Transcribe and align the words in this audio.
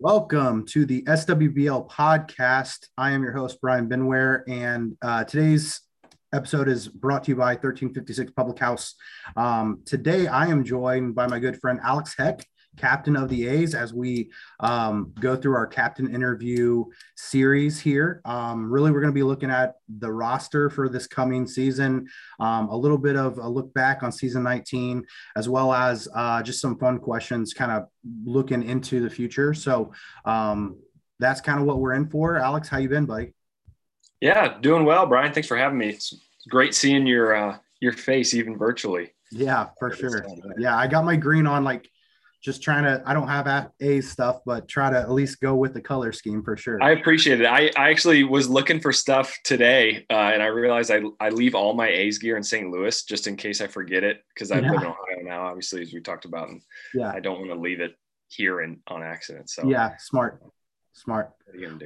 Welcome 0.00 0.66
to 0.66 0.84
the 0.84 1.02
SWBL 1.02 1.88
podcast. 1.88 2.88
I 2.98 3.12
am 3.12 3.22
your 3.22 3.32
host, 3.32 3.60
Brian 3.60 3.88
Benware, 3.88 4.42
and 4.48 4.96
uh, 5.00 5.22
today's 5.22 5.82
episode 6.34 6.66
is 6.66 6.88
brought 6.88 7.22
to 7.24 7.30
you 7.30 7.36
by 7.36 7.52
1356 7.52 8.32
Public 8.32 8.58
House. 8.58 8.96
Um, 9.36 9.82
today, 9.86 10.26
I 10.26 10.46
am 10.46 10.64
joined 10.64 11.14
by 11.14 11.28
my 11.28 11.38
good 11.38 11.60
friend 11.60 11.78
Alex 11.84 12.16
Heck 12.18 12.44
captain 12.76 13.16
of 13.16 13.28
the 13.28 13.46
A's 13.46 13.74
as 13.74 13.94
we 13.94 14.30
um, 14.60 15.12
go 15.20 15.36
through 15.36 15.54
our 15.54 15.66
captain 15.66 16.14
interview 16.14 16.84
series 17.16 17.80
here. 17.80 18.20
Um, 18.24 18.70
really, 18.70 18.90
we're 18.90 19.00
going 19.00 19.12
to 19.12 19.14
be 19.14 19.22
looking 19.22 19.50
at 19.50 19.76
the 19.98 20.12
roster 20.12 20.70
for 20.70 20.88
this 20.88 21.06
coming 21.06 21.46
season, 21.46 22.06
um, 22.40 22.68
a 22.68 22.76
little 22.76 22.98
bit 22.98 23.16
of 23.16 23.38
a 23.38 23.48
look 23.48 23.72
back 23.74 24.02
on 24.02 24.12
season 24.12 24.42
19, 24.42 25.04
as 25.36 25.48
well 25.48 25.72
as 25.72 26.08
uh, 26.14 26.42
just 26.42 26.60
some 26.60 26.78
fun 26.78 26.98
questions 26.98 27.54
kind 27.54 27.72
of 27.72 27.88
looking 28.24 28.62
into 28.62 29.00
the 29.00 29.10
future. 29.10 29.54
So 29.54 29.92
um, 30.24 30.78
that's 31.18 31.40
kind 31.40 31.60
of 31.60 31.66
what 31.66 31.78
we're 31.78 31.94
in 31.94 32.08
for. 32.08 32.38
Alex, 32.38 32.68
how 32.68 32.78
you 32.78 32.88
been, 32.88 33.06
buddy? 33.06 33.34
Yeah, 34.20 34.58
doing 34.60 34.84
well, 34.84 35.06
Brian. 35.06 35.32
Thanks 35.32 35.48
for 35.48 35.56
having 35.56 35.78
me. 35.78 35.90
It's 35.90 36.14
great 36.48 36.74
seeing 36.74 37.06
your 37.06 37.34
uh, 37.34 37.58
your 37.80 37.92
face 37.92 38.34
even 38.34 38.56
virtually. 38.56 39.12
Yeah, 39.30 39.68
for 39.78 39.94
sure. 39.94 40.24
Yeah, 40.58 40.76
I 40.76 40.86
got 40.86 41.04
my 41.04 41.16
green 41.16 41.46
on 41.46 41.64
like 41.64 41.90
just 42.44 42.62
trying 42.62 42.84
to 42.84 43.02
i 43.06 43.14
don't 43.14 43.26
have 43.26 43.70
a 43.80 44.00
stuff 44.02 44.40
but 44.44 44.68
try 44.68 44.90
to 44.90 44.98
at 44.98 45.10
least 45.10 45.40
go 45.40 45.54
with 45.54 45.72
the 45.72 45.80
color 45.80 46.12
scheme 46.12 46.42
for 46.42 46.56
sure. 46.56 46.80
I 46.82 46.90
appreciate 46.90 47.40
it. 47.40 47.46
I, 47.46 47.70
I 47.76 47.90
actually 47.90 48.22
was 48.22 48.48
looking 48.48 48.80
for 48.80 48.92
stuff 48.92 49.34
today 49.44 50.04
uh, 50.10 50.30
and 50.32 50.42
i 50.42 50.46
realized 50.46 50.90
I, 50.90 51.02
I 51.18 51.30
leave 51.30 51.54
all 51.54 51.72
my 51.72 51.88
a's 51.88 52.18
gear 52.18 52.36
in 52.36 52.42
st 52.42 52.70
louis 52.70 53.02
just 53.04 53.26
in 53.26 53.36
case 53.36 53.60
i 53.62 53.66
forget 53.66 54.04
it 54.04 54.22
because 54.34 54.50
i 54.50 54.58
yeah. 54.58 54.70
live 54.70 54.82
in 54.82 54.86
ohio 54.88 55.22
now 55.22 55.46
obviously 55.46 55.82
as 55.82 55.92
we 55.92 56.00
talked 56.00 56.26
about 56.26 56.48
and 56.50 56.60
yeah. 56.94 57.10
I 57.10 57.20
don't 57.20 57.38
want 57.38 57.50
to 57.50 57.58
leave 57.58 57.80
it 57.80 57.94
here 58.28 58.60
in 58.60 58.80
on 58.88 59.02
accident 59.02 59.48
so. 59.48 59.66
Yeah 59.66 59.96
smart 59.98 60.42
smart. 60.92 61.32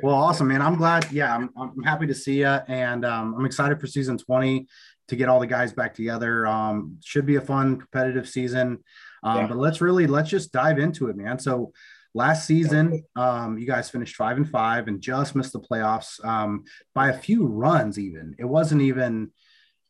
Well 0.03 0.15
awesome 0.15 0.49
man. 0.49 0.61
I'm 0.61 0.77
glad 0.77 1.11
yeah 1.13 1.35
i'm, 1.35 1.51
I'm 1.57 1.83
happy 1.85 2.09
to 2.09 2.15
see 2.15 2.41
you 2.41 2.47
and 2.47 3.05
um, 3.05 3.35
i'm 3.39 3.47
excited 3.47 3.81
for 3.81 3.87
season 3.87 4.19
20 4.19 4.67
to 5.09 5.17
get 5.17 5.29
all 5.29 5.41
the 5.41 5.47
guys 5.47 5.73
back 5.73 5.95
together. 5.95 6.47
Um, 6.47 6.99
should 7.03 7.25
be 7.25 7.37
a 7.37 7.41
fun 7.41 7.79
competitive 7.79 8.29
season 8.29 8.85
um, 9.23 9.39
yeah. 9.39 9.47
But 9.47 9.59
let's 9.59 9.81
really 9.81 10.07
let's 10.07 10.31
just 10.31 10.53
dive 10.53 10.79
into 10.79 11.09
it, 11.09 11.17
man. 11.17 11.39
So 11.39 11.73
last 12.15 12.47
season, 12.47 13.05
um, 13.17 13.59
you 13.59 13.67
guys 13.67 13.91
finished 13.91 14.17
five 14.17 14.37
and 14.37 14.49
five 14.49 14.89
and 14.89 15.01
just 15.01 15.35
missed 15.35 15.53
the 15.53 15.61
playoffs 15.61 16.25
um, 16.25 16.65
by 16.95 17.11
a 17.11 17.19
few 17.19 17.47
runs. 17.47 17.99
Even 17.99 18.35
it 18.39 18.45
wasn't 18.45 18.83
even, 18.83 19.31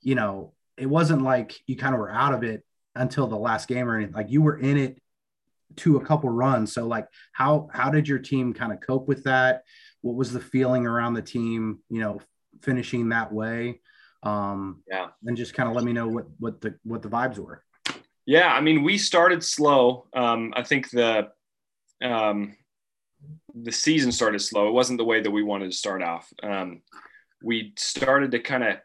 you 0.00 0.14
know, 0.14 0.54
it 0.76 0.86
wasn't 0.86 1.22
like 1.22 1.54
you 1.66 1.76
kind 1.76 1.94
of 1.94 2.00
were 2.00 2.10
out 2.10 2.34
of 2.34 2.42
it 2.42 2.64
until 2.94 3.26
the 3.26 3.36
last 3.36 3.68
game 3.68 3.88
or 3.88 3.96
anything. 3.96 4.14
Like 4.14 4.30
you 4.30 4.42
were 4.42 4.58
in 4.58 4.76
it 4.76 5.00
to 5.76 5.96
a 5.96 6.04
couple 6.04 6.30
runs. 6.30 6.72
So 6.72 6.86
like 6.86 7.06
how 7.32 7.68
how 7.72 7.90
did 7.90 8.08
your 8.08 8.18
team 8.18 8.52
kind 8.52 8.72
of 8.72 8.80
cope 8.80 9.08
with 9.08 9.24
that? 9.24 9.62
What 10.00 10.16
was 10.16 10.32
the 10.32 10.40
feeling 10.40 10.86
around 10.86 11.14
the 11.14 11.22
team? 11.22 11.80
You 11.90 12.00
know, 12.00 12.20
finishing 12.62 13.10
that 13.10 13.32
way. 13.32 13.80
Um, 14.22 14.82
yeah, 14.88 15.08
and 15.24 15.36
just 15.36 15.54
kind 15.54 15.68
of 15.68 15.76
let 15.76 15.84
me 15.84 15.92
know 15.92 16.08
what 16.08 16.26
what 16.38 16.60
the 16.60 16.74
what 16.82 17.02
the 17.02 17.08
vibes 17.08 17.38
were. 17.38 17.62
Yeah, 18.28 18.52
I 18.52 18.60
mean, 18.60 18.82
we 18.82 18.98
started 18.98 19.42
slow. 19.42 20.04
Um, 20.12 20.52
I 20.54 20.62
think 20.62 20.90
the 20.90 21.30
um, 22.04 22.56
the 23.54 23.72
season 23.72 24.12
started 24.12 24.40
slow. 24.40 24.68
It 24.68 24.72
wasn't 24.72 24.98
the 24.98 25.06
way 25.06 25.22
that 25.22 25.30
we 25.30 25.42
wanted 25.42 25.70
to 25.70 25.76
start 25.78 26.02
off. 26.02 26.30
Um, 26.42 26.82
we 27.42 27.72
started 27.78 28.32
to 28.32 28.38
kind 28.38 28.64
of. 28.64 28.76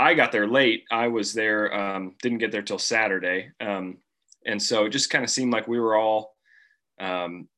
I 0.00 0.14
got 0.14 0.32
there 0.32 0.48
late. 0.48 0.82
I 0.90 1.06
was 1.06 1.32
there. 1.32 1.72
Um, 1.72 2.16
didn't 2.22 2.38
get 2.38 2.50
there 2.50 2.62
till 2.62 2.80
Saturday, 2.80 3.52
um, 3.60 3.98
and 4.44 4.60
so 4.60 4.86
it 4.86 4.90
just 4.90 5.10
kind 5.10 5.22
of 5.22 5.30
seemed 5.30 5.52
like 5.52 5.68
we 5.68 5.78
were 5.78 5.94
all 5.94 6.34
um, 6.98 7.48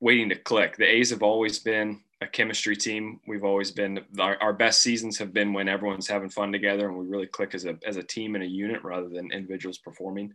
waiting 0.00 0.28
to 0.28 0.36
click. 0.36 0.76
The 0.76 0.84
A's 0.84 1.08
have 1.08 1.22
always 1.22 1.60
been 1.60 2.02
a 2.22 2.26
chemistry 2.28 2.76
team. 2.76 3.20
We've 3.26 3.44
always 3.44 3.72
been 3.72 4.00
our, 4.18 4.36
our, 4.40 4.52
best 4.52 4.80
seasons 4.80 5.18
have 5.18 5.32
been 5.32 5.52
when 5.52 5.68
everyone's 5.68 6.06
having 6.06 6.28
fun 6.28 6.52
together 6.52 6.88
and 6.88 6.96
we 6.96 7.06
really 7.06 7.26
click 7.26 7.54
as 7.54 7.64
a 7.64 7.76
as 7.84 7.96
a 7.96 8.02
team 8.02 8.34
and 8.36 8.44
a 8.44 8.46
unit 8.46 8.82
rather 8.84 9.08
than 9.08 9.32
individuals 9.32 9.78
performing. 9.78 10.32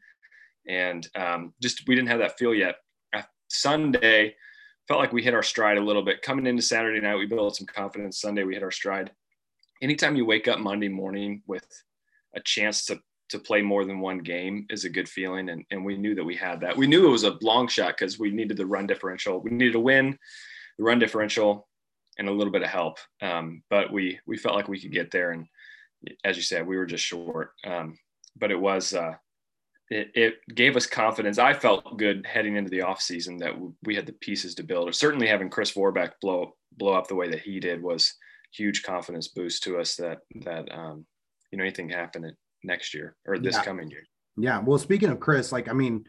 And 0.68 1.08
um, 1.16 1.54
just 1.62 1.88
we 1.88 1.96
didn't 1.96 2.10
have 2.10 2.20
that 2.20 2.38
feel 2.38 2.54
yet. 2.54 2.76
Sunday 3.50 4.36
felt 4.90 5.00
like 5.00 5.14
we 5.14 5.24
hit 5.24 5.34
our 5.34 5.44
stride 5.44 5.78
a 5.78 5.84
little 5.84 6.04
bit. 6.04 6.22
Coming 6.22 6.46
into 6.46 6.62
Saturday 6.62 7.00
night, 7.00 7.16
we 7.16 7.26
built 7.26 7.56
some 7.56 7.68
confidence. 7.68 8.20
Sunday 8.20 8.44
we 8.44 8.54
hit 8.54 8.64
our 8.64 8.72
stride. 8.72 9.12
Anytime 9.82 10.18
you 10.18 10.26
wake 10.26 10.50
up 10.50 10.60
Monday 10.60 10.90
morning 10.90 11.42
with 11.48 11.66
a 12.36 12.42
chance 12.42 12.86
to 12.86 13.00
to 13.30 13.40
play 13.40 13.62
more 13.62 13.86
than 13.86 14.00
one 14.00 14.20
game 14.20 14.66
is 14.70 14.86
a 14.86 14.90
good 14.90 15.08
feeling. 15.08 15.50
And, 15.50 15.66
and 15.72 15.84
we 15.84 15.98
knew 15.98 16.16
that 16.16 16.24
we 16.24 16.36
had 16.36 16.62
that. 16.62 16.78
We 16.78 16.88
knew 16.88 17.08
it 17.08 17.12
was 17.12 17.26
a 17.26 17.38
long 17.42 17.68
shot 17.68 17.98
because 17.98 18.18
we 18.18 18.32
needed 18.32 18.58
the 18.58 18.66
run 18.66 18.88
differential. 18.88 19.42
We 19.42 19.52
needed 19.52 19.74
to 19.74 19.82
win 19.82 20.18
the 20.78 20.84
run 20.84 21.00
differential 21.00 21.68
and 22.18 22.28
a 22.28 22.32
little 22.32 22.52
bit 22.52 22.64
of 22.64 22.70
help. 22.70 22.98
Um, 23.22 23.64
but 23.70 23.92
we 23.92 24.20
we 24.26 24.38
felt 24.38 24.56
like 24.56 24.68
we 24.68 24.80
could 24.80 24.92
get 24.92 25.12
there, 25.12 25.32
and 25.32 25.46
as 26.24 26.36
you 26.38 26.44
said, 26.44 26.66
we 26.66 26.78
were 26.78 26.86
just 26.86 27.04
short. 27.04 27.52
Um, 27.66 27.98
but 28.36 28.52
it 28.52 28.60
was 28.60 28.94
uh, 28.94 29.14
it, 29.90 30.12
it, 30.16 30.56
gave 30.56 30.76
us 30.76 30.86
confidence. 30.86 31.38
I 31.38 31.54
felt 31.54 31.98
good 31.98 32.26
heading 32.26 32.56
into 32.56 32.70
the 32.70 32.82
off 32.82 33.02
season 33.02 33.38
that 33.38 33.54
we 33.84 33.96
had 33.96 34.06
the 34.06 34.14
pieces 34.14 34.56
to 34.56 34.64
build. 34.64 34.90
Or 34.90 34.92
certainly 34.92 35.28
having 35.28 35.50
Chris 35.50 35.72
Vorback 35.72 36.12
blow 36.22 36.54
blow 36.78 36.94
up 36.94 37.08
the 37.08 37.16
way 37.16 37.30
that 37.30 37.42
he 37.42 37.60
did 37.60 37.82
was 37.82 38.14
huge 38.54 38.84
confidence 38.84 39.30
boost 39.30 39.64
to 39.64 39.80
us 39.80 39.96
that 39.96 40.20
that 40.44 40.72
um, 40.72 41.06
you 41.52 41.58
know 41.58 41.64
anything 41.64 41.90
happen 41.90 42.36
next 42.64 42.94
year 42.94 43.16
or 43.26 43.40
this 43.40 43.56
yeah. 43.56 43.64
coming 43.64 43.90
year. 43.90 44.04
Yeah. 44.38 44.60
Well, 44.60 44.78
speaking 44.78 45.10
of 45.10 45.20
Chris, 45.20 45.52
like 45.52 45.70
I 45.70 45.74
mean, 45.74 46.06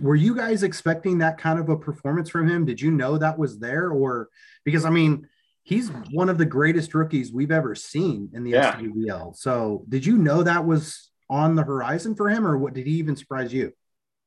were 0.00 0.14
you 0.14 0.36
guys 0.36 0.62
expecting 0.62 1.18
that 1.18 1.38
kind 1.38 1.58
of 1.58 1.68
a 1.68 1.76
performance 1.76 2.28
from 2.30 2.48
him? 2.48 2.64
Did 2.64 2.80
you 2.80 2.90
know 2.90 3.18
that 3.18 3.38
was 3.38 3.58
there, 3.58 3.90
or 3.90 4.28
because 4.64 4.84
I 4.84 4.90
mean, 4.90 5.28
he's 5.62 5.90
one 6.10 6.28
of 6.28 6.38
the 6.38 6.44
greatest 6.44 6.94
rookies 6.94 7.32
we've 7.32 7.50
ever 7.50 7.74
seen 7.74 8.30
in 8.32 8.44
the 8.44 8.52
yeah. 8.52 8.76
SWBL. 8.76 9.36
So, 9.36 9.84
did 9.88 10.04
you 10.04 10.16
know 10.16 10.42
that 10.42 10.64
was 10.64 11.10
on 11.30 11.56
the 11.56 11.62
horizon 11.62 12.14
for 12.14 12.28
him, 12.28 12.46
or 12.46 12.58
what 12.58 12.74
did 12.74 12.86
he 12.86 12.94
even 12.94 13.16
surprise 13.16 13.52
you? 13.52 13.72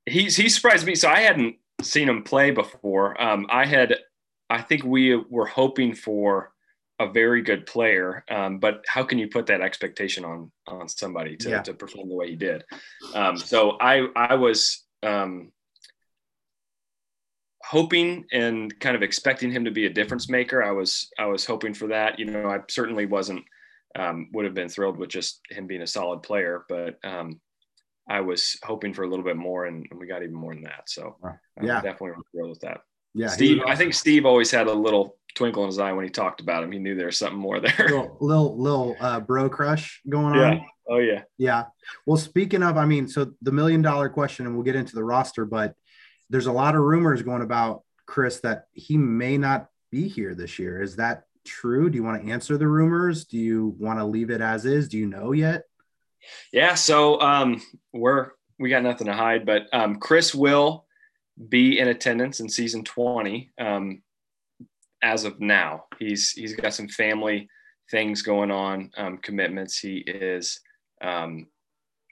He's 0.06 0.36
he 0.36 0.50
surprised 0.50 0.86
me. 0.86 0.96
So 0.96 1.10
I 1.10 1.22
hadn't 1.22 1.56
seen 1.82 2.10
him 2.10 2.24
play 2.24 2.52
before. 2.52 3.22
Um, 3.22 3.48
I 3.50 3.66
had, 3.66 3.98
I 4.50 4.62
think 4.62 4.84
we 4.84 5.16
were 5.16 5.46
hoping 5.46 5.94
for 5.94 6.52
a 7.00 7.08
very 7.10 7.42
good 7.42 7.66
player, 7.66 8.24
um, 8.30 8.60
but 8.60 8.86
how 8.88 9.04
can 9.04 9.18
you 9.18 9.28
put 9.28 9.48
that 9.48 9.62
expectation 9.62 10.24
on 10.24 10.52
on 10.68 10.88
somebody 10.88 11.36
to, 11.38 11.50
yeah. 11.50 11.62
to 11.62 11.74
perform 11.74 12.08
the 12.10 12.16
way 12.16 12.30
he 12.30 12.36
did? 12.36 12.64
Um, 13.14 13.38
so 13.38 13.78
I 13.80 14.08
I 14.16 14.36
was 14.36 14.85
um, 15.06 15.52
hoping 17.64 18.26
and 18.32 18.78
kind 18.80 18.96
of 18.96 19.04
expecting 19.04 19.52
him 19.52 19.66
to 19.66 19.72
be 19.72 19.86
a 19.86 19.90
difference 19.90 20.30
maker. 20.30 20.64
I 20.64 20.72
was 20.72 21.10
I 21.18 21.26
was 21.26 21.46
hoping 21.46 21.74
for 21.74 21.88
that. 21.88 22.20
You 22.20 22.26
know, 22.26 22.50
I 22.50 22.60
certainly 22.70 23.06
wasn't 23.06 23.44
um, 23.98 24.30
would 24.34 24.46
have 24.46 24.54
been 24.54 24.70
thrilled 24.70 24.98
with 24.98 25.10
just 25.10 25.42
him 25.50 25.68
being 25.68 25.82
a 25.82 25.88
solid 25.88 26.22
player, 26.22 26.66
but 26.68 26.98
um, 27.04 27.40
I 28.10 28.22
was 28.22 28.58
hoping 28.64 28.94
for 28.94 29.04
a 29.04 29.08
little 29.08 29.26
bit 29.26 29.38
more, 29.38 29.66
and, 29.66 29.88
and 29.90 30.00
we 30.00 30.08
got 30.08 30.22
even 30.22 30.36
more 30.36 30.54
than 30.54 30.64
that. 30.64 30.84
So 30.88 31.16
uh, 31.24 31.32
yeah, 31.62 31.82
definitely 31.82 32.22
thrilled 32.32 32.50
with 32.50 32.60
that. 32.62 32.82
Yeah, 33.14 33.28
Steve. 33.28 33.62
I 33.66 33.76
think 33.76 33.94
Steve 33.94 34.26
always 34.26 34.52
had 34.52 34.68
a 34.68 34.74
little 34.74 35.18
twinkle 35.36 35.64
in 35.64 35.68
his 35.68 35.80
eye 35.80 35.94
when 35.94 36.04
he 36.04 36.12
talked 36.12 36.42
about 36.42 36.64
him. 36.64 36.72
He 36.72 36.80
knew 36.80 36.96
there 36.96 37.06
was 37.08 37.18
something 37.18 37.40
more 37.40 37.60
there. 37.60 37.74
Little 37.80 38.18
little, 38.20 38.58
little 38.58 38.96
uh, 39.00 39.22
bro 39.22 39.50
crush 39.50 40.02
going 40.08 40.36
on. 40.38 40.66
Oh 40.88 40.98
yeah. 40.98 41.24
Yeah. 41.38 41.66
Well, 42.06 42.18
speaking 42.18 42.64
of, 42.64 42.78
I 42.78 42.86
mean, 42.86 43.08
so 43.08 43.32
the 43.42 43.52
million 43.52 43.82
dollar 43.82 44.10
question, 44.10 44.46
and 44.46 44.56
we'll 44.56 44.64
get 44.64 44.76
into 44.76 44.96
the 44.96 45.04
roster, 45.04 45.46
but 45.46 45.76
there's 46.30 46.48
a 46.48 46.52
lot 46.52 46.76
of 46.76 46.82
rumors 46.82 47.22
going 47.22 47.42
about 47.42 47.84
Chris 48.06 48.40
that 48.42 48.66
he 48.74 48.98
may 48.98 49.38
not 49.38 49.68
be 49.92 50.08
here 50.08 50.36
this 50.36 50.60
year. 50.60 50.82
Is 50.82 50.98
that 50.98 51.24
true? 51.46 51.90
Do 51.90 51.96
you 51.96 52.04
want 52.04 52.24
to 52.24 52.32
answer 52.32 52.58
the 52.58 52.68
rumors? 52.68 53.26
Do 53.26 53.38
you 53.38 53.76
want 53.80 54.00
to 54.00 54.06
leave 54.06 54.30
it 54.30 54.42
as 54.42 54.66
is? 54.66 54.88
Do 54.88 54.98
you 54.98 55.08
know 55.08 55.32
yet? 55.32 55.64
Yeah. 56.52 56.76
So 56.76 57.20
um, 57.22 57.62
we're 57.94 58.32
we 58.60 58.70
got 58.70 58.84
nothing 58.84 59.08
to 59.08 59.14
hide, 59.14 59.46
but 59.46 59.64
um, 59.74 59.98
Chris 59.98 60.34
will 60.34 60.86
be 61.50 61.80
in 61.80 61.90
attendance 61.90 62.40
in 62.40 62.48
season 62.48 62.84
20 62.84 63.52
um, 63.60 64.02
as 65.02 65.26
of 65.26 65.40
now. 65.40 65.86
He's 66.00 66.32
he's 66.32 66.56
got 66.56 66.74
some 66.74 66.88
family 66.88 67.50
things 67.92 68.22
going 68.22 68.52
on, 68.52 68.90
um, 68.98 69.18
commitments. 69.18 69.78
He 69.78 69.98
is 69.98 70.60
um, 71.06 71.48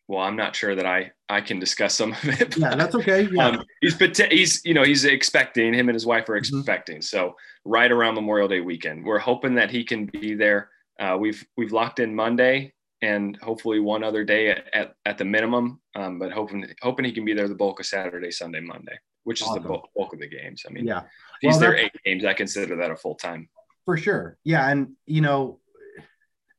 well, 0.07 0.21
I'm 0.21 0.35
not 0.35 0.55
sure 0.55 0.75
that 0.75 0.85
I 0.85 1.11
I 1.29 1.41
can 1.41 1.59
discuss 1.59 1.95
some 1.95 2.11
of 2.11 2.41
it. 2.41 2.57
yeah, 2.57 2.75
that's 2.75 2.95
okay. 2.95 3.27
Yeah. 3.31 3.47
Um, 3.47 3.63
he's 3.81 3.97
he's 4.29 4.65
you 4.65 4.73
know 4.73 4.83
he's 4.83 5.05
expecting 5.05 5.73
him 5.73 5.89
and 5.89 5.95
his 5.95 6.05
wife 6.05 6.29
are 6.29 6.39
mm-hmm. 6.39 6.59
expecting. 6.59 6.97
Mm-hmm. 6.97 7.01
So 7.03 7.35
right 7.65 7.91
around 7.91 8.15
Memorial 8.15 8.47
Day 8.47 8.59
weekend, 8.59 9.05
we're 9.05 9.19
hoping 9.19 9.55
that 9.55 9.71
he 9.71 9.83
can 9.83 10.05
be 10.05 10.35
there. 10.35 10.69
Uh, 10.99 11.17
we've 11.19 11.45
we've 11.57 11.71
locked 11.71 11.99
in 11.99 12.13
Monday 12.13 12.73
and 13.01 13.37
hopefully 13.41 13.79
one 13.79 14.01
other 14.03 14.23
day 14.23 14.49
at, 14.49 14.69
at, 14.73 14.95
at 15.05 15.17
the 15.17 15.25
minimum. 15.25 15.81
Um, 15.95 16.19
but 16.19 16.31
hoping 16.31 16.65
hoping 16.81 17.05
he 17.05 17.11
can 17.11 17.25
be 17.25 17.33
there 17.33 17.47
the 17.47 17.55
bulk 17.55 17.79
of 17.79 17.85
Saturday, 17.85 18.31
Sunday, 18.31 18.59
Monday, 18.59 18.97
which 19.23 19.41
is 19.41 19.47
awesome. 19.47 19.63
the 19.63 19.69
bulk, 19.69 19.89
bulk, 19.95 20.13
of 20.13 20.19
the 20.19 20.27
games. 20.27 20.63
I 20.67 20.71
mean, 20.71 20.85
yeah, 20.85 21.03
he's 21.41 21.53
well, 21.53 21.59
there 21.59 21.75
eight 21.75 21.91
games. 22.05 22.25
I 22.25 22.33
consider 22.33 22.75
that 22.77 22.91
a 22.91 22.95
full 22.95 23.15
time. 23.15 23.49
For 23.85 23.97
sure. 23.97 24.37
Yeah, 24.43 24.69
and 24.69 24.93
you 25.05 25.21
know, 25.21 25.59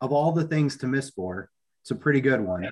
of 0.00 0.12
all 0.12 0.32
the 0.32 0.44
things 0.44 0.76
to 0.78 0.86
miss 0.86 1.10
for, 1.10 1.50
it's 1.84 1.90
a 1.90 1.94
pretty 1.94 2.22
good 2.22 2.40
one. 2.40 2.62
You 2.62 2.70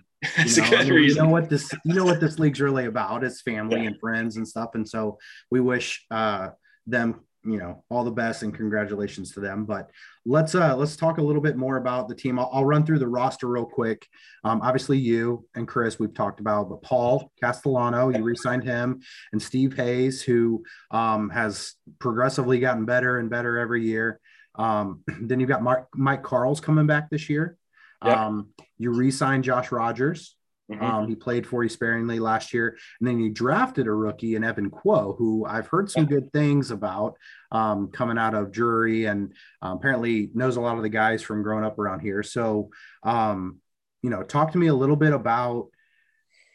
know, 0.56 0.76
I 0.78 0.84
mean, 0.84 1.02
you 1.04 1.14
know, 1.16 1.28
what 1.28 1.50
this 1.50 1.70
you 1.84 1.92
know 1.92 2.06
what 2.06 2.18
this 2.18 2.38
league's 2.38 2.62
really 2.62 2.86
about. 2.86 3.24
It's 3.24 3.42
family 3.42 3.82
yeah. 3.82 3.88
and 3.88 4.00
friends 4.00 4.38
and 4.38 4.48
stuff. 4.48 4.70
And 4.72 4.88
so 4.88 5.18
we 5.50 5.60
wish 5.60 6.06
uh, 6.10 6.48
them 6.86 7.20
you 7.44 7.58
know 7.58 7.82
all 7.90 8.04
the 8.04 8.10
best 8.10 8.44
and 8.44 8.54
congratulations 8.54 9.32
to 9.32 9.40
them 9.40 9.64
but 9.64 9.90
let's 10.24 10.54
uh 10.54 10.76
let's 10.76 10.94
talk 10.94 11.18
a 11.18 11.22
little 11.22 11.42
bit 11.42 11.56
more 11.56 11.76
about 11.76 12.06
the 12.06 12.14
team 12.14 12.38
i'll, 12.38 12.48
I'll 12.52 12.64
run 12.64 12.86
through 12.86 13.00
the 13.00 13.08
roster 13.08 13.48
real 13.48 13.64
quick 13.64 14.06
um 14.44 14.60
obviously 14.62 14.96
you 14.96 15.44
and 15.56 15.66
chris 15.66 15.98
we've 15.98 16.14
talked 16.14 16.38
about 16.38 16.68
but 16.68 16.82
paul 16.82 17.32
castellano 17.40 18.10
you 18.10 18.22
re-signed 18.22 18.62
him 18.62 19.00
and 19.32 19.42
steve 19.42 19.74
hayes 19.74 20.22
who 20.22 20.62
um 20.92 21.30
has 21.30 21.74
progressively 21.98 22.60
gotten 22.60 22.84
better 22.84 23.18
and 23.18 23.28
better 23.28 23.58
every 23.58 23.82
year 23.82 24.20
um 24.54 25.02
then 25.22 25.40
you've 25.40 25.48
got 25.48 25.64
Mark, 25.64 25.88
mike 25.96 26.22
carl's 26.22 26.60
coming 26.60 26.86
back 26.86 27.10
this 27.10 27.28
year 27.28 27.56
yep. 28.04 28.16
um 28.16 28.48
you 28.78 28.92
re-signed 28.92 29.44
josh 29.44 29.72
rogers 29.72 30.36
Mm-hmm. 30.72 30.84
Um, 30.84 31.08
he 31.08 31.14
played 31.14 31.46
for 31.46 31.62
you 31.62 31.68
sparingly 31.68 32.18
last 32.18 32.54
year, 32.54 32.76
and 33.00 33.08
then 33.08 33.18
you 33.18 33.30
drafted 33.30 33.86
a 33.86 33.92
rookie 33.92 34.36
in 34.36 34.44
Evan 34.44 34.70
Quo, 34.70 35.14
who 35.18 35.44
I've 35.44 35.66
heard 35.66 35.90
some 35.90 36.06
good 36.06 36.32
things 36.32 36.70
about 36.70 37.16
um, 37.50 37.88
coming 37.88 38.18
out 38.18 38.34
of 38.34 38.52
Drury, 38.52 39.06
and 39.06 39.34
um, 39.60 39.76
apparently 39.76 40.30
knows 40.34 40.56
a 40.56 40.60
lot 40.60 40.76
of 40.76 40.82
the 40.82 40.88
guys 40.88 41.22
from 41.22 41.42
growing 41.42 41.64
up 41.64 41.78
around 41.78 42.00
here. 42.00 42.22
So, 42.22 42.70
um, 43.02 43.58
you 44.02 44.10
know, 44.10 44.22
talk 44.22 44.52
to 44.52 44.58
me 44.58 44.68
a 44.68 44.74
little 44.74 44.96
bit 44.96 45.12
about 45.12 45.68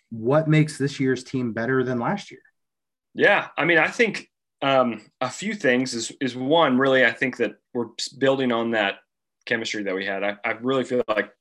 what 0.09 0.47
makes 0.47 0.77
this 0.77 0.99
year's 0.99 1.23
team 1.23 1.53
better 1.53 1.83
than 1.83 1.99
last 1.99 2.31
year. 2.31 2.41
Yeah, 3.13 3.47
I 3.57 3.65
mean, 3.65 3.77
I 3.77 3.87
think 3.87 4.29
um, 4.61 5.01
a 5.21 5.29
few 5.29 5.53
things 5.53 5.93
is 5.93 6.11
is 6.21 6.35
one 6.35 6.77
really. 6.77 7.05
I 7.05 7.11
think 7.11 7.37
that 7.37 7.55
we're 7.73 7.89
building 8.17 8.51
on 8.51 8.71
that 8.71 8.95
chemistry 9.45 9.83
that 9.83 9.95
we 9.95 10.05
had. 10.05 10.23
I, 10.23 10.37
I 10.43 10.51
really 10.61 10.83
feel 10.83 11.03
like 11.07 11.31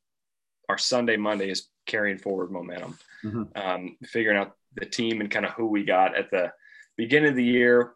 our 0.68 0.78
Sunday 0.78 1.16
Monday 1.16 1.50
is 1.50 1.68
carrying 1.86 2.18
forward 2.18 2.50
momentum, 2.50 2.98
mm-hmm. 3.24 3.42
um, 3.56 3.96
figuring 4.04 4.38
out 4.38 4.56
the 4.74 4.86
team 4.86 5.20
and 5.20 5.30
kind 5.30 5.46
of 5.46 5.52
who 5.52 5.66
we 5.66 5.84
got 5.84 6.16
at 6.16 6.30
the 6.30 6.52
beginning 6.96 7.30
of 7.30 7.36
the 7.36 7.44
year. 7.44 7.92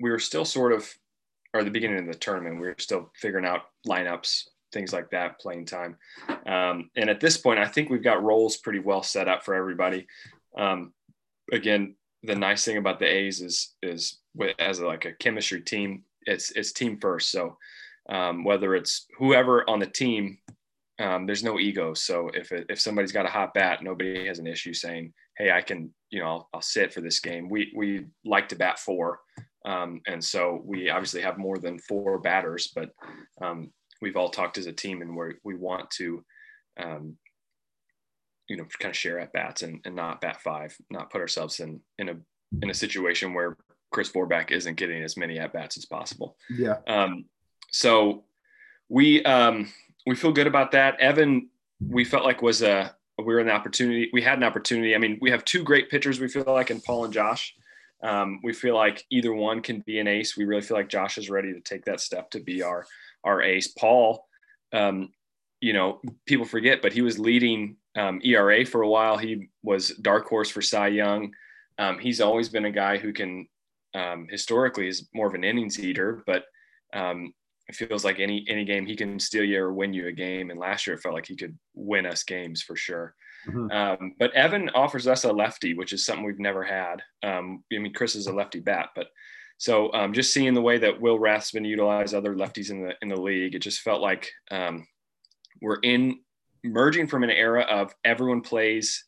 We 0.00 0.10
were 0.10 0.18
still 0.18 0.44
sort 0.44 0.72
of, 0.72 0.88
or 1.52 1.64
the 1.64 1.70
beginning 1.70 1.98
of 1.98 2.06
the 2.06 2.18
tournament, 2.18 2.60
we 2.60 2.68
were 2.68 2.76
still 2.78 3.10
figuring 3.16 3.44
out 3.44 3.62
lineups, 3.86 4.44
things 4.72 4.92
like 4.92 5.10
that, 5.10 5.40
playing 5.40 5.66
time. 5.66 5.96
Um, 6.46 6.90
and 6.96 7.10
at 7.10 7.20
this 7.20 7.36
point, 7.36 7.58
I 7.58 7.66
think 7.66 7.90
we've 7.90 8.02
got 8.02 8.22
roles 8.22 8.56
pretty 8.56 8.80
well 8.80 9.02
set 9.02 9.28
up 9.28 9.44
for 9.44 9.54
everybody. 9.54 10.06
Um, 10.56 10.92
again, 11.52 11.96
the 12.22 12.34
nice 12.34 12.64
thing 12.64 12.76
about 12.76 12.98
the 12.98 13.06
A's 13.06 13.40
is 13.40 13.74
is 13.82 14.18
as 14.58 14.80
a, 14.80 14.86
like 14.86 15.04
a 15.04 15.12
chemistry 15.12 15.60
team, 15.60 16.02
it's 16.26 16.50
it's 16.52 16.72
team 16.72 16.98
first. 17.00 17.30
So 17.30 17.56
um, 18.08 18.44
whether 18.44 18.74
it's 18.74 19.06
whoever 19.18 19.68
on 19.68 19.78
the 19.78 19.86
team 19.86 20.38
um, 20.98 21.26
there's 21.26 21.44
no 21.44 21.58
ego. 21.58 21.94
So 21.94 22.28
if 22.34 22.50
it, 22.52 22.66
if 22.68 22.80
somebody's 22.80 23.12
got 23.12 23.26
a 23.26 23.30
hot 23.30 23.54
bat, 23.54 23.82
nobody 23.82 24.26
has 24.26 24.38
an 24.38 24.46
issue 24.46 24.74
saying, 24.74 25.12
"Hey, 25.36 25.50
I 25.50 25.60
can, 25.60 25.92
you 26.10 26.20
know, 26.20 26.26
I'll, 26.26 26.48
I'll 26.54 26.62
sit 26.62 26.92
for 26.92 27.00
this 27.00 27.20
game." 27.20 27.48
We 27.48 27.72
we 27.76 28.06
like 28.24 28.48
to 28.48 28.56
bat 28.56 28.78
four, 28.78 29.20
um, 29.64 30.00
and 30.06 30.22
so 30.22 30.60
we 30.64 30.90
obviously 30.90 31.22
have 31.22 31.38
more 31.38 31.58
than 31.58 31.78
four 31.78 32.18
batters, 32.18 32.72
but 32.74 32.90
um, 33.40 33.70
we've 34.02 34.16
all 34.16 34.30
talked 34.30 34.58
as 34.58 34.66
a 34.66 34.72
team, 34.72 35.02
and 35.02 35.16
we 35.16 35.34
we 35.44 35.54
want 35.54 35.88
to, 35.92 36.24
um, 36.80 37.16
you 38.48 38.56
know, 38.56 38.66
kind 38.80 38.90
of 38.90 38.96
share 38.96 39.20
at 39.20 39.32
bats 39.32 39.62
and, 39.62 39.80
and 39.84 39.94
not 39.94 40.20
bat 40.20 40.40
five, 40.42 40.76
not 40.90 41.10
put 41.10 41.20
ourselves 41.20 41.60
in 41.60 41.80
in 41.98 42.08
a 42.08 42.16
in 42.62 42.70
a 42.70 42.74
situation 42.74 43.34
where 43.34 43.56
Chris 43.92 44.10
Forbach 44.10 44.50
isn't 44.50 44.76
getting 44.76 45.02
as 45.02 45.16
many 45.16 45.38
at 45.38 45.52
bats 45.52 45.76
as 45.76 45.84
possible. 45.84 46.36
Yeah. 46.50 46.78
Um, 46.86 47.26
so 47.70 48.24
we 48.88 49.22
um, 49.24 49.70
we 50.08 50.16
feel 50.16 50.32
good 50.32 50.46
about 50.46 50.72
that. 50.72 50.98
Evan, 51.00 51.50
we 51.86 52.02
felt 52.02 52.24
like 52.24 52.40
was 52.40 52.62
a 52.62 52.94
we 53.18 53.34
were 53.34 53.44
the 53.44 53.50
opportunity. 53.50 54.08
We 54.12 54.22
had 54.22 54.38
an 54.38 54.44
opportunity. 54.44 54.94
I 54.94 54.98
mean, 54.98 55.18
we 55.20 55.30
have 55.30 55.44
two 55.44 55.62
great 55.62 55.90
pitchers. 55.90 56.18
We 56.18 56.28
feel 56.28 56.44
like 56.46 56.70
in 56.70 56.80
Paul 56.80 57.04
and 57.04 57.12
Josh. 57.12 57.54
Um, 58.02 58.40
we 58.42 58.52
feel 58.52 58.74
like 58.74 59.04
either 59.10 59.34
one 59.34 59.60
can 59.60 59.80
be 59.80 59.98
an 59.98 60.06
ace. 60.06 60.36
We 60.36 60.44
really 60.44 60.62
feel 60.62 60.76
like 60.76 60.88
Josh 60.88 61.18
is 61.18 61.28
ready 61.28 61.52
to 61.52 61.60
take 61.60 61.84
that 61.84 62.00
step 62.00 62.30
to 62.30 62.40
be 62.40 62.62
our 62.62 62.86
our 63.22 63.42
ace. 63.42 63.68
Paul, 63.68 64.24
um, 64.72 65.10
you 65.60 65.74
know, 65.74 66.00
people 66.24 66.46
forget, 66.46 66.80
but 66.80 66.94
he 66.94 67.02
was 67.02 67.18
leading 67.18 67.76
um, 67.94 68.20
ERA 68.24 68.64
for 68.64 68.80
a 68.80 68.88
while. 68.88 69.18
He 69.18 69.50
was 69.62 69.90
dark 69.90 70.26
horse 70.26 70.48
for 70.48 70.62
Cy 70.62 70.88
Young. 70.88 71.32
Um, 71.76 71.98
he's 71.98 72.22
always 72.22 72.48
been 72.48 72.64
a 72.64 72.70
guy 72.70 72.96
who 72.96 73.12
can 73.12 73.46
um, 73.94 74.26
historically 74.30 74.88
is 74.88 75.06
more 75.12 75.26
of 75.26 75.34
an 75.34 75.44
innings 75.44 75.78
eater, 75.78 76.22
but 76.24 76.44
um, 76.94 77.34
it 77.68 77.76
feels 77.76 78.04
like 78.04 78.18
any 78.18 78.44
any 78.48 78.64
game 78.64 78.86
he 78.86 78.96
can 78.96 79.18
steal 79.18 79.44
you 79.44 79.62
or 79.62 79.72
win 79.72 79.92
you 79.92 80.08
a 80.08 80.12
game. 80.12 80.50
And 80.50 80.58
last 80.58 80.86
year 80.86 80.96
it 80.96 81.02
felt 81.02 81.14
like 81.14 81.26
he 81.26 81.36
could 81.36 81.58
win 81.74 82.06
us 82.06 82.22
games 82.22 82.62
for 82.62 82.76
sure. 82.76 83.14
Mm-hmm. 83.46 83.70
Um, 83.70 84.14
but 84.18 84.32
Evan 84.32 84.70
offers 84.70 85.06
us 85.06 85.24
a 85.24 85.32
lefty, 85.32 85.74
which 85.74 85.92
is 85.92 86.04
something 86.04 86.24
we've 86.24 86.38
never 86.38 86.64
had. 86.64 87.02
Um, 87.22 87.62
I 87.72 87.78
mean, 87.78 87.92
Chris 87.92 88.14
is 88.14 88.26
a 88.26 88.32
lefty 88.32 88.60
bat, 88.60 88.90
but 88.94 89.08
so 89.58 89.92
um, 89.92 90.12
just 90.12 90.32
seeing 90.32 90.54
the 90.54 90.62
way 90.62 90.78
that 90.78 91.00
Will 91.00 91.18
Rath's 91.18 91.50
been 91.50 91.64
utilized 91.64 92.14
other 92.14 92.34
lefties 92.34 92.70
in 92.70 92.82
the 92.82 92.94
in 93.02 93.08
the 93.08 93.20
league, 93.20 93.54
it 93.54 93.62
just 93.62 93.80
felt 93.80 94.00
like 94.00 94.30
um, 94.50 94.86
we're 95.60 95.80
in 95.80 96.20
merging 96.64 97.06
from 97.06 97.22
an 97.22 97.30
era 97.30 97.62
of 97.62 97.94
everyone 98.04 98.40
plays 98.40 99.04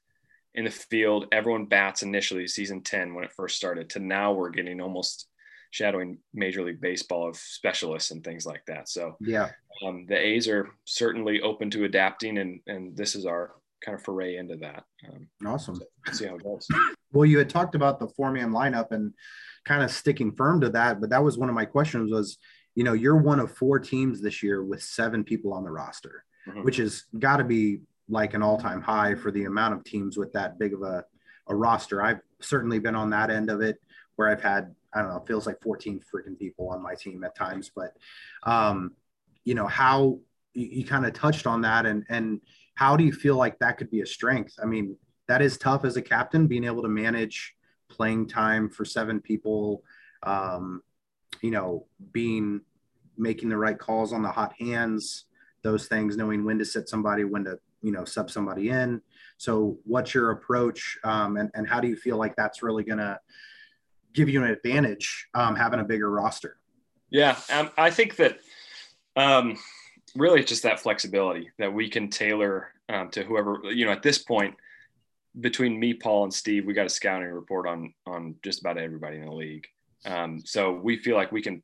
in 0.55 0.65
the 0.65 0.71
field, 0.71 1.27
everyone 1.33 1.67
bats 1.67 2.03
initially 2.03 2.49
season 2.49 2.83
10 2.83 3.15
when 3.15 3.25
it 3.25 3.33
first 3.33 3.57
started 3.57 3.89
to 3.91 4.01
now 4.01 4.33
we're 4.33 4.51
getting 4.51 4.81
almost 4.81 5.29
shadowing 5.71 6.19
Major 6.35 6.65
League 6.65 6.81
Baseball 6.81 7.29
of 7.29 7.37
specialists 7.37 8.11
and 8.11 8.23
things 8.23 8.47
like 8.47 8.65
that. 8.67 8.89
So 8.89 9.17
yeah, 9.21 9.51
um, 9.85 10.07
the 10.09 10.19
A's 10.19 10.49
are 10.49 10.71
certainly 10.85 11.41
open 11.41 11.71
to 11.71 11.85
adapting, 11.85 12.39
and 12.39 12.61
and 12.67 12.97
this 12.97 13.15
is 13.15 13.27
our 13.27 13.53
kind 13.85 13.97
of 13.97 14.05
foray 14.05 14.37
into 14.37 14.57
that. 14.57 14.85
Um, 15.09 15.29
awesome. 15.47 15.77
So 15.77 15.85
see 16.13 16.27
how 16.27 16.37
it 16.37 16.45
goes. 16.45 16.69
Well, 17.13 17.27
you 17.27 17.39
had 17.39 17.51
talked 17.51 17.75
about 17.75 17.99
the 17.99 18.09
four 18.09 18.31
man 18.31 18.53
lineup 18.53 18.93
and 18.93 19.13
kind 19.65 19.83
of 19.83 19.91
sticking 19.91 20.33
firm 20.33 20.61
to 20.61 20.69
that, 20.71 21.01
but 21.01 21.11
that 21.11 21.25
was 21.25 21.39
one 21.39 21.49
of 21.49 21.55
my 21.55 21.65
questions. 21.65 22.11
Was 22.13 22.39
you 22.75 22.85
know 22.85 22.93
you're 22.93 23.17
one 23.17 23.41
of 23.41 23.57
four 23.57 23.79
teams 23.79 24.21
this 24.21 24.43
year 24.43 24.63
with 24.63 24.83
seven 24.83 25.25
people 25.25 25.53
on 25.53 25.65
the 25.65 25.71
roster, 25.71 26.25
mm-hmm. 26.49 26.63
which 26.63 26.77
has 26.77 27.05
got 27.19 27.39
to 27.39 27.45
be 27.45 27.81
like 28.09 28.35
an 28.35 28.43
all 28.43 28.59
time 28.59 28.83
high 28.83 29.15
for 29.15 29.31
the 29.31 29.45
amount 29.45 29.75
of 29.75 29.85
teams 29.85 30.17
with 30.17 30.33
that 30.33 30.59
big 30.59 30.75
of 30.75 30.83
a, 30.83 31.05
a 31.49 31.55
roster. 31.55 32.03
I've 32.03 32.21
certainly 32.41 32.79
been 32.79 32.97
on 32.97 33.11
that 33.11 33.31
end 33.31 33.51
of 33.51 33.61
it 33.61 33.79
where 34.17 34.29
I've 34.29 34.43
had 34.43 34.75
I 34.93 35.01
don't 35.01 35.11
know, 35.11 35.17
it 35.17 35.27
feels 35.27 35.47
like 35.47 35.61
14 35.63 36.01
freaking 36.13 36.39
people 36.39 36.69
on 36.71 36.83
my 36.83 36.95
team 36.95 37.23
at 37.25 37.37
times, 37.37 37.71
but 37.75 37.97
um, 38.43 38.93
you 39.45 39.55
know, 39.55 39.67
how 39.67 40.19
you, 40.55 40.67
you 40.67 40.85
kind 40.85 41.07
of 41.07 41.13
touched 41.13 41.47
on 41.47 41.63
that 41.63 41.87
and 41.87 42.05
and 42.09 42.41
how 42.75 42.97
do 42.97 43.05
you 43.05 43.13
feel 43.13 43.37
like 43.37 43.59
that 43.59 43.77
could 43.77 43.91
be 43.91 44.01
a 44.01 44.07
strength? 44.07 44.55
I 44.63 44.65
mean, 44.65 44.97
that 45.29 45.43
is 45.43 45.59
tough 45.59 45.85
as 45.85 45.97
a 45.97 46.03
captain, 46.03 46.47
being 46.47 46.65
able 46.65 46.83
to 46.83 46.89
manage 46.89 47.55
playing 47.91 48.27
time 48.27 48.71
for 48.71 48.85
seven 48.85 49.21
people, 49.21 49.83
um, 50.23 50.83
you 51.43 51.51
know, 51.51 51.87
being 52.13 52.63
making 53.19 53.51
the 53.51 53.57
right 53.57 53.79
calls 53.79 54.13
on 54.13 54.23
the 54.23 54.31
hot 54.31 54.55
hands, 54.59 55.27
those 55.63 55.89
things, 55.89 56.17
knowing 56.17 56.45
when 56.45 56.59
to 56.59 56.65
sit 56.65 56.89
somebody, 56.89 57.25
when 57.25 57.45
to, 57.45 57.59
you 57.83 57.93
know, 57.93 58.05
sub 58.05 58.31
somebody 58.31 58.71
in. 58.71 59.03
So 59.37 59.79
what's 59.85 60.15
your 60.15 60.31
approach? 60.31 60.99
Um, 61.05 61.37
and, 61.37 61.51
and 61.55 61.69
how 61.69 61.81
do 61.81 61.89
you 61.89 61.97
feel 61.97 62.17
like 62.17 62.35
that's 62.35 62.63
really 62.63 62.83
going 62.83 62.99
to 62.99 63.19
give 64.15 64.29
you 64.29 64.43
an 64.45 64.51
advantage 64.51 65.29
um, 65.35 65.57
having 65.57 65.81
a 65.81 65.85
bigger 65.85 66.11
roster. 66.11 66.57
Yeah, 67.11 67.37
um, 67.53 67.71
I 67.77 67.91
think 67.91 68.17
that 68.17 68.39
um, 69.17 69.57
really 70.17 70.45
just 70.45 70.63
that 70.63 70.81
flexibility 70.81 71.51
that 71.59 71.73
we 71.73 71.89
can 71.89 72.09
tailor 72.09 72.69
um, 72.89 73.11
to 73.11 73.25
whoever 73.25 73.61
you 73.65 73.85
know. 73.85 73.93
At 73.93 74.03
this 74.03 74.19
point, 74.19 74.55
between 75.39 75.79
me, 75.79 75.95
Paul, 75.95 76.25
and 76.25 76.35
Steve, 76.35 76.67
we 76.67 76.73
got 76.73 76.87
a 76.87 76.91
scouting 76.91 77.29
report 77.29 77.67
on 77.67 77.95
on 78.07 78.37
just 78.45 78.61
about 78.61 78.79
everybody 78.79 79.19
in 79.19 79.27
the 79.27 79.33
league. 79.33 79.67
Um, 80.05 80.41
so 80.45 80.73
we 80.73 80.97
feel 80.97 81.17
like 81.17 81.33
we 81.33 81.43
can 81.43 81.63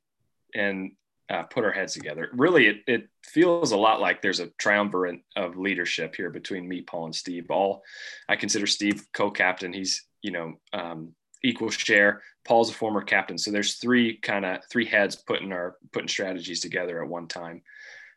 and 0.55 0.93
uh, 1.29 1.43
put 1.45 1.65
our 1.65 1.73
heads 1.73 1.95
together. 1.95 2.31
Really, 2.33 2.67
it, 2.67 2.77
it 2.87 3.09
feels 3.25 3.73
a 3.73 3.77
lot 3.77 4.01
like 4.01 4.23
there's 4.23 4.41
a 4.41 4.49
triumvirate 4.59 5.21
of 5.35 5.57
leadership 5.57 6.15
here 6.15 6.31
between 6.31 6.69
me, 6.69 6.83
Paul, 6.83 7.07
and 7.07 7.15
Steve. 7.15 7.51
All 7.51 7.83
I 8.29 8.37
consider 8.37 8.67
Steve 8.67 9.07
co-captain. 9.13 9.73
He's 9.73 10.05
you 10.23 10.31
know 10.31 10.55
um, 10.73 11.15
equal 11.43 11.71
share. 11.71 12.23
Paul's 12.45 12.71
a 12.71 12.75
former 12.75 13.03
captain, 13.03 13.39
so 13.39 13.51
there's 13.51 13.75
three 13.75 14.19
kind 14.19 14.45
of 14.45 14.61
three 14.71 14.87
heads 14.87 15.17
putting 15.17 15.53
our 15.53 15.77
putting 15.93 16.09
strategies 16.09 16.61
together 16.61 17.03
at 17.03 17.09
one 17.09 17.29
time. 17.29 17.63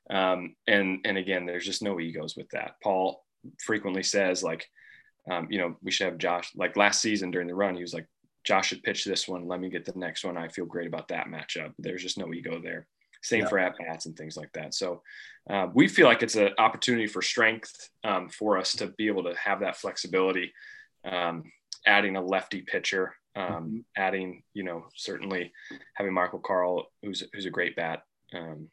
Um, 0.09 0.55
and 0.67 0.99
and 1.05 1.17
again, 1.17 1.45
there's 1.45 1.65
just 1.65 1.83
no 1.83 1.99
egos 1.99 2.35
with 2.35 2.49
that. 2.49 2.75
Paul 2.83 3.23
frequently 3.63 4.03
says 4.03 4.43
like, 4.43 4.67
um, 5.29 5.47
you 5.49 5.59
know, 5.59 5.75
we 5.81 5.91
should 5.91 6.07
have 6.07 6.17
Josh. 6.17 6.51
Like 6.55 6.77
last 6.77 7.01
season 7.01 7.31
during 7.31 7.47
the 7.47 7.55
run, 7.55 7.75
he 7.75 7.81
was 7.81 7.93
like, 7.93 8.07
Josh 8.43 8.67
should 8.67 8.83
pitch 8.83 9.05
this 9.05 9.27
one. 9.27 9.47
Let 9.47 9.59
me 9.59 9.69
get 9.69 9.85
the 9.85 9.93
next 9.95 10.23
one. 10.23 10.37
I 10.37 10.47
feel 10.47 10.65
great 10.65 10.87
about 10.87 11.09
that 11.09 11.27
matchup. 11.27 11.73
There's 11.77 12.01
just 12.01 12.17
no 12.17 12.33
ego 12.33 12.59
there. 12.61 12.87
Same 13.21 13.41
yeah. 13.41 13.47
for 13.47 13.59
at 13.59 13.77
bats 13.77 14.05
and 14.05 14.15
things 14.15 14.37
like 14.37 14.51
that. 14.53 14.73
So 14.73 15.01
uh, 15.49 15.67
we 15.73 15.87
feel 15.87 16.07
like 16.07 16.23
it's 16.23 16.35
an 16.35 16.51
opportunity 16.57 17.05
for 17.05 17.21
strength 17.21 17.89
um, 18.03 18.29
for 18.29 18.57
us 18.57 18.73
to 18.77 18.87
be 18.87 19.07
able 19.07 19.23
to 19.23 19.35
have 19.35 19.59
that 19.59 19.75
flexibility. 19.75 20.53
Um, 21.03 21.43
adding 21.85 22.15
a 22.15 22.21
lefty 22.21 22.61
pitcher, 22.61 23.15
um, 23.35 23.45
mm-hmm. 23.45 23.77
adding, 23.97 24.43
you 24.53 24.63
know, 24.63 24.85
certainly 24.95 25.51
having 25.95 26.13
Michael 26.13 26.39
Carl, 26.39 26.91
who's 27.03 27.23
who's 27.33 27.45
a 27.45 27.51
great 27.51 27.75
bat, 27.75 28.03
um, 28.33 28.69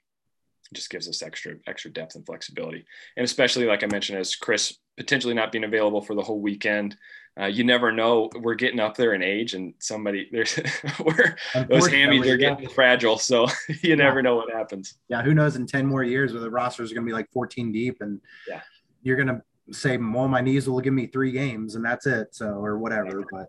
just 0.72 0.90
gives 0.90 1.08
us 1.08 1.22
extra 1.22 1.54
extra 1.66 1.90
depth 1.90 2.14
and 2.14 2.26
flexibility. 2.26 2.84
And 3.16 3.24
especially 3.24 3.66
like 3.66 3.82
I 3.82 3.86
mentioned, 3.86 4.18
as 4.18 4.34
Chris 4.34 4.78
potentially 4.96 5.34
not 5.34 5.52
being 5.52 5.64
available 5.64 6.00
for 6.00 6.14
the 6.14 6.22
whole 6.22 6.40
weekend, 6.40 6.96
uh, 7.38 7.46
you 7.46 7.64
never 7.64 7.92
know. 7.92 8.30
We're 8.34 8.54
getting 8.54 8.80
up 8.80 8.96
there 8.96 9.12
in 9.12 9.22
age, 9.22 9.54
and 9.54 9.74
somebody 9.78 10.28
there's 10.32 10.58
we're 10.98 11.36
those 11.68 11.88
hammies 11.88 12.26
are 12.26 12.36
getting 12.36 12.64
yeah. 12.64 12.74
fragile, 12.74 13.18
so 13.18 13.46
you 13.82 13.96
never 13.96 14.22
know 14.22 14.36
what 14.36 14.52
happens. 14.52 14.94
Yeah, 15.08 15.22
who 15.22 15.34
knows? 15.34 15.56
In 15.56 15.66
ten 15.66 15.86
more 15.86 16.02
years, 16.02 16.32
where 16.32 16.40
the 16.40 16.50
roster 16.50 16.82
is 16.82 16.92
going 16.92 17.04
to 17.04 17.08
be 17.08 17.14
like 17.14 17.30
14 17.32 17.72
deep, 17.72 17.98
and 18.00 18.20
yeah, 18.48 18.62
you're 19.02 19.16
going 19.16 19.28
to 19.28 19.42
say, 19.70 19.96
"Well, 19.96 20.28
my 20.28 20.40
knees 20.40 20.68
will 20.68 20.80
give 20.80 20.94
me 20.94 21.06
three 21.06 21.32
games, 21.32 21.74
and 21.74 21.84
that's 21.84 22.06
it." 22.06 22.34
So 22.34 22.46
or 22.46 22.78
whatever. 22.78 23.24
But 23.30 23.48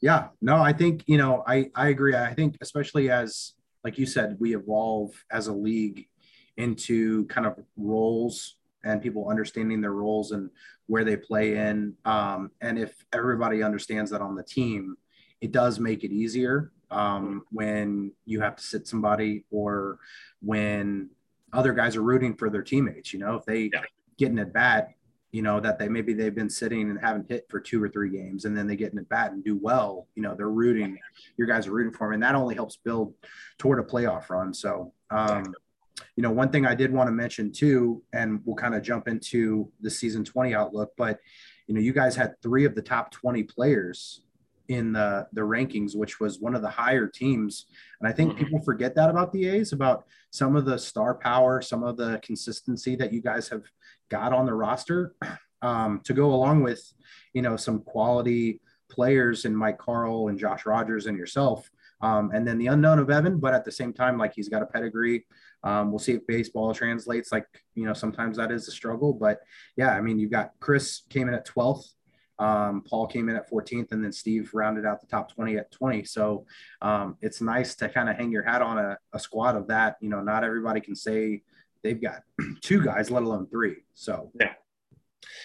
yeah, 0.00 0.28
no, 0.40 0.56
I 0.56 0.72
think 0.72 1.04
you 1.06 1.18
know, 1.18 1.42
I 1.46 1.70
I 1.74 1.88
agree. 1.88 2.14
I 2.14 2.34
think 2.34 2.56
especially 2.60 3.10
as 3.10 3.54
like 3.84 3.98
you 3.98 4.06
said, 4.06 4.36
we 4.40 4.54
evolve 4.54 5.12
as 5.30 5.46
a 5.46 5.52
league 5.52 6.06
into 6.56 7.26
kind 7.26 7.46
of 7.46 7.58
roles 7.76 8.56
and 8.84 9.02
people 9.02 9.28
understanding 9.28 9.80
their 9.80 9.92
roles 9.92 10.32
and 10.32 10.50
where 10.86 11.04
they 11.04 11.16
play 11.16 11.56
in. 11.56 11.94
Um, 12.04 12.50
and 12.60 12.78
if 12.78 12.94
everybody 13.12 13.62
understands 13.62 14.10
that 14.10 14.20
on 14.20 14.34
the 14.34 14.42
team, 14.42 14.96
it 15.40 15.52
does 15.52 15.78
make 15.78 16.04
it 16.04 16.12
easier 16.12 16.72
um, 16.90 17.44
when 17.50 18.12
you 18.24 18.40
have 18.40 18.56
to 18.56 18.62
sit 18.62 18.86
somebody 18.86 19.44
or 19.50 19.98
when 20.42 21.10
other 21.52 21.72
guys 21.72 21.96
are 21.96 22.02
rooting 22.02 22.34
for 22.34 22.50
their 22.50 22.62
teammates. 22.62 23.12
You 23.12 23.20
know, 23.20 23.36
if 23.36 23.44
they 23.44 23.70
yeah. 23.72 23.82
get 24.18 24.30
in 24.30 24.38
at 24.38 24.52
bat, 24.52 24.90
you 25.32 25.42
know, 25.42 25.60
that 25.60 25.78
they 25.78 25.88
maybe 25.88 26.12
they've 26.12 26.34
been 26.34 26.50
sitting 26.50 26.90
and 26.90 27.00
haven't 27.00 27.28
hit 27.28 27.46
for 27.48 27.60
two 27.60 27.82
or 27.82 27.88
three 27.88 28.10
games 28.10 28.44
and 28.44 28.56
then 28.56 28.66
they 28.66 28.76
get 28.76 28.92
in 28.92 28.98
at 28.98 29.08
bat 29.08 29.32
and 29.32 29.44
do 29.44 29.56
well, 29.56 30.08
you 30.14 30.22
know, 30.22 30.34
they're 30.34 30.50
rooting, 30.50 30.98
your 31.36 31.46
guys 31.46 31.66
are 31.66 31.72
rooting 31.72 31.92
for 31.92 32.06
them. 32.08 32.14
And 32.14 32.22
that 32.22 32.34
only 32.34 32.54
helps 32.54 32.76
build 32.76 33.14
toward 33.58 33.78
a 33.78 33.82
playoff 33.82 34.28
run. 34.28 34.52
So, 34.52 34.92
um, 35.10 35.54
you 36.16 36.22
know, 36.22 36.30
one 36.30 36.50
thing 36.50 36.66
I 36.66 36.74
did 36.74 36.92
want 36.92 37.08
to 37.08 37.12
mention 37.12 37.52
too, 37.52 38.02
and 38.12 38.40
we'll 38.44 38.56
kind 38.56 38.74
of 38.74 38.82
jump 38.82 39.06
into 39.06 39.70
the 39.80 39.90
season 39.90 40.24
20 40.24 40.54
outlook, 40.54 40.92
but 40.96 41.20
you 41.66 41.74
know, 41.74 41.80
you 41.80 41.92
guys 41.92 42.16
had 42.16 42.34
three 42.42 42.64
of 42.64 42.74
the 42.74 42.82
top 42.82 43.12
20 43.12 43.44
players 43.44 44.22
in 44.70 44.92
the 44.92 45.26
the 45.32 45.40
rankings, 45.40 45.96
which 45.96 46.20
was 46.20 46.38
one 46.38 46.54
of 46.54 46.62
the 46.62 46.70
higher 46.70 47.08
teams. 47.08 47.66
And 48.00 48.08
I 48.08 48.12
think 48.12 48.32
mm-hmm. 48.32 48.44
people 48.44 48.60
forget 48.60 48.94
that 48.94 49.10
about 49.10 49.32
the 49.32 49.48
A's, 49.48 49.72
about 49.72 50.04
some 50.30 50.54
of 50.54 50.64
the 50.64 50.78
star 50.78 51.14
power, 51.14 51.60
some 51.60 51.82
of 51.82 51.96
the 51.96 52.20
consistency 52.22 52.94
that 52.96 53.12
you 53.12 53.20
guys 53.20 53.48
have 53.48 53.64
got 54.10 54.32
on 54.32 54.46
the 54.46 54.54
roster 54.54 55.14
um, 55.62 56.00
to 56.04 56.12
go 56.12 56.32
along 56.32 56.62
with, 56.62 56.82
you 57.32 57.42
know, 57.42 57.56
some 57.56 57.80
quality 57.80 58.60
players 58.90 59.44
in 59.44 59.54
Mike 59.54 59.78
Carl 59.78 60.28
and 60.28 60.38
Josh 60.38 60.66
Rogers 60.66 61.06
and 61.06 61.16
yourself. 61.16 61.70
Um, 62.02 62.30
and 62.32 62.46
then 62.46 62.58
the 62.58 62.68
unknown 62.68 62.98
of 62.98 63.10
Evan, 63.10 63.38
but 63.38 63.54
at 63.54 63.64
the 63.64 63.72
same 63.72 63.92
time, 63.92 64.18
like 64.18 64.34
he's 64.34 64.48
got 64.48 64.62
a 64.62 64.66
pedigree. 64.66 65.26
Um, 65.62 65.90
we'll 65.90 65.98
see 65.98 66.12
if 66.12 66.26
baseball 66.26 66.72
translates. 66.72 67.30
Like 67.30 67.46
you 67.74 67.84
know, 67.84 67.92
sometimes 67.92 68.38
that 68.38 68.50
is 68.50 68.66
a 68.68 68.70
struggle, 68.70 69.12
but 69.12 69.40
yeah, 69.76 69.90
I 69.90 70.00
mean, 70.00 70.18
you've 70.18 70.30
got 70.30 70.52
Chris 70.60 71.02
came 71.10 71.28
in 71.28 71.34
at 71.34 71.46
12th, 71.46 71.84
um, 72.40 72.82
Paul 72.88 73.06
came 73.06 73.28
in 73.28 73.36
at 73.36 73.50
14th, 73.50 73.92
and 73.92 74.02
then 74.02 74.12
Steve 74.12 74.50
rounded 74.54 74.86
out 74.86 75.02
the 75.02 75.06
top 75.06 75.30
20 75.30 75.58
at 75.58 75.70
20. 75.70 76.04
So 76.04 76.46
um, 76.80 77.18
it's 77.20 77.42
nice 77.42 77.74
to 77.76 77.88
kind 77.88 78.08
of 78.08 78.16
hang 78.16 78.32
your 78.32 78.42
hat 78.42 78.62
on 78.62 78.78
a, 78.78 78.96
a, 79.12 79.18
squad 79.18 79.56
of 79.56 79.68
that. 79.68 79.96
You 80.00 80.08
know, 80.08 80.22
not 80.22 80.42
everybody 80.42 80.80
can 80.80 80.96
say 80.96 81.42
they've 81.82 82.00
got 82.00 82.22
two 82.60 82.82
guys, 82.84 83.10
let 83.10 83.22
alone 83.22 83.46
three. 83.46 83.76
So 83.94 84.30
yeah, 84.40 84.54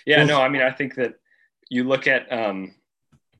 yeah, 0.06 0.24
no, 0.24 0.42
I 0.42 0.50
mean, 0.50 0.62
I 0.62 0.72
think 0.72 0.96
that 0.96 1.16
you 1.70 1.84
look 1.84 2.08
at, 2.08 2.32
um, 2.32 2.76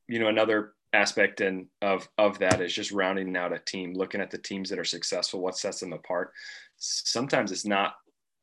you 0.08 0.20
know, 0.20 0.28
another 0.28 0.74
aspect 0.94 1.42
and 1.42 1.68
of 1.82 2.08
of 2.18 2.40
that 2.40 2.62
is 2.62 2.74
just 2.74 2.92
rounding 2.92 3.36
out 3.36 3.54
a 3.54 3.60
team, 3.60 3.94
looking 3.94 4.22
at 4.22 4.32
the 4.32 4.38
teams 4.38 4.70
that 4.70 4.80
are 4.80 4.86
successful, 4.86 5.42
what 5.42 5.58
sets 5.58 5.80
them 5.80 5.94
apart. 5.94 6.32
Sometimes 6.78 7.52
it's 7.52 7.66
not 7.66 7.96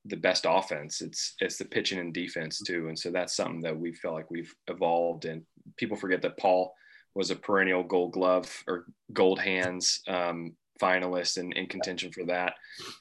the 0.04 0.16
best 0.16 0.46
offense; 0.48 1.00
it's 1.00 1.34
it's 1.40 1.56
the 1.56 1.64
pitching 1.64 1.98
and 1.98 2.14
defense 2.14 2.60
too, 2.60 2.88
and 2.88 2.98
so 2.98 3.10
that's 3.10 3.36
something 3.36 3.62
that 3.62 3.76
we 3.76 3.92
feel 3.92 4.12
like 4.12 4.30
we've 4.30 4.54
evolved. 4.68 5.24
And 5.24 5.42
people 5.76 5.96
forget 5.96 6.22
that 6.22 6.38
Paul 6.38 6.74
was 7.14 7.30
a 7.30 7.36
perennial 7.36 7.82
Gold 7.82 8.12
Glove 8.12 8.50
or 8.66 8.86
Gold 9.12 9.38
Hands 9.38 10.02
um, 10.08 10.54
finalist 10.82 11.36
and 11.36 11.52
in 11.54 11.66
contention 11.66 12.10
for 12.10 12.24
that. 12.24 12.54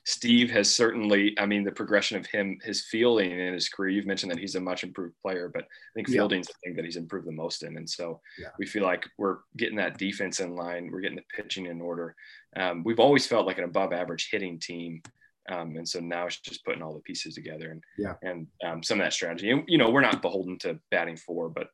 Steve 0.06 0.52
has 0.52 0.74
certainly, 0.74 1.36
I 1.40 1.46
mean, 1.46 1.64
the 1.64 1.72
progression 1.72 2.18
of 2.18 2.26
him, 2.26 2.60
his 2.64 2.86
fielding 2.86 3.32
in 3.32 3.54
his 3.54 3.70
career, 3.70 3.90
you've 3.90 4.06
mentioned 4.06 4.32
that 4.32 4.40
he's 4.40 4.56
a 4.56 4.62
much 4.62 4.84
improved 4.84 5.16
player, 5.22 5.50
but 5.54 5.64
I 5.64 5.94
think 5.96 6.10
fielding's 6.10 6.48
yeah. 6.48 6.54
the 6.54 6.68
thing 6.68 6.76
that 6.76 6.86
he's 6.86 6.98
improved 6.98 7.28
the 7.28 7.32
most 7.32 7.64
in. 7.64 7.78
And 7.78 7.90
so 7.90 8.22
yeah. 8.40 8.50
we 8.60 8.66
feel 8.66 8.84
like 8.84 9.06
we're 9.18 9.38
getting 9.58 9.78
that 9.78 9.98
defense 9.98 10.40
in 10.40 10.56
line, 10.56 10.90
we're 10.92 11.02
getting 11.02 11.18
the 11.18 11.42
pitching 11.44 11.66
in 11.66 11.82
order. 11.82 12.16
Um, 12.56 12.84
we've 12.84 13.00
always 13.00 13.26
felt 13.26 13.48
like 13.48 13.58
an 13.58 13.64
above 13.64 13.94
average 13.94 14.30
hitting 14.32 14.60
team. 14.60 15.02
Um, 15.50 15.76
and 15.76 15.90
so 15.90 16.00
now 16.00 16.28
it's 16.28 16.40
just 16.40 16.64
putting 16.64 16.84
all 16.84 16.94
the 16.94 17.00
pieces 17.00 17.34
together 17.34 17.72
and 17.72 17.84
yeah 17.98 18.14
and 18.22 18.46
um, 18.64 18.84
some 18.84 19.00
of 19.00 19.06
that 19.06 19.14
strategy. 19.14 19.50
And 19.50 19.64
you 19.68 19.80
know, 19.80 19.90
we're 19.90 20.02
not 20.02 20.22
beholden 20.22 20.60
to 20.60 20.80
batting 20.92 21.18
four, 21.18 21.50
but 21.50 21.70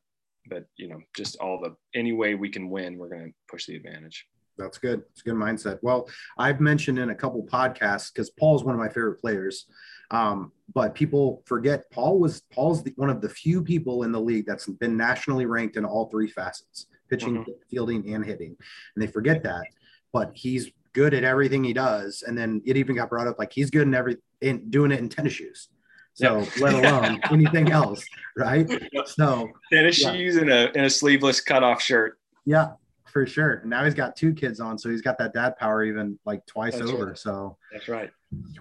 but 0.48 0.64
you 0.76 0.88
know, 0.88 1.00
just 1.14 1.36
all 1.36 1.60
the 1.60 1.76
any 1.94 2.12
way 2.12 2.34
we 2.34 2.48
can 2.48 2.70
win, 2.70 2.96
we're 2.96 3.10
going 3.10 3.26
to 3.26 3.34
push 3.48 3.66
the 3.66 3.76
advantage. 3.76 4.26
That's 4.58 4.78
good. 4.78 5.02
It's 5.12 5.20
a 5.20 5.24
good 5.24 5.34
mindset. 5.34 5.78
Well, 5.82 6.08
I've 6.36 6.60
mentioned 6.60 6.98
in 6.98 7.10
a 7.10 7.14
couple 7.14 7.42
podcasts 7.44 8.12
because 8.12 8.30
Paul's 8.30 8.64
one 8.64 8.74
of 8.74 8.80
my 8.80 8.88
favorite 8.88 9.20
players. 9.20 9.66
Um, 10.10 10.52
but 10.74 10.94
people 10.94 11.42
forget 11.46 11.90
Paul 11.90 12.18
was 12.18 12.42
Paul's 12.52 12.82
the, 12.82 12.92
one 12.96 13.10
of 13.10 13.20
the 13.20 13.28
few 13.28 13.62
people 13.62 14.04
in 14.04 14.12
the 14.12 14.20
league 14.20 14.46
that's 14.46 14.66
been 14.66 14.96
nationally 14.96 15.46
ranked 15.46 15.76
in 15.76 15.84
all 15.84 16.06
three 16.06 16.28
facets 16.28 16.86
pitching, 17.08 17.38
mm-hmm. 17.38 17.52
fielding, 17.70 18.14
and 18.14 18.24
hitting. 18.24 18.56
And 18.94 19.02
they 19.02 19.06
forget 19.06 19.42
that. 19.42 19.64
But 20.12 20.32
he's 20.34 20.70
good 20.92 21.14
at 21.14 21.24
everything 21.24 21.64
he 21.64 21.72
does. 21.72 22.22
And 22.26 22.36
then 22.36 22.62
it 22.64 22.76
even 22.76 22.96
got 22.96 23.10
brought 23.10 23.26
up 23.26 23.38
like 23.38 23.52
he's 23.52 23.70
good 23.70 23.86
in 23.86 23.94
every 23.94 24.16
in 24.40 24.70
doing 24.70 24.92
it 24.92 25.00
in 25.00 25.08
tennis 25.08 25.34
shoes. 25.34 25.68
So 26.14 26.40
yep. 26.40 26.48
let 26.60 26.74
alone 26.74 27.20
anything 27.30 27.70
else, 27.70 28.04
right? 28.36 28.66
So 29.06 29.50
tennis 29.72 30.02
yeah. 30.02 30.12
shoes 30.12 30.36
and 30.36 30.50
a 30.50 30.68
and 30.74 30.86
a 30.86 30.90
sleeveless 30.90 31.40
cutoff 31.40 31.80
shirt. 31.80 32.18
Yeah, 32.44 32.70
for 33.10 33.26
sure. 33.26 33.62
now 33.64 33.84
he's 33.84 33.94
got 33.94 34.16
two 34.16 34.32
kids 34.32 34.60
on, 34.60 34.78
so 34.78 34.88
he's 34.88 35.02
got 35.02 35.18
that 35.18 35.32
dad 35.32 35.56
power 35.56 35.84
even 35.84 36.18
like 36.24 36.44
twice 36.46 36.76
that's 36.78 36.90
over. 36.90 37.06
Right. 37.06 37.18
So 37.18 37.56
that's 37.72 37.88
right. 37.88 38.10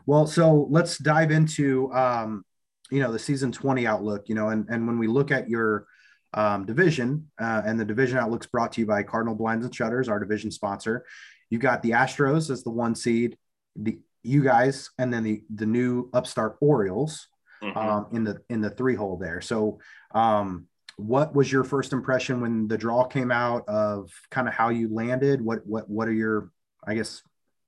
Well, 0.05 0.27
so 0.27 0.67
let's 0.69 0.97
dive 0.97 1.31
into 1.31 1.91
um, 1.93 2.43
you 2.89 3.01
know 3.01 3.11
the 3.11 3.19
season 3.19 3.51
20 3.51 3.85
outlook. 3.85 4.29
You 4.29 4.35
know, 4.35 4.49
and 4.49 4.67
and 4.69 4.87
when 4.87 4.97
we 4.97 5.07
look 5.07 5.31
at 5.31 5.49
your 5.49 5.87
um, 6.33 6.65
division 6.65 7.27
uh, 7.39 7.61
and 7.65 7.79
the 7.79 7.85
division 7.85 8.17
outlook's 8.17 8.47
brought 8.47 8.71
to 8.73 8.81
you 8.81 8.87
by 8.87 9.03
Cardinal 9.03 9.35
Blinds 9.35 9.65
and 9.65 9.73
Shutters, 9.73 10.09
our 10.09 10.19
division 10.19 10.51
sponsor. 10.51 11.05
You 11.49 11.59
got 11.59 11.81
the 11.81 11.91
Astros 11.91 12.49
as 12.49 12.63
the 12.63 12.69
one 12.69 12.95
seed, 12.95 13.37
the 13.75 13.99
you 14.23 14.43
guys, 14.43 14.89
and 14.97 15.13
then 15.13 15.23
the 15.23 15.43
the 15.53 15.65
new 15.65 16.09
upstart 16.13 16.57
Orioles 16.59 17.27
mm-hmm. 17.63 17.77
um, 17.77 18.07
in 18.11 18.23
the 18.23 18.41
in 18.49 18.61
the 18.61 18.69
three 18.69 18.95
hole 18.95 19.17
there. 19.17 19.41
So 19.41 19.79
um, 20.13 20.67
what 20.97 21.33
was 21.35 21.51
your 21.51 21.63
first 21.63 21.93
impression 21.93 22.41
when 22.41 22.67
the 22.67 22.77
draw 22.77 23.03
came 23.05 23.31
out 23.31 23.67
of 23.69 24.11
kind 24.29 24.47
of 24.47 24.53
how 24.53 24.69
you 24.69 24.93
landed? 24.93 25.41
What 25.41 25.65
what 25.65 25.89
what 25.89 26.07
are 26.07 26.13
your 26.13 26.51
I 26.85 26.95
guess 26.95 27.21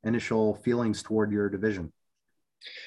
initial 0.03 0.55
feelings 0.55 1.03
toward 1.03 1.31
your 1.31 1.47
division? 1.49 1.93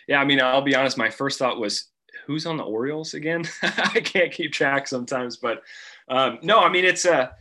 Yeah, 0.07 0.21
I 0.21 0.25
mean, 0.25 0.41
I'll 0.41 0.61
be 0.61 0.75
honest. 0.75 0.99
My 0.99 1.11
first 1.11 1.39
thought 1.39 1.59
was, 1.59 1.89
who's 2.27 2.45
on 2.45 2.57
the 2.57 2.65
Orioles 2.65 3.15
again? 3.15 3.45
I 3.63 4.01
can't 4.01 4.33
keep 4.33 4.53
track 4.53 4.89
sometimes, 4.89 5.37
but 5.37 5.63
um, 6.09 6.39
no, 6.43 6.59
I 6.59 6.69
mean, 6.69 6.85
it's 6.85 7.05
a 7.05 7.33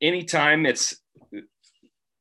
anytime 0.00 0.66
it's 0.66 0.96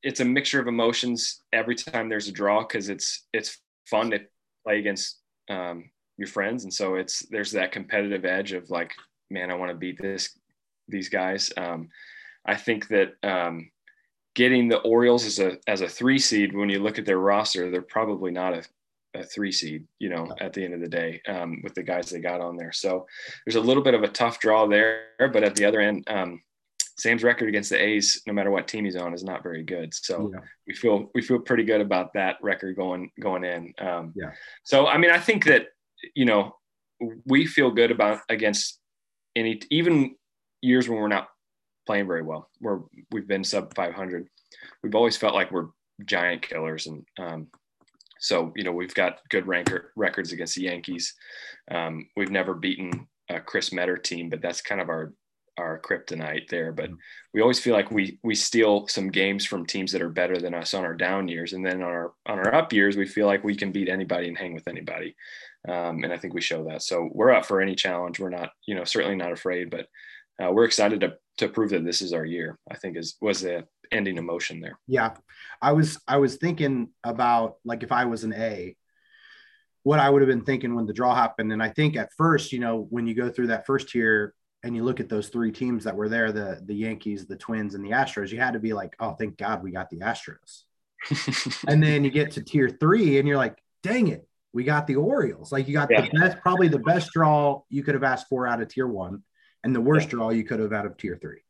it's 0.03 0.19
a 0.19 0.25
mixture 0.25 0.59
of 0.59 0.67
emotions 0.67 1.41
every 1.51 1.75
time 1.75 2.09
there's 2.09 2.27
a 2.27 2.31
draw 2.31 2.61
because 2.61 2.89
it's 2.89 3.25
it's 3.33 3.57
fun 3.89 4.11
to 4.11 4.19
play 4.65 4.79
against 4.79 5.19
um, 5.49 5.89
your 6.17 6.27
friends, 6.27 6.65
and 6.65 6.73
so 6.73 6.95
it's 6.95 7.25
there's 7.29 7.53
that 7.53 7.71
competitive 7.71 8.25
edge 8.25 8.51
of 8.51 8.69
like 8.69 8.91
man, 9.29 9.51
I 9.51 9.55
want 9.55 9.71
to 9.71 9.77
beat 9.77 10.01
this 10.01 10.37
these 10.87 11.09
guys. 11.09 11.51
Um, 11.57 11.89
I 12.45 12.55
think 12.55 12.87
that 12.89 13.13
um, 13.23 13.71
getting 14.35 14.67
the 14.67 14.79
Orioles 14.79 15.25
as 15.25 15.39
a 15.39 15.57
as 15.67 15.81
a 15.81 15.87
three 15.87 16.19
seed, 16.19 16.55
when 16.55 16.69
you 16.69 16.79
look 16.79 16.99
at 16.99 17.05
their 17.05 17.19
roster, 17.19 17.71
they're 17.71 17.81
probably 17.81 18.31
not 18.31 18.53
a, 18.53 18.63
a 19.19 19.23
three 19.23 19.51
seed. 19.51 19.85
You 19.99 20.09
know, 20.09 20.33
at 20.39 20.53
the 20.53 20.63
end 20.63 20.73
of 20.73 20.81
the 20.81 20.87
day, 20.87 21.21
um, 21.27 21.61
with 21.63 21.73
the 21.73 21.83
guys 21.83 22.09
they 22.09 22.19
got 22.19 22.41
on 22.41 22.57
there, 22.57 22.71
so 22.71 23.05
there's 23.45 23.55
a 23.55 23.61
little 23.61 23.83
bit 23.83 23.93
of 23.93 24.03
a 24.03 24.09
tough 24.09 24.39
draw 24.39 24.67
there. 24.67 25.05
But 25.17 25.43
at 25.43 25.55
the 25.55 25.65
other 25.65 25.79
end, 25.79 26.03
um, 26.07 26.41
Sam's 26.97 27.23
record 27.23 27.49
against 27.49 27.69
the 27.69 27.81
A's, 27.81 28.21
no 28.25 28.33
matter 28.33 28.51
what 28.51 28.67
team 28.67 28.85
he's 28.85 28.95
on, 28.95 29.13
is 29.13 29.23
not 29.23 29.43
very 29.43 29.63
good. 29.63 29.93
So 29.93 30.31
yeah. 30.33 30.41
we 30.67 30.73
feel 30.73 31.09
we 31.13 31.21
feel 31.21 31.39
pretty 31.39 31.63
good 31.63 31.81
about 31.81 32.13
that 32.13 32.37
record 32.41 32.75
going 32.75 33.09
going 33.19 33.43
in. 33.43 33.73
Um, 33.79 34.13
yeah. 34.15 34.31
So 34.63 34.87
I 34.87 34.97
mean, 34.97 35.11
I 35.11 35.19
think 35.19 35.45
that 35.45 35.67
you 36.13 36.25
know 36.25 36.55
we 37.25 37.45
feel 37.45 37.71
good 37.71 37.91
about 37.91 38.19
against 38.29 38.79
any 39.35 39.61
even 39.69 40.15
years 40.61 40.89
when 40.89 40.99
we're 40.99 41.07
not 41.07 41.29
playing 41.85 42.07
very 42.07 42.23
well, 42.23 42.49
where 42.59 42.79
we've 43.11 43.27
been 43.27 43.43
sub 43.43 43.73
500, 43.75 44.27
we've 44.83 44.95
always 44.95 45.17
felt 45.17 45.35
like 45.35 45.51
we're 45.51 45.67
giant 46.05 46.41
killers, 46.41 46.87
and 46.87 47.05
um, 47.19 47.47
so 48.19 48.51
you 48.55 48.63
know 48.63 48.71
we've 48.71 48.93
got 48.93 49.19
good 49.29 49.47
ranker 49.47 49.91
records 49.95 50.31
against 50.31 50.55
the 50.55 50.63
Yankees. 50.63 51.13
Um, 51.71 52.07
we've 52.15 52.31
never 52.31 52.53
beaten 52.53 53.07
a 53.29 53.39
Chris 53.39 53.71
Metter 53.71 53.97
team, 53.97 54.29
but 54.29 54.41
that's 54.41 54.61
kind 54.61 54.81
of 54.81 54.89
our 54.89 55.13
our 55.57 55.79
kryptonite 55.79 56.49
there. 56.49 56.71
But 56.71 56.87
mm-hmm. 56.87 56.95
we 57.33 57.41
always 57.41 57.59
feel 57.59 57.73
like 57.73 57.91
we 57.91 58.19
we 58.23 58.35
steal 58.35 58.87
some 58.87 59.09
games 59.09 59.45
from 59.45 59.65
teams 59.65 59.91
that 59.91 60.01
are 60.01 60.09
better 60.09 60.37
than 60.37 60.53
us 60.53 60.73
on 60.73 60.83
our 60.83 60.95
down 60.95 61.27
years, 61.27 61.53
and 61.53 61.65
then 61.65 61.81
on 61.81 61.89
our 61.89 62.13
on 62.25 62.39
our 62.39 62.53
up 62.53 62.73
years, 62.73 62.97
we 62.97 63.07
feel 63.07 63.27
like 63.27 63.43
we 63.43 63.55
can 63.55 63.71
beat 63.71 63.89
anybody 63.89 64.27
and 64.27 64.37
hang 64.37 64.53
with 64.53 64.67
anybody. 64.67 65.15
Um, 65.67 66.03
and 66.03 66.13
I 66.13 66.17
think 66.17 66.33
we 66.33 66.41
show 66.41 66.63
that. 66.65 66.83
So 66.83 67.09
we're 67.11 67.31
up 67.31 67.45
for 67.45 67.61
any 67.61 67.75
challenge. 67.75 68.19
We're 68.19 68.29
not, 68.29 68.51
you 68.67 68.75
know, 68.75 68.83
certainly 68.83 69.15
not 69.15 69.31
afraid, 69.31 69.69
but 69.69 69.87
uh, 70.41 70.51
we're 70.51 70.65
excited 70.65 70.99
to 71.01 71.13
to 71.37 71.49
prove 71.49 71.71
that 71.71 71.83
this 71.83 72.01
is 72.01 72.13
our 72.13 72.25
year. 72.25 72.57
I 72.69 72.75
think 72.75 72.97
is 72.97 73.15
was 73.21 73.41
the 73.41 73.65
ending 73.91 74.17
emotion 74.17 74.59
there. 74.59 74.79
Yeah, 74.87 75.13
I 75.61 75.71
was 75.73 75.99
I 76.07 76.17
was 76.17 76.35
thinking 76.35 76.89
about 77.03 77.55
like 77.63 77.83
if 77.83 77.91
I 77.91 78.05
was 78.05 78.23
an 78.23 78.33
A, 78.33 78.75
what 79.83 79.99
I 79.99 80.09
would 80.09 80.21
have 80.21 80.29
been 80.29 80.45
thinking 80.45 80.75
when 80.75 80.85
the 80.85 80.93
draw 80.93 81.15
happened, 81.15 81.51
and 81.51 81.63
I 81.63 81.69
think 81.69 81.95
at 81.95 82.11
first, 82.17 82.51
you 82.51 82.59
know, 82.59 82.87
when 82.89 83.07
you 83.07 83.13
go 83.13 83.29
through 83.29 83.47
that 83.47 83.65
first 83.65 83.89
tier 83.89 84.33
and 84.63 84.75
you 84.75 84.83
look 84.83 84.99
at 84.99 85.09
those 85.09 85.29
three 85.29 85.51
teams 85.51 85.83
that 85.83 85.95
were 85.95 86.09
there, 86.09 86.31
the 86.31 86.61
the 86.65 86.75
Yankees, 86.75 87.25
the 87.25 87.37
Twins, 87.37 87.75
and 87.75 87.83
the 87.83 87.91
Astros, 87.91 88.31
you 88.31 88.39
had 88.39 88.53
to 88.53 88.59
be 88.59 88.73
like, 88.73 88.95
oh, 88.99 89.13
thank 89.13 89.37
God 89.37 89.63
we 89.63 89.71
got 89.71 89.89
the 89.89 89.99
Astros. 89.99 90.63
and 91.67 91.81
then 91.83 92.03
you 92.03 92.09
get 92.09 92.31
to 92.31 92.43
tier 92.43 92.69
three, 92.69 93.19
and 93.19 93.27
you're 93.27 93.37
like, 93.37 93.57
dang 93.83 94.07
it, 94.07 94.27
we 94.55 94.63
got 94.63 94.87
the 94.87 94.95
Orioles. 94.95 95.51
Like 95.51 95.67
you 95.67 95.73
got 95.73 95.89
yeah. 95.91 96.01
the 96.01 96.17
best, 96.17 96.37
probably 96.41 96.69
the 96.69 96.79
best 96.79 97.11
draw 97.11 97.61
you 97.69 97.83
could 97.83 97.93
have 97.93 98.05
asked 98.05 98.27
for 98.29 98.47
out 98.47 98.61
of 98.61 98.69
tier 98.69 98.87
one, 98.87 99.21
and 99.65 99.75
the 99.75 99.81
worst 99.81 100.07
yeah. 100.07 100.11
draw 100.11 100.29
you 100.29 100.45
could 100.45 100.61
have 100.61 100.71
out 100.71 100.85
of 100.85 100.95
tier 100.95 101.19
three. 101.21 101.41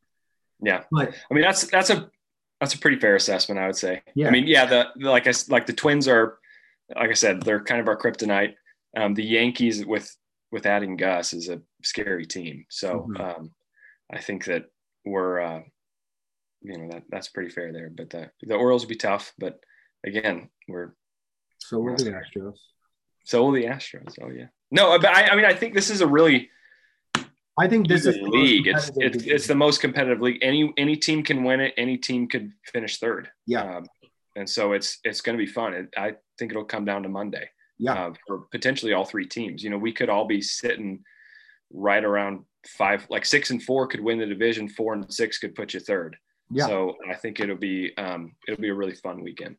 Yeah, 0.60 0.84
but 0.92 1.14
I 1.30 1.34
mean 1.34 1.44
that's 1.44 1.68
that's 1.68 1.92
a 1.92 2.10
that's 2.60 2.74
a 2.74 2.80
pretty 2.80 3.00
fair 3.00 3.16
assessment, 3.16 3.60
I 3.60 3.68
would 3.68 3.76
say. 3.76 4.02
Yeah. 4.16 4.28
I 4.28 4.32
mean, 4.32 4.48
yeah, 4.48 4.66
the, 4.66 4.88
the 4.96 5.10
like 5.10 5.28
I 5.28 5.34
like 5.50 5.68
the 5.68 5.74
Twins 5.74 6.08
are, 6.08 6.40
like 6.96 7.12
I 7.12 7.14
said, 7.14 7.44
they're 7.44 7.64
kind 7.64 7.80
of 7.80 7.88
our 7.88 7.98
kryptonite. 7.98 8.56
Um, 8.98 9.14
the 9.14 9.24
Yankees 9.24 9.86
with 9.86 10.12
with 10.52 10.66
adding 10.66 10.98
Gus 10.98 11.34
is 11.34 11.48
a 11.48 11.62
scary 11.84 12.26
team. 12.26 12.66
So 12.70 13.08
mm-hmm. 13.08 13.22
um, 13.22 13.52
I 14.12 14.20
think 14.20 14.46
that 14.46 14.66
we're, 15.06 15.42
uh, 15.42 15.62
you 16.64 16.78
know, 16.80 16.90
that 16.90 17.04
that's 17.10 17.28
pretty 17.28 17.52
fair 17.52 17.72
there. 17.72 17.92
But 17.96 18.10
the 18.10 18.32
the 18.42 18.56
Orioles 18.56 18.82
will 18.82 18.90
be 18.90 18.96
tough. 18.96 19.32
But 19.38 19.60
again, 20.04 20.50
we're 20.68 20.96
so 21.60 21.78
we're 21.78 21.98
the 21.98 22.12
Astros. 22.12 22.58
So 23.26 23.44
will 23.44 23.52
the 23.52 23.66
Astros. 23.66 24.16
Oh 24.22 24.30
yeah. 24.30 24.46
No, 24.72 24.98
but 24.98 25.10
I, 25.14 25.28
I 25.28 25.36
mean, 25.36 25.46
I 25.46 25.54
think 25.54 25.74
this 25.74 25.90
is 25.90 26.02
a 26.02 26.08
really 26.08 26.50
I 27.58 27.68
think 27.68 27.88
this 27.88 28.06
is 28.06 28.18
league. 28.22 28.68
It's 28.68 28.92
it's, 28.96 29.24
it's 29.24 29.48
the 29.48 29.56
most 29.56 29.80
competitive 29.80 30.22
league. 30.22 30.40
Any 30.42 30.74
any 30.78 30.96
team 30.96 31.24
can 31.24 31.44
win 31.44 31.62
it. 31.62 31.74
Any 31.78 31.98
team 31.98 32.28
could 32.28 32.52
finish 32.66 33.00
third. 33.00 33.30
Yeah. 33.46 33.78
Um, 33.78 33.86
and 34.36 34.50
so 34.50 34.74
it's 34.74 35.00
it's 35.04 35.22
going 35.22 35.38
to 35.38 35.44
be 35.44 35.50
fun. 35.50 35.74
It, 35.74 35.90
I 35.98 36.16
think 36.38 36.52
it'll 36.52 36.66
come 36.66 36.86
down 36.86 37.04
to 37.04 37.10
Monday. 37.10 37.50
Yeah. 37.78 37.94
Uh, 37.94 38.14
for 38.28 38.40
potentially 38.52 38.94
all 38.94 39.06
three 39.06 39.26
teams. 39.28 39.64
You 39.64 39.70
know, 39.70 39.78
we 39.78 39.94
could 39.94 40.10
all 40.10 40.26
be 40.26 40.42
sitting 40.42 41.04
right 41.74 42.04
around 42.04 42.44
five, 42.68 43.06
like 43.10 43.26
six 43.26 43.52
and 43.52 43.62
four 43.62 43.88
could 43.88 44.02
win 44.02 44.20
the 44.20 44.26
division. 44.26 44.68
Four 44.68 44.94
and 44.94 45.14
six 45.14 45.38
could 45.38 45.56
put 45.56 45.74
you 45.74 45.80
third. 45.80 46.18
Yeah. 46.52 46.68
So 46.68 46.96
I 47.10 47.16
think 47.16 47.40
it'll 47.40 47.56
be 47.56 47.96
um, 47.98 48.36
it'll 48.48 48.62
be 48.62 48.70
a 48.70 48.76
really 48.76 48.96
fun 48.96 49.24
weekend. 49.24 49.56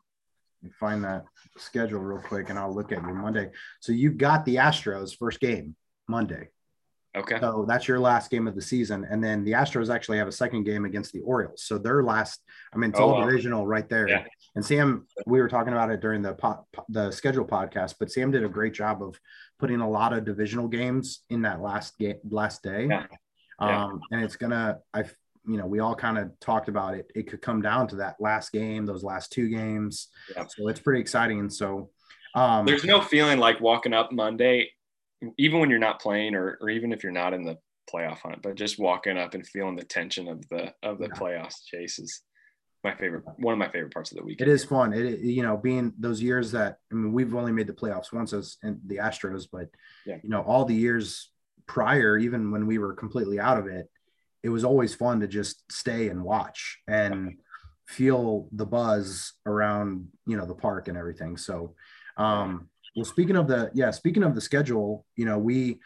Find 0.78 1.04
that 1.04 1.24
schedule 1.56 2.00
real 2.00 2.22
quick, 2.22 2.50
and 2.50 2.58
I'll 2.58 2.74
look 2.74 2.92
at 2.92 3.02
your 3.02 3.14
Monday. 3.14 3.50
So 3.80 3.92
you've 3.92 4.18
got 4.18 4.44
the 4.44 4.56
Astros 4.56 5.16
first 5.16 5.40
game 5.40 5.76
Monday. 6.08 6.48
Okay. 7.16 7.40
So 7.40 7.64
that's 7.66 7.88
your 7.88 7.98
last 7.98 8.30
game 8.30 8.46
of 8.46 8.54
the 8.54 8.60
season. 8.60 9.06
And 9.08 9.24
then 9.24 9.42
the 9.42 9.52
Astros 9.52 9.92
actually 9.92 10.18
have 10.18 10.28
a 10.28 10.32
second 10.32 10.64
game 10.64 10.84
against 10.84 11.12
the 11.12 11.20
Orioles. 11.20 11.62
So 11.62 11.78
their 11.78 12.02
last, 12.02 12.42
I 12.74 12.76
mean, 12.76 12.90
it's 12.90 13.00
oh, 13.00 13.04
all 13.04 13.20
wow. 13.20 13.26
divisional 13.26 13.66
right 13.66 13.88
there. 13.88 14.06
Yeah. 14.06 14.24
And 14.54 14.64
Sam, 14.64 15.06
we 15.26 15.40
were 15.40 15.48
talking 15.48 15.72
about 15.72 15.90
it 15.90 16.00
during 16.00 16.20
the 16.20 16.34
po- 16.34 16.66
the 16.90 17.10
schedule 17.10 17.46
podcast, 17.46 17.94
but 17.98 18.12
Sam 18.12 18.30
did 18.30 18.44
a 18.44 18.48
great 18.48 18.74
job 18.74 19.02
of 19.02 19.18
putting 19.58 19.80
a 19.80 19.88
lot 19.88 20.12
of 20.12 20.26
divisional 20.26 20.68
games 20.68 21.22
in 21.30 21.42
that 21.42 21.62
last 21.62 21.96
game, 21.98 22.16
last 22.28 22.62
day. 22.62 22.86
Yeah. 22.88 23.06
Yeah. 23.60 23.84
Um, 23.84 24.00
and 24.10 24.22
it's 24.22 24.36
gonna, 24.36 24.80
I, 24.92 25.04
you 25.46 25.56
know, 25.56 25.66
we 25.66 25.80
all 25.80 25.94
kind 25.94 26.18
of 26.18 26.30
talked 26.40 26.68
about 26.68 26.94
it. 26.94 27.10
It 27.14 27.28
could 27.28 27.42
come 27.42 27.62
down 27.62 27.88
to 27.88 27.96
that 27.96 28.16
last 28.20 28.52
game, 28.52 28.86
those 28.86 29.04
last 29.04 29.32
two 29.32 29.48
games. 29.48 30.08
Yeah. 30.34 30.46
So 30.48 30.68
it's 30.68 30.80
pretty 30.80 31.00
exciting. 31.00 31.40
And 31.40 31.52
so, 31.52 31.90
um, 32.34 32.66
there's 32.66 32.84
no 32.84 33.00
feeling 33.00 33.38
like 33.38 33.60
walking 33.60 33.94
up 33.94 34.12
Monday 34.12 34.68
even 35.38 35.60
when 35.60 35.70
you're 35.70 35.78
not 35.78 36.00
playing 36.00 36.34
or, 36.34 36.58
or 36.60 36.70
even 36.70 36.92
if 36.92 37.02
you're 37.02 37.12
not 37.12 37.32
in 37.32 37.44
the 37.44 37.56
playoff 37.92 38.18
hunt, 38.18 38.42
but 38.42 38.56
just 38.56 38.78
walking 38.78 39.16
up 39.16 39.34
and 39.34 39.46
feeling 39.46 39.76
the 39.76 39.84
tension 39.84 40.28
of 40.28 40.46
the 40.48 40.72
of 40.82 40.98
the 40.98 41.08
yeah. 41.08 41.18
playoffs 41.18 41.64
chase 41.64 41.98
is 41.98 42.22
my 42.84 42.94
favorite 42.94 43.24
one 43.38 43.52
of 43.52 43.58
my 43.58 43.68
favorite 43.68 43.92
parts 43.92 44.10
of 44.12 44.18
the 44.18 44.24
week. 44.24 44.40
It 44.40 44.48
is 44.48 44.64
fun. 44.64 44.92
It 44.92 45.20
you 45.20 45.42
know 45.42 45.56
being 45.56 45.92
those 45.98 46.20
years 46.20 46.52
that 46.52 46.78
I 46.90 46.94
mean 46.94 47.12
we've 47.12 47.34
only 47.34 47.52
made 47.52 47.66
the 47.66 47.72
playoffs 47.72 48.12
once 48.12 48.32
as 48.32 48.56
in 48.62 48.80
the 48.86 48.96
Astros, 48.96 49.46
but 49.50 49.68
yeah. 50.04 50.16
you 50.22 50.28
know 50.28 50.42
all 50.42 50.64
the 50.64 50.74
years 50.74 51.30
prior, 51.66 52.16
even 52.18 52.50
when 52.50 52.66
we 52.66 52.78
were 52.78 52.94
completely 52.94 53.40
out 53.40 53.58
of 53.58 53.66
it, 53.66 53.88
it 54.46 54.50
was 54.50 54.64
always 54.64 54.94
fun 54.94 55.20
to 55.20 55.26
just 55.26 55.70
stay 55.70 56.08
and 56.08 56.22
watch 56.22 56.78
and 56.86 57.36
feel 57.86 58.48
the 58.52 58.66
buzz 58.66 59.32
around 59.44 60.06
you 60.26 60.36
know 60.36 60.46
the 60.46 60.54
park 60.54 60.88
and 60.88 60.96
everything. 60.96 61.36
So 61.36 61.74
um 62.16 62.68
well, 62.96 63.04
speaking 63.04 63.36
of 63.36 63.46
the 63.46 63.70
yeah, 63.74 63.90
speaking 63.90 64.22
of 64.22 64.34
the 64.34 64.40
schedule, 64.40 65.04
you 65.16 65.26
know, 65.26 65.38
we 65.38 65.78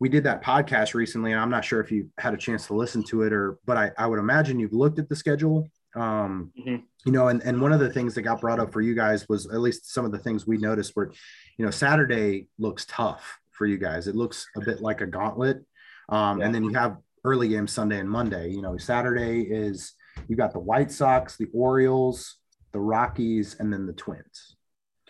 we 0.00 0.08
did 0.08 0.24
that 0.24 0.42
podcast 0.42 0.92
recently, 0.92 1.32
and 1.32 1.40
I'm 1.40 1.50
not 1.50 1.64
sure 1.64 1.80
if 1.80 1.90
you 1.92 2.10
had 2.18 2.34
a 2.34 2.36
chance 2.36 2.66
to 2.66 2.74
listen 2.74 3.02
to 3.04 3.22
it 3.22 3.32
or, 3.32 3.58
but 3.64 3.76
I, 3.76 3.90
I 3.96 4.06
would 4.06 4.18
imagine 4.18 4.58
you've 4.58 4.72
looked 4.72 4.98
at 4.98 5.08
the 5.08 5.16
schedule. 5.16 5.68
Um, 5.94 6.52
mm-hmm. 6.58 6.76
you 7.06 7.12
know, 7.12 7.28
and, 7.28 7.42
and 7.42 7.60
one 7.60 7.72
of 7.72 7.80
the 7.80 7.90
things 7.90 8.14
that 8.14 8.22
got 8.22 8.40
brought 8.40 8.60
up 8.60 8.72
for 8.72 8.80
you 8.80 8.94
guys 8.94 9.28
was 9.28 9.46
at 9.46 9.60
least 9.60 9.92
some 9.92 10.04
of 10.04 10.12
the 10.12 10.18
things 10.18 10.46
we 10.46 10.58
noticed 10.58 10.94
were, 10.94 11.12
you 11.56 11.64
know, 11.64 11.70
Saturday 11.70 12.48
looks 12.58 12.84
tough 12.86 13.38
for 13.50 13.66
you 13.66 13.78
guys. 13.78 14.06
It 14.06 14.14
looks 14.14 14.46
a 14.56 14.60
bit 14.60 14.80
like 14.80 15.00
a 15.00 15.06
gauntlet. 15.06 15.64
Um, 16.08 16.38
yeah. 16.38 16.46
and 16.46 16.54
then 16.54 16.64
you 16.64 16.74
have 16.74 16.98
early 17.24 17.48
games 17.48 17.72
Sunday 17.72 17.98
and 17.98 18.10
Monday. 18.10 18.50
You 18.50 18.62
know, 18.62 18.76
Saturday 18.76 19.42
is 19.42 19.94
you 20.28 20.36
got 20.36 20.52
the 20.52 20.58
White 20.58 20.90
Sox, 20.90 21.36
the 21.36 21.48
Orioles, 21.52 22.36
the 22.72 22.80
Rockies, 22.80 23.56
and 23.58 23.72
then 23.72 23.86
the 23.86 23.92
Twins. 23.92 24.56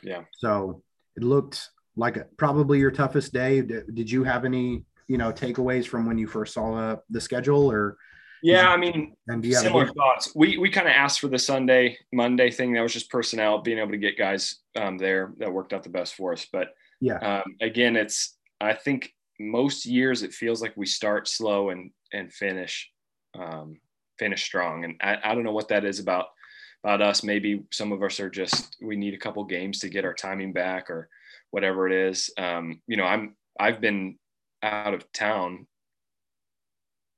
Yeah. 0.03 0.23
So 0.33 0.83
it 1.17 1.23
looked 1.23 1.71
like 1.97 2.17
a, 2.17 2.25
probably 2.37 2.79
your 2.79 2.91
toughest 2.91 3.33
day. 3.33 3.63
Did, 3.63 3.95
did, 3.95 4.11
you 4.11 4.25
have 4.25 4.45
any, 4.45 4.85
you 5.09 5.19
know, 5.19 5.33
takeaways 5.33 5.87
from 5.87 6.07
when 6.07 6.19
you 6.19 6.27
first 6.27 6.55
saw 6.55 6.75
uh, 6.75 6.97
the 7.11 7.21
schedule 7.21 7.71
or? 7.71 7.97
Yeah, 8.41 8.69
I 8.69 8.77
mean, 8.77 9.17
and 9.27 9.45
similar 9.45 9.89
thoughts. 9.89 10.33
We 10.33 10.59
we 10.59 10.71
kind 10.71 10.87
of 10.87 10.93
asked 10.93 11.19
for 11.19 11.27
the 11.27 11.41
Sunday 11.41 11.99
Monday 12.13 12.53
thing. 12.53 12.73
That 12.73 12.83
was 12.83 12.93
just 12.93 13.11
personnel, 13.11 13.63
being 13.63 13.79
able 13.79 13.91
to 13.91 13.99
get 13.99 14.17
guys 14.17 14.61
um, 14.77 14.97
there 14.97 15.33
that 15.39 15.53
worked 15.53 15.73
out 15.73 15.83
the 15.83 15.89
best 15.89 16.15
for 16.15 16.33
us. 16.33 16.47
But 16.53 16.69
yeah, 17.01 17.17
um, 17.17 17.57
again, 17.61 17.97
it's 17.97 18.37
I 18.61 18.75
think 18.75 19.13
most 19.41 19.87
years 19.87 20.23
it 20.23 20.33
feels 20.33 20.63
like 20.63 20.77
we 20.77 20.87
start 20.87 21.27
slow 21.27 21.71
and 21.71 21.91
and 22.13 22.33
finish 22.33 22.91
um, 23.39 23.79
finish 24.19 24.45
strong. 24.45 24.85
And 24.85 24.97
I, 25.01 25.19
I 25.23 25.35
don't 25.35 25.45
know 25.45 25.53
what 25.53 25.69
that 25.69 25.85
is 25.85 25.99
about 25.99 26.27
about 26.85 27.03
us. 27.03 27.23
Maybe 27.23 27.65
some 27.71 27.93
of 27.93 28.03
us 28.03 28.21
are 28.21 28.31
just 28.31 28.77
we 28.81 28.97
need 28.97 29.15
a 29.15 29.19
couple 29.19 29.45
games 29.45 29.81
to 29.81 29.89
get 29.89 30.05
our 30.05 30.15
timing 30.15 30.53
back 30.53 30.91
or 30.91 31.09
whatever 31.51 31.87
it 31.87 31.93
is. 31.93 32.31
Um, 32.39 32.81
you 32.87 32.97
know, 32.97 33.05
I'm 33.05 33.37
I've 33.59 33.81
been 33.81 34.19
out 34.63 34.95
of 34.95 35.11
town 35.13 35.67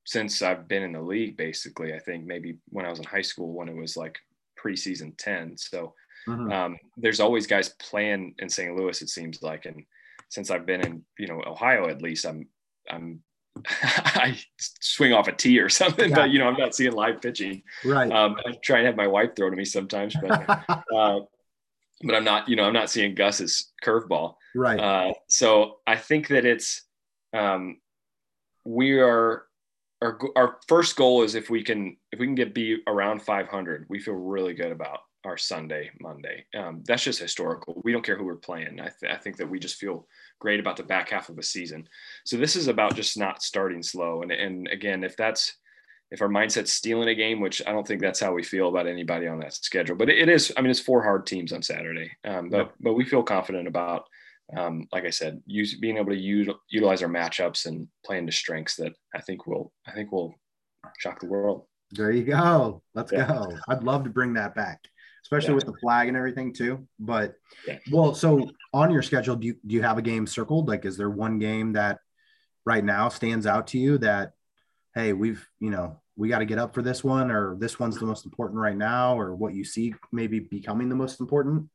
since 0.06 0.42
I've 0.42 0.68
been 0.68 0.82
in 0.82 0.92
the 0.92 1.02
league. 1.02 1.36
Basically, 1.36 1.94
I 1.94 1.98
think 1.98 2.24
maybe 2.24 2.58
when 2.68 2.86
I 2.86 2.90
was 2.90 2.98
in 2.98 3.04
high 3.04 3.22
school 3.22 3.52
when 3.52 3.68
it 3.68 3.76
was 3.76 3.96
like 3.96 4.18
preseason 4.62 5.14
ten. 5.18 5.56
So 5.56 5.94
mm-hmm. 6.28 6.50
um, 6.50 6.78
there's 6.96 7.20
always 7.20 7.46
guys 7.46 7.70
playing 7.80 8.34
in 8.38 8.48
St. 8.48 8.74
Louis. 8.76 9.00
It 9.02 9.08
seems 9.08 9.42
like, 9.42 9.66
and 9.66 9.84
since 10.30 10.50
I've 10.50 10.66
been 10.66 10.80
in 10.80 11.04
you 11.18 11.26
know 11.26 11.42
Ohio, 11.46 11.88
at 11.88 12.02
least 12.02 12.24
I'm 12.26 12.46
I'm 12.90 13.22
I 13.82 14.38
swing 14.58 15.12
off 15.12 15.28
a 15.28 15.32
tee 15.32 15.58
or 15.58 15.68
something, 15.68 16.10
yeah. 16.10 16.16
but 16.16 16.30
you 16.30 16.38
know, 16.38 16.48
I'm 16.48 16.56
not 16.56 16.74
seeing 16.74 16.92
live 16.92 17.20
pitching. 17.20 17.62
Right. 17.84 18.10
Um, 18.10 18.36
I 18.46 18.52
try 18.62 18.78
and 18.78 18.86
have 18.86 18.96
my 18.96 19.06
wife 19.06 19.30
throw 19.36 19.50
to 19.50 19.56
me 19.56 19.64
sometimes, 19.64 20.16
but 20.20 20.48
uh, 20.94 21.20
but 22.02 22.14
I'm 22.14 22.24
not, 22.24 22.48
you 22.48 22.56
know, 22.56 22.64
I'm 22.64 22.72
not 22.72 22.90
seeing 22.90 23.14
Gus's 23.14 23.72
curveball. 23.84 24.34
Right. 24.54 24.80
Uh, 24.80 25.12
so 25.28 25.78
I 25.86 25.96
think 25.96 26.28
that 26.28 26.44
it's 26.44 26.82
um, 27.32 27.78
we 28.64 28.98
are 28.98 29.44
our 30.02 30.18
our 30.36 30.56
first 30.66 30.96
goal 30.96 31.22
is 31.22 31.34
if 31.34 31.50
we 31.50 31.62
can 31.62 31.96
if 32.12 32.18
we 32.18 32.26
can 32.26 32.34
get 32.34 32.54
be 32.54 32.78
around 32.86 33.22
500, 33.22 33.86
we 33.88 34.00
feel 34.00 34.14
really 34.14 34.54
good 34.54 34.72
about 34.72 35.00
our 35.24 35.36
Sunday, 35.36 35.90
Monday. 36.00 36.46
Um, 36.56 36.82
that's 36.86 37.04
just 37.04 37.20
historical. 37.20 37.80
We 37.84 37.92
don't 37.92 38.04
care 38.04 38.16
who 38.16 38.24
we're 38.24 38.36
playing. 38.36 38.80
I, 38.80 38.88
th- 38.88 39.12
I 39.12 39.16
think 39.16 39.36
that 39.36 39.48
we 39.48 39.58
just 39.58 39.76
feel 39.76 40.06
great 40.40 40.58
about 40.58 40.76
the 40.76 40.82
back 40.82 41.10
half 41.10 41.28
of 41.28 41.38
a 41.38 41.42
season. 41.42 41.86
So 42.24 42.36
this 42.36 42.56
is 42.56 42.66
about 42.66 42.96
just 42.96 43.16
not 43.16 43.42
starting 43.42 43.82
slow. 43.82 44.22
And 44.22 44.32
and 44.32 44.68
again, 44.68 45.04
if 45.04 45.16
that's 45.16 45.54
if 46.10 46.20
our 46.22 46.28
mindset's 46.28 46.72
stealing 46.72 47.08
a 47.08 47.14
game, 47.14 47.40
which 47.40 47.62
I 47.66 47.72
don't 47.72 47.86
think 47.86 48.00
that's 48.00 48.18
how 48.18 48.32
we 48.32 48.42
feel 48.42 48.68
about 48.68 48.88
anybody 48.88 49.28
on 49.28 49.38
that 49.40 49.54
schedule, 49.54 49.94
but 49.94 50.08
it, 50.08 50.28
is. 50.28 50.52
I 50.56 50.60
mean, 50.60 50.70
it's 50.70 50.80
four 50.80 51.02
hard 51.04 51.26
teams 51.26 51.52
on 51.52 51.62
Saturday, 51.62 52.10
um, 52.24 52.50
but 52.50 52.72
but 52.80 52.94
we 52.94 53.04
feel 53.04 53.22
confident 53.22 53.68
about, 53.68 54.06
um, 54.56 54.88
like 54.92 55.04
I 55.04 55.10
said, 55.10 55.40
use, 55.46 55.78
being 55.78 55.98
able 55.98 56.10
to 56.10 56.18
use, 56.18 56.48
utilize 56.68 57.02
our 57.02 57.08
matchups 57.08 57.66
and 57.66 57.86
playing 58.04 58.26
to 58.26 58.32
strengths 58.32 58.74
that 58.76 58.92
I 59.14 59.20
think 59.20 59.46
will 59.46 59.72
I 59.86 59.92
think 59.92 60.10
will 60.10 60.34
shock 60.98 61.20
the 61.20 61.28
world. 61.28 61.66
There 61.92 62.10
you 62.10 62.24
go. 62.24 62.82
Let's 62.94 63.12
yeah. 63.12 63.28
go. 63.28 63.56
I'd 63.68 63.84
love 63.84 64.04
to 64.04 64.10
bring 64.10 64.34
that 64.34 64.54
back 64.54 64.80
especially 65.30 65.50
yeah. 65.50 65.54
with 65.54 65.66
the 65.66 65.80
flag 65.80 66.08
and 66.08 66.16
everything 66.16 66.52
too. 66.52 66.86
But 66.98 67.34
yeah. 67.66 67.78
well, 67.92 68.14
so 68.14 68.50
on 68.72 68.90
your 68.90 69.02
schedule, 69.02 69.36
do 69.36 69.46
you 69.46 69.56
do 69.64 69.74
you 69.76 69.82
have 69.82 69.96
a 69.96 70.02
game 70.02 70.26
circled? 70.26 70.66
Like, 70.66 70.84
is 70.84 70.96
there 70.96 71.10
one 71.10 71.38
game 71.38 71.74
that 71.74 72.00
right 72.64 72.84
now 72.84 73.08
stands 73.08 73.46
out 73.46 73.68
to 73.68 73.78
you 73.78 73.98
that, 73.98 74.32
hey, 74.94 75.12
we've 75.12 75.46
you 75.60 75.70
know 75.70 76.00
we 76.16 76.28
got 76.28 76.40
to 76.40 76.44
get 76.44 76.58
up 76.58 76.74
for 76.74 76.82
this 76.82 77.04
one, 77.04 77.30
or 77.30 77.56
this 77.56 77.78
one's 77.78 77.98
the 77.98 78.06
most 78.06 78.24
important 78.24 78.60
right 78.60 78.76
now, 78.76 79.18
or 79.18 79.34
what 79.36 79.54
you 79.54 79.64
see 79.64 79.94
maybe 80.10 80.40
becoming 80.40 80.88
the 80.88 80.96
most 80.96 81.20
important? 81.20 81.68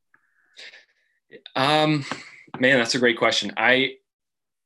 Um, 1.56 2.06
man, 2.60 2.78
that's 2.78 2.96
a 2.96 3.00
great 3.00 3.18
question. 3.18 3.54
I 3.56 3.94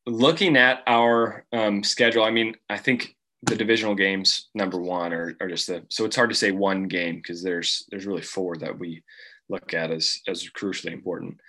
looking 0.07 0.57
at 0.57 0.81
our 0.87 1.45
um, 1.53 1.83
schedule. 1.83 2.23
I 2.23 2.31
mean, 2.31 2.55
I 2.69 2.77
think 2.77 3.15
the 3.43 3.55
divisional 3.55 3.95
games 3.95 4.49
number 4.53 4.79
one 4.79 5.13
are, 5.13 5.35
or 5.39 5.47
just 5.47 5.67
the 5.67 5.83
so 5.89 6.05
it's 6.05 6.15
hard 6.15 6.29
to 6.29 6.35
say 6.35 6.51
one 6.51 6.87
game 6.87 7.15
because 7.15 7.41
there's 7.41 7.85
there's 7.89 8.05
really 8.05 8.21
four 8.21 8.57
that 8.57 8.77
we 8.77 9.03
look 9.47 9.73
at 9.73 9.91
as 9.91 10.19
as 10.27 10.49
crucially 10.49 10.91
important 10.91 11.39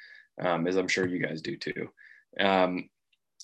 um, 0.40 0.66
as 0.66 0.76
i'm 0.76 0.88
sure 0.88 1.07
you 1.07 1.18
guys 1.18 1.42
do 1.42 1.57
too 1.57 1.88
um, 2.38 2.88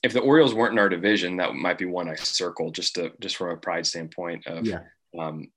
if 0.03 0.13
the 0.13 0.21
orioles 0.21 0.55
weren't 0.55 0.73
in 0.73 0.79
our 0.79 0.89
division 0.89 1.37
that 1.37 1.55
might 1.55 1.79
be 1.79 1.87
one 1.87 2.09
i 2.09 2.15
circle 2.15 2.71
just 2.71 2.95
to 2.95 3.13
just 3.21 3.37
from 3.37 3.51
a 3.51 3.57
pride 3.57 3.87
standpoint 3.87 4.47
of 4.47 4.67
yeah. 4.67 4.81
um, 5.19 5.49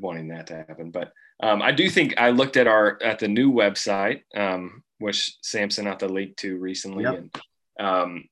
wanting 0.00 0.28
that 0.28 0.46
to 0.46 0.54
happen 0.54 0.90
but 0.90 1.12
um, 1.42 1.62
i 1.62 1.70
do 1.70 1.88
think 1.88 2.14
i 2.18 2.30
looked 2.30 2.56
at 2.56 2.66
our 2.66 2.98
at 3.02 3.18
the 3.20 3.28
new 3.28 3.52
website 3.52 4.22
um, 4.36 4.82
which 4.98 5.36
sam 5.42 5.70
sent 5.70 5.86
out 5.86 6.00
the 6.00 6.08
link 6.08 6.36
to 6.36 6.58
recently 6.58 7.04
Yep. 7.04 7.14
and 7.14 7.40
um, 7.78 8.24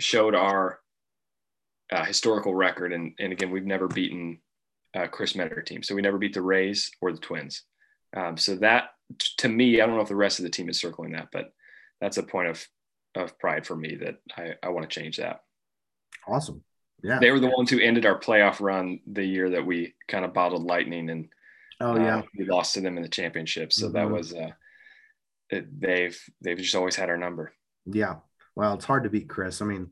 showed 0.00 0.34
our 0.34 0.80
uh, 1.92 2.04
historical 2.04 2.54
record. 2.54 2.92
And, 2.92 3.14
and 3.18 3.32
again, 3.32 3.50
we've 3.50 3.64
never 3.64 3.88
beaten 3.88 4.40
uh, 4.96 5.06
Chris 5.06 5.34
Metter 5.34 5.62
team. 5.62 5.82
So 5.82 5.94
we 5.94 6.02
never 6.02 6.18
beat 6.18 6.34
the 6.34 6.42
Rays 6.42 6.90
or 7.00 7.12
the 7.12 7.18
Twins. 7.18 7.62
Um, 8.16 8.36
so 8.36 8.56
that 8.56 8.90
t- 9.18 9.28
to 9.38 9.48
me, 9.48 9.80
I 9.80 9.86
don't 9.86 9.96
know 9.96 10.02
if 10.02 10.08
the 10.08 10.16
rest 10.16 10.38
of 10.38 10.44
the 10.44 10.50
team 10.50 10.68
is 10.68 10.80
circling 10.80 11.12
that, 11.12 11.28
but 11.32 11.52
that's 12.00 12.16
a 12.16 12.22
point 12.22 12.48
of, 12.48 12.66
of 13.14 13.38
pride 13.38 13.66
for 13.66 13.76
me 13.76 13.96
that 13.96 14.16
I, 14.36 14.54
I 14.62 14.68
want 14.70 14.88
to 14.88 15.00
change 15.00 15.16
that. 15.18 15.40
Awesome. 16.26 16.62
Yeah. 17.02 17.18
They 17.20 17.30
were 17.30 17.40
the 17.40 17.50
ones 17.50 17.70
who 17.70 17.80
ended 17.80 18.06
our 18.06 18.18
playoff 18.18 18.60
run 18.60 19.00
the 19.06 19.24
year 19.24 19.50
that 19.50 19.64
we 19.64 19.94
kind 20.08 20.24
of 20.24 20.34
bottled 20.34 20.64
lightning 20.64 21.10
and 21.10 21.28
oh 21.80 21.92
uh, 21.92 21.98
yeah. 21.98 22.22
we 22.36 22.44
lost 22.44 22.74
to 22.74 22.80
them 22.80 22.96
in 22.96 23.02
the 23.02 23.08
championship. 23.08 23.72
So 23.72 23.88
that 23.90 24.06
Mhm. 24.08 24.12
was, 24.12 24.34
uh, 24.34 24.50
it, 25.50 25.80
they've, 25.80 26.20
they've 26.40 26.58
just 26.58 26.74
always 26.74 26.96
had 26.96 27.08
our 27.08 27.16
number. 27.16 27.52
Yeah. 27.86 28.16
Well, 28.56 28.74
it's 28.74 28.84
hard 28.84 29.04
to 29.04 29.10
beat 29.10 29.28
Chris. 29.28 29.62
I 29.62 29.66
mean, 29.66 29.90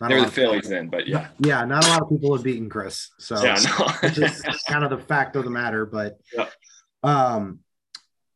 not 0.00 0.08
They 0.08 0.14
a 0.14 0.18
were 0.18 0.22
lot 0.22 0.28
the 0.28 0.34
Phillies 0.34 0.68
then, 0.68 0.88
but 0.88 1.06
yeah. 1.06 1.28
Yeah, 1.38 1.64
not 1.64 1.84
a 1.84 1.88
lot 1.88 2.02
of 2.02 2.08
people 2.10 2.34
have 2.34 2.44
beaten 2.44 2.68
Chris. 2.68 3.10
So 3.18 3.42
Yeah, 3.42 3.54
it's 4.02 4.16
just 4.16 4.66
kind 4.66 4.84
of 4.84 4.90
the 4.90 4.98
fact 4.98 5.36
of 5.36 5.44
the 5.44 5.50
matter. 5.50 5.86
But 5.86 6.18
Yep. 6.36 6.52
um, 7.02 7.60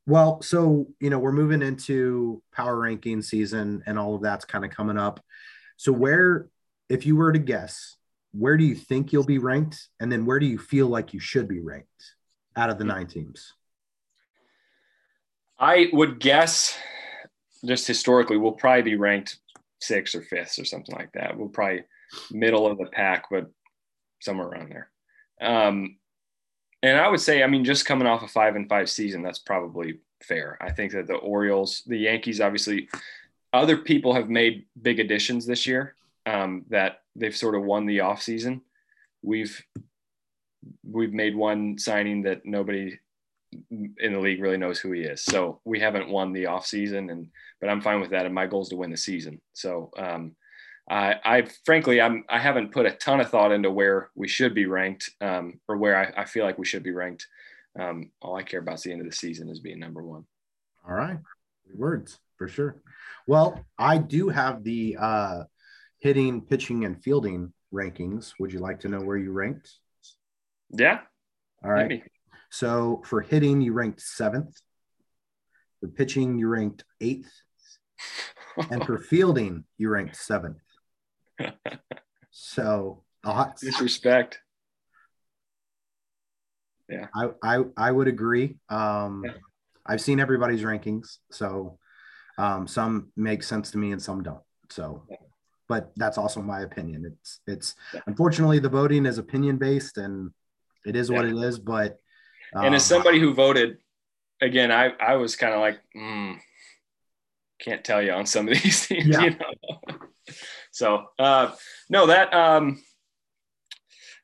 well, 0.07 0.41
so 0.41 0.87
you 1.01 1.11
know, 1.11 1.19
we're 1.19 1.33
moving 1.33 1.63
into 1.63 2.43
power 2.53 2.79
ranking 2.79 3.23
season 3.23 3.83
and 3.87 3.99
all 3.99 4.15
of 4.15 4.23
that's 4.23 4.45
kind 4.45 4.65
of 4.65 4.71
coming 4.71 4.97
up. 4.99 5.21
So 5.77 5.93
where, 5.93 6.49
if 6.89 7.05
you 7.07 7.17
were 7.17 7.33
to 7.33 7.39
guess, 7.39 7.97
where 8.33 8.57
do 8.57 8.65
you 8.65 8.75
think 8.75 9.13
you'll 9.13 9.25
be 9.25 9.39
ranked? 9.39 9.89
And 10.01 10.11
then 10.11 10.25
where 10.27 10.39
do 10.39 10.47
you 10.47 10.59
feel 10.59 10.87
like 10.87 11.13
you 11.13 11.21
should 11.21 11.49
be 11.49 11.61
ranked 11.61 12.15
out 12.57 12.71
of 12.71 12.79
the 12.79 12.85
nine 12.85 13.07
teams? 13.07 13.53
I 15.59 15.89
would 15.93 16.21
guess, 16.21 16.79
just 17.65 17.87
historically, 17.87 18.37
we'll 18.37 18.53
probably 18.53 18.83
be 18.83 18.97
ranked 18.97 19.39
sixth 19.81 20.15
or 20.15 20.23
fifth 20.23 20.59
or 20.59 20.65
something 20.65 20.95
like 20.95 21.13
that. 21.13 21.37
We'll 21.37 21.49
probably 21.49 21.85
middle 22.31 22.67
of 22.67 22.79
the 22.79 22.87
pack, 22.87 23.27
but 23.31 23.51
somewhere 24.21 24.49
around 24.49 24.71
there. 24.71 24.91
Um, 25.41 25.97
and 26.83 26.99
I 26.99 27.09
would 27.09 27.21
say, 27.21 27.43
I 27.43 27.47
mean, 27.47 27.65
just 27.65 27.87
coming 27.87 28.07
off 28.07 28.23
a 28.23 28.29
five 28.29 28.57
and 28.57 28.69
five 28.69 28.89
season, 28.89 29.23
that's 29.23 29.41
probably 29.41 29.99
fair. 30.23 30.57
I 30.61 30.71
think 30.71 30.93
that 30.93 31.07
the 31.07 31.15
Orioles, 31.15 31.83
the 31.87 31.99
Yankees, 31.99 32.41
obviously, 32.41 32.89
other 33.53 33.77
people 33.77 34.15
have 34.15 34.29
made 34.29 34.67
big 34.81 35.01
additions 35.01 35.47
this 35.47 35.67
year 35.67 35.95
um, 36.27 36.65
that 36.69 37.03
they've 37.17 37.37
sort 37.37 37.55
of 37.55 37.65
won 37.65 37.87
the 37.87 37.99
offseason. 37.99 38.61
We've 39.23 39.61
we've 40.85 41.13
made 41.13 41.35
one 41.35 41.79
signing 41.79 42.23
that 42.23 42.45
nobody 42.45 42.99
in 43.71 44.13
the 44.13 44.19
league 44.19 44.43
really 44.43 44.57
knows 44.57 44.79
who 44.79 44.93
he 44.93 45.03
is. 45.03 45.23
So 45.23 45.61
we 45.65 45.81
haven't 45.81 46.09
won 46.09 46.33
the 46.33 46.47
off 46.47 46.67
season 46.67 47.11
and, 47.11 47.29
but 47.61 47.71
I'm 47.71 47.81
fine 47.81 48.01
with 48.01 48.11
that. 48.11 48.27
And 48.27 48.35
my 48.35 48.47
goal 48.47 48.63
is 48.63 48.69
to 48.69 48.77
win 48.77 48.91
the 48.91 48.97
season. 48.97 49.41
So, 49.53 49.91
um, 49.97 50.37
I, 50.91 51.17
I 51.25 51.49
frankly, 51.65 52.01
I'm, 52.01 52.25
I 52.31 52.39
haven't 52.39 52.73
put 52.73 52.87
a 52.87 52.93
ton 52.93 53.21
of 53.21 53.31
thought 53.31 53.53
into 53.53 53.71
where 53.71 54.11
we 54.15 54.27
should 54.27 54.55
be 54.55 54.67
ranked, 54.67 55.11
um, 55.21 55.61
or 55.69 55.77
where 55.77 55.97
I, 55.97 56.23
I 56.23 56.25
feel 56.25 56.45
like 56.45 56.59
we 56.59 56.65
should 56.65 56.83
be 56.83 56.93
ranked. 56.93 57.27
Um, 57.79 58.11
all 58.23 58.37
I 58.37 58.43
care 58.43 58.61
about 58.61 58.77
is 58.77 58.83
the 58.83 58.93
end 58.93 59.03
of 59.03 59.07
the 59.07 59.15
season 59.15 59.51
is 59.51 59.61
being 59.61 59.79
number 59.79 60.03
one. 60.03 60.25
All 60.89 60.95
right. 60.95 61.19
Good 61.67 61.79
words 61.79 62.19
for 62.37 62.49
sure. 62.49 62.81
Well, 63.27 63.63
I 63.79 63.99
do 63.99 64.31
have 64.31 64.65
the 64.65 64.97
uh, 64.99 65.43
hitting, 65.99 66.41
pitching, 66.41 66.87
and 66.87 67.03
fielding 67.03 67.53
rankings. 67.73 68.33
Would 68.41 68.53
you 68.53 68.61
like 68.61 68.81
to 68.81 68.89
know 68.89 69.01
where 69.01 69.19
you 69.19 69.33
ranked? 69.33 69.71
Yeah. 70.71 71.01
All 71.63 71.71
right. 71.71 71.89
maybe. 71.89 72.03
So 72.51 73.03
for 73.05 73.21
hitting, 73.21 73.61
you 73.61 73.73
ranked 73.73 74.01
seventh. 74.01 74.55
For 75.81 75.89
pitching, 75.89 76.39
you 76.39 76.49
ranked 76.49 76.85
eighth. 77.01 77.31
And 78.71 78.85
for 78.85 78.99
fielding, 79.11 79.65
you 79.77 79.91
ranked 79.91 80.17
seventh. 80.17 80.59
So 82.31 83.05
Disrespect. 83.61 84.41
I, 87.15 87.31
I 87.43 87.65
I 87.77 87.91
would 87.93 88.09
agree. 88.09 88.57
Um, 88.69 89.25
Yeah. 89.25 89.33
I've 89.85 90.01
seen 90.01 90.21
everybody's 90.21 90.63
rankings, 90.63 91.19
so 91.31 91.79
um, 92.37 92.67
some 92.67 93.11
make 93.17 93.43
sense 93.43 93.71
to 93.71 93.79
me 93.79 93.93
and 93.93 94.03
some 94.03 94.23
don't. 94.23 94.43
So, 94.71 95.07
but 95.67 95.93
that's 95.97 96.19
also 96.19 96.43
my 96.43 96.61
opinion. 96.61 97.05
It's 97.07 97.41
it's 97.47 97.75
Yeah. 97.95 98.01
unfortunately 98.07 98.59
the 98.59 98.69
voting 98.69 99.07
is 99.07 99.19
opinion 99.19 99.59
based, 99.59 99.99
and 99.99 100.33
it 100.87 100.97
is 100.97 101.11
what 101.11 101.25
Yeah. 101.25 101.33
it 101.33 101.39
is. 101.49 101.59
But 101.59 101.99
and 102.55 102.75
as 102.75 102.83
um, 102.91 102.97
somebody 102.97 103.19
who 103.21 103.35
voted, 103.35 103.79
again, 104.41 104.71
I, 104.73 104.93
I 105.01 105.17
was 105.17 105.37
kind 105.37 105.55
of 105.55 105.61
like, 105.61 105.79
mm, 105.97 106.37
can't 107.61 107.85
tell 107.85 108.03
you 108.03 108.13
on 108.13 108.27
some 108.27 108.49
of 108.49 108.55
these 108.63 108.87
things, 108.87 109.07
Yeah. 109.07 109.23
you 109.25 109.31
know. 109.31 109.97
so 110.71 111.05
uh, 111.19 111.53
no, 111.91 112.07
that 112.07 112.33
um, 112.35 112.83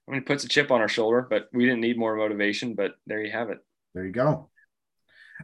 I 0.06 0.10
mean, 0.12 0.20
it 0.20 0.26
puts 0.26 0.44
a 0.44 0.48
chip 0.48 0.70
on 0.70 0.80
our 0.80 0.88
shoulder, 0.88 1.26
but 1.28 1.48
we 1.52 1.64
didn't 1.64 1.80
need 1.80 1.98
more 1.98 2.16
motivation. 2.16 2.74
But 2.74 2.92
there 3.06 3.20
you 3.22 3.32
have 3.32 3.50
it. 3.50 3.58
There 3.94 4.04
you 4.04 4.12
go. 4.12 4.50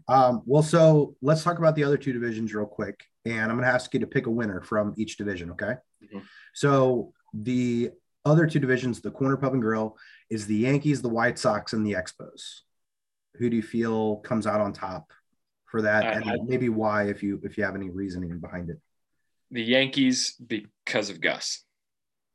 Um, 0.08 0.42
well, 0.46 0.62
so 0.62 1.16
let's 1.22 1.42
talk 1.42 1.58
about 1.58 1.74
the 1.76 1.84
other 1.84 1.96
two 1.96 2.12
divisions 2.12 2.54
real 2.54 2.66
quick. 2.66 3.04
And 3.24 3.40
I'm 3.50 3.56
going 3.58 3.62
to 3.66 3.72
ask 3.74 3.92
you 3.92 4.00
to 4.00 4.06
pick 4.06 4.26
a 4.26 4.30
winner 4.30 4.62
from 4.62 4.94
each 4.96 5.16
division. 5.16 5.50
Okay. 5.52 5.74
Mhm. 6.14 6.22
So 6.54 7.12
the 7.34 7.90
other 8.24 8.46
two 8.46 8.58
divisions, 8.60 9.00
the 9.00 9.10
corner 9.10 9.36
pub 9.36 9.52
and 9.52 9.62
grill, 9.62 9.96
is 10.30 10.46
the 10.46 10.56
Yankees, 10.56 11.02
the 11.02 11.08
White 11.08 11.38
Sox, 11.38 11.72
and 11.72 11.84
the 11.86 11.92
Expos. 11.94 12.60
Who 13.36 13.48
do 13.50 13.56
you 13.56 13.62
feel 13.62 14.16
comes 14.16 14.46
out 14.46 14.60
on 14.60 14.72
top 14.72 15.12
for 15.70 15.82
that? 15.82 16.04
I- 16.04 16.12
and 16.12 16.24
I- 16.30 16.36
maybe 16.44 16.68
why, 16.68 17.04
if 17.08 17.22
you 17.22 17.40
if 17.44 17.56
you 17.56 17.64
have 17.64 17.74
any 17.74 17.90
reasoning 17.90 18.38
behind 18.40 18.70
it. 18.70 18.78
The 19.50 19.62
Yankees 19.62 20.34
because 20.34 21.10
of 21.10 21.20
Gus. 21.20 21.64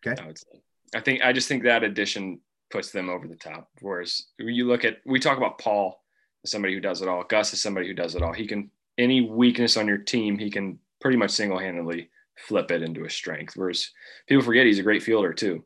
Okay. 0.06 0.22
I 0.22 0.28
would 0.28 0.38
say. 0.38 0.62
I 0.94 1.00
think 1.00 1.22
I 1.24 1.34
just 1.34 1.48
think 1.48 1.64
that 1.64 1.84
addition 1.84 2.42
puts 2.70 2.92
them 2.92 3.10
over 3.10 3.28
the 3.28 3.36
top. 3.36 3.70
Whereas 3.82 4.26
you 4.38 4.68
look 4.68 4.84
at 4.86 4.98
we 5.06 5.20
talk 5.20 5.38
about 5.38 5.60
Paul 5.60 6.04
as 6.44 6.52
somebody 6.52 6.74
who 6.74 6.80
does 6.82 7.02
it 7.02 7.08
all. 7.08 7.24
Gus 7.24 7.54
is 7.54 7.62
somebody 7.62 7.88
who 7.88 7.94
does 7.94 8.16
it 8.16 8.22
all. 8.22 8.34
He 8.34 8.48
can 8.48 8.70
any 8.98 9.22
weakness 9.22 9.78
on 9.78 9.88
your 9.88 9.98
team, 9.98 10.38
he 10.38 10.50
can 10.50 10.80
pretty 11.02 11.18
much 11.18 11.32
single 11.32 11.60
handedly 11.60 12.10
flip 12.38 12.72
it 12.72 12.82
into 12.82 13.06
a 13.06 13.10
strength. 13.10 13.56
Whereas 13.56 13.92
people 14.28 14.44
forget 14.44 14.66
he's 14.66 14.80
a 14.80 14.84
great 14.84 15.04
fielder 15.04 15.34
too. 15.34 15.64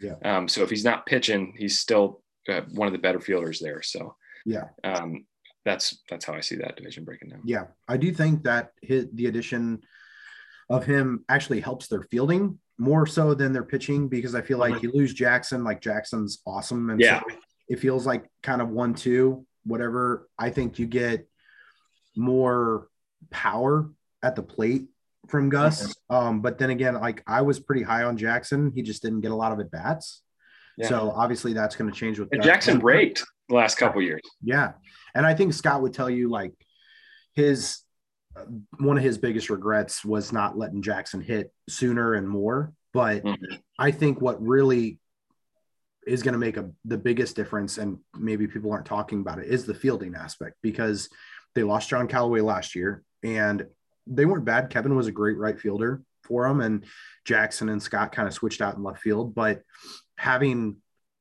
Yeah. 0.00 0.14
Um, 0.24 0.48
so 0.48 0.62
if 0.62 0.70
he's 0.70 0.84
not 0.84 1.04
pitching, 1.06 1.54
he's 1.58 1.78
still 1.80 2.22
uh, 2.48 2.62
one 2.72 2.86
of 2.88 2.92
the 2.92 2.98
better 2.98 3.20
fielders 3.20 3.58
there. 3.60 3.82
So 3.82 4.16
Yeah. 4.46 4.64
um, 4.84 5.26
that's 5.64 6.02
that's 6.08 6.24
how 6.24 6.32
I 6.34 6.40
see 6.40 6.56
that 6.56 6.76
division 6.76 7.04
breaking 7.04 7.28
down. 7.28 7.42
Yeah, 7.44 7.64
I 7.86 7.96
do 7.98 8.12
think 8.12 8.44
that 8.44 8.70
his, 8.82 9.06
the 9.12 9.26
addition 9.26 9.82
of 10.70 10.86
him 10.86 11.24
actually 11.28 11.60
helps 11.60 11.86
their 11.88 12.02
fielding 12.04 12.58
more 12.78 13.06
so 13.06 13.34
than 13.34 13.52
their 13.52 13.64
pitching 13.64 14.08
because 14.08 14.34
I 14.34 14.40
feel 14.40 14.56
like 14.56 14.82
you 14.82 14.90
lose 14.94 15.12
Jackson, 15.12 15.62
like 15.62 15.82
Jackson's 15.82 16.40
awesome, 16.46 16.88
and 16.88 16.98
Yeah. 17.00 17.20
so 17.20 17.36
it 17.68 17.78
feels 17.78 18.06
like 18.06 18.24
kind 18.42 18.62
of 18.62 18.70
one 18.70 18.94
two 18.94 19.46
whatever. 19.64 20.26
I 20.38 20.48
think 20.48 20.78
you 20.78 20.86
get 20.86 21.28
more 22.16 22.88
power 23.30 23.90
at 24.22 24.36
the 24.36 24.42
plate 24.42 24.86
from 25.28 25.50
Gus, 25.50 25.94
um, 26.08 26.40
but 26.40 26.58
then 26.58 26.70
again, 26.70 26.94
like 26.94 27.22
I 27.26 27.42
was 27.42 27.60
pretty 27.60 27.82
high 27.82 28.04
on 28.04 28.16
Jackson, 28.16 28.72
he 28.74 28.82
just 28.82 29.02
didn't 29.02 29.20
get 29.20 29.30
a 29.30 29.36
lot 29.36 29.52
of 29.52 29.60
at 29.60 29.70
bats. 29.70 30.22
Yeah. 30.78 30.88
So 30.88 31.12
obviously 31.14 31.52
that's 31.52 31.76
going 31.76 31.90
to 31.90 31.96
change 31.96 32.18
with 32.18 32.30
Jackson 32.42 32.78
raked 32.78 33.22
the 33.50 33.56
last 33.56 33.76
couple 33.76 34.00
years. 34.00 34.22
Yeah. 34.42 34.72
And 35.14 35.26
I 35.26 35.34
think 35.34 35.52
Scott 35.52 35.82
would 35.82 35.92
tell 35.92 36.08
you 36.08 36.30
like 36.30 36.52
his 37.34 37.80
uh, 38.36 38.44
one 38.78 38.96
of 38.96 39.02
his 39.02 39.18
biggest 39.18 39.50
regrets 39.50 40.04
was 40.04 40.32
not 40.32 40.56
letting 40.56 40.82
Jackson 40.82 41.20
hit 41.20 41.52
sooner 41.68 42.14
and 42.14 42.28
more. 42.28 42.72
But 42.92 43.24
Mhm. 43.24 43.60
I 43.78 43.90
think 43.90 44.20
what 44.20 44.40
really 44.40 45.00
is 46.06 46.22
going 46.22 46.32
to 46.32 46.38
make 46.38 46.56
a, 46.56 46.70
the 46.84 46.96
biggest 46.96 47.34
difference, 47.36 47.76
and 47.76 47.98
maybe 48.16 48.46
people 48.46 48.72
aren't 48.72 48.86
talking 48.86 49.20
about 49.20 49.40
it, 49.40 49.48
is 49.48 49.66
the 49.66 49.74
fielding 49.74 50.14
aspect 50.14 50.56
because 50.62 51.08
they 51.54 51.64
lost 51.64 51.88
John 51.90 52.06
Callaway 52.06 52.40
last 52.40 52.74
year 52.76 53.02
and 53.24 53.66
they 54.06 54.24
weren't 54.26 54.44
bad. 54.44 54.70
Kevin 54.70 54.96
was 54.96 55.08
a 55.08 55.12
great 55.12 55.36
right 55.36 55.58
fielder 55.58 56.02
for 56.22 56.46
them, 56.46 56.60
and 56.60 56.84
Jackson 57.24 57.68
and 57.68 57.82
Scott 57.82 58.12
kind 58.12 58.28
of 58.28 58.34
switched 58.34 58.60
out 58.60 58.76
in 58.76 58.82
left 58.84 59.00
field. 59.02 59.34
But 59.34 59.62
having, 60.16 60.76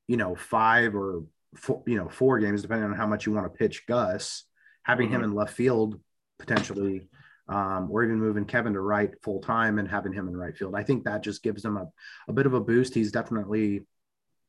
you 0.08 0.18
know, 0.18 0.36
five 0.36 0.96
or 0.96 1.24
four, 1.56 1.84
you 1.86 1.98
know, 1.98 2.10
four 2.10 2.40
games, 2.40 2.62
depending 2.62 2.90
on 2.90 2.96
how 2.96 3.08
much 3.08 3.26
you 3.26 3.34
want 3.34 3.52
to 3.52 3.58
pitch 3.58 3.86
Gus, 3.88 4.44
having 4.84 5.10
him 5.10 5.22
Mhm. 5.22 5.26
in 5.26 5.36
left 5.36 5.54
field 5.54 6.00
potentially, 6.38 7.10
um, 7.48 7.90
or 7.92 8.04
even 8.04 8.20
moving 8.20 8.46
Kevin 8.46 8.74
to 8.74 8.82
right 8.82 9.12
full 9.24 9.42
time 9.42 9.80
and 9.80 9.88
having 9.88 10.14
him 10.14 10.28
in 10.28 10.38
right 10.38 10.56
field. 10.56 10.76
I 10.76 10.84
think 10.84 11.04
that 11.04 11.22
just 11.22 11.44
gives 11.44 11.64
them 11.64 11.78
a, 11.78 11.88
a 12.28 12.34
bit 12.34 12.46
of 12.46 12.54
a 12.54 12.60
boost. 12.62 12.94
He's 12.94 13.12
definitely 13.12 13.86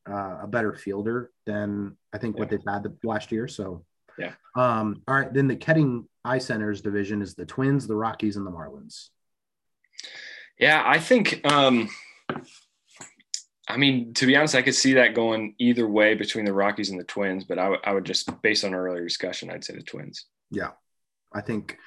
uh, 0.08 0.38
a 0.42 0.46
better 0.46 0.74
fielder 0.74 1.30
than 1.46 1.96
I 2.12 2.18
think 2.18 2.36
yeah. 2.36 2.40
what 2.40 2.50
they've 2.50 2.60
had 2.66 2.82
the 2.82 2.96
last 3.02 3.32
year. 3.32 3.48
So 3.48 3.84
yeah. 4.18 4.32
Um, 4.54 5.02
all 5.08 5.14
right, 5.14 5.32
then 5.32 5.48
the 5.48 5.56
Ketting 5.56 6.04
Eye 6.24 6.38
Centers 6.38 6.82
division 6.82 7.22
is 7.22 7.34
the 7.34 7.46
Twins, 7.46 7.86
the 7.86 7.96
Rockies, 7.96 8.36
and 8.36 8.46
the 8.46 8.50
Marlins. 8.50 9.08
Yeah, 10.58 10.82
I 10.84 10.98
think. 10.98 11.40
Um, 11.50 11.88
I 13.70 13.76
mean, 13.76 14.14
to 14.14 14.26
be 14.26 14.36
honest, 14.36 14.54
I 14.54 14.62
could 14.62 14.74
see 14.74 14.94
that 14.94 15.14
going 15.14 15.54
either 15.58 15.88
way 15.88 16.14
between 16.14 16.44
the 16.44 16.52
Rockies 16.52 16.90
and 16.90 16.98
the 16.98 17.04
Twins, 17.04 17.44
but 17.44 17.58
I, 17.58 17.64
w- 17.64 17.80
I 17.84 17.92
would 17.92 18.04
just, 18.04 18.30
based 18.42 18.64
on 18.64 18.74
our 18.74 18.86
earlier 18.86 19.04
discussion, 19.04 19.50
I'd 19.50 19.64
say 19.64 19.74
the 19.74 19.82
Twins. 19.82 20.26
Yeah, 20.50 20.70
I 21.32 21.40
think 21.40 21.78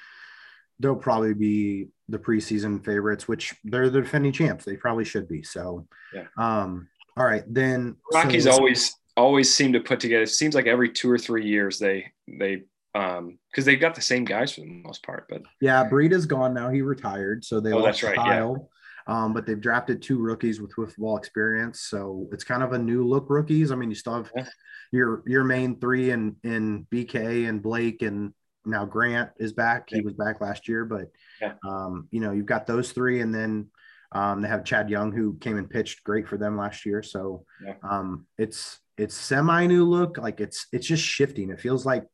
they'll 0.80 0.96
probably 0.96 1.34
be 1.34 1.88
the 2.08 2.18
preseason 2.18 2.84
favorites, 2.84 3.28
which 3.28 3.54
they're 3.64 3.90
the 3.90 4.02
defending 4.02 4.32
champs. 4.32 4.64
They 4.64 4.76
probably 4.76 5.04
should 5.04 5.28
be. 5.28 5.42
So, 5.42 5.86
yeah. 6.12 6.26
Um, 6.36 6.88
all 7.16 7.24
right, 7.24 7.44
then 7.46 7.96
Rockies 8.12 8.44
so, 8.44 8.52
always 8.52 8.94
always 9.16 9.54
seem 9.54 9.72
to 9.72 9.80
put 9.80 10.00
together. 10.00 10.24
It 10.24 10.30
seems 10.30 10.54
like 10.54 10.66
every 10.66 10.90
two 10.90 11.10
or 11.10 11.18
three 11.18 11.46
years 11.46 11.78
they 11.78 12.06
they 12.26 12.62
um 12.94 13.38
because 13.50 13.64
they've 13.64 13.80
got 13.80 13.94
the 13.94 14.00
same 14.00 14.24
guys 14.24 14.52
for 14.52 14.62
the 14.62 14.66
most 14.66 15.04
part. 15.04 15.26
But 15.28 15.42
yeah, 15.60 15.88
Breida's 15.88 16.26
gone 16.26 16.54
now. 16.54 16.70
He 16.70 16.82
retired, 16.82 17.44
so 17.44 17.60
they 17.60 17.72
oh, 17.72 17.82
that's 17.82 18.02
right. 18.02 18.16
Kyle. 18.16 18.56
Yeah. 18.58 18.64
Um, 19.06 19.34
but 19.34 19.46
they've 19.46 19.60
drafted 19.60 20.00
two 20.00 20.18
rookies 20.18 20.60
with 20.60 20.72
football 20.72 21.16
experience, 21.16 21.80
so 21.82 22.26
it's 22.32 22.44
kind 22.44 22.62
of 22.62 22.72
a 22.72 22.78
new 22.78 23.06
look 23.06 23.26
rookies. 23.28 23.70
I 23.70 23.76
mean, 23.76 23.90
you 23.90 23.96
still 23.96 24.14
have 24.14 24.32
yeah. 24.34 24.46
your 24.92 25.22
your 25.26 25.44
main 25.44 25.78
three 25.78 26.10
in 26.10 26.36
in 26.42 26.86
BK 26.90 27.48
and 27.48 27.62
Blake 27.62 28.00
and 28.02 28.32
now 28.64 28.84
Grant 28.84 29.30
is 29.38 29.52
back. 29.52 29.88
He 29.90 30.00
was 30.00 30.14
back 30.14 30.40
last 30.40 30.68
year, 30.68 30.84
but 30.84 31.10
yeah. 31.40 31.52
um, 31.68 32.08
you 32.10 32.20
know, 32.20 32.32
you've 32.32 32.46
got 32.46 32.66
those 32.66 32.92
three, 32.92 33.20
and 33.20 33.34
then 33.34 33.68
um, 34.12 34.40
they 34.40 34.48
have 34.48 34.64
Chad 34.64 34.88
Young 34.88 35.12
who 35.12 35.36
came 35.40 35.58
and 35.58 35.68
pitched 35.68 36.04
great 36.04 36.28
for 36.28 36.38
them 36.38 36.56
last 36.56 36.86
year. 36.86 37.02
So 37.02 37.44
yeah. 37.64 37.74
um, 37.82 38.26
it's 38.38 38.78
it's 38.96 39.14
semi 39.14 39.66
new 39.66 39.84
look. 39.84 40.18
Like 40.18 40.40
it's 40.40 40.66
it's 40.72 40.86
just 40.86 41.04
shifting. 41.04 41.50
It 41.50 41.60
feels 41.60 41.84
like 41.84 42.04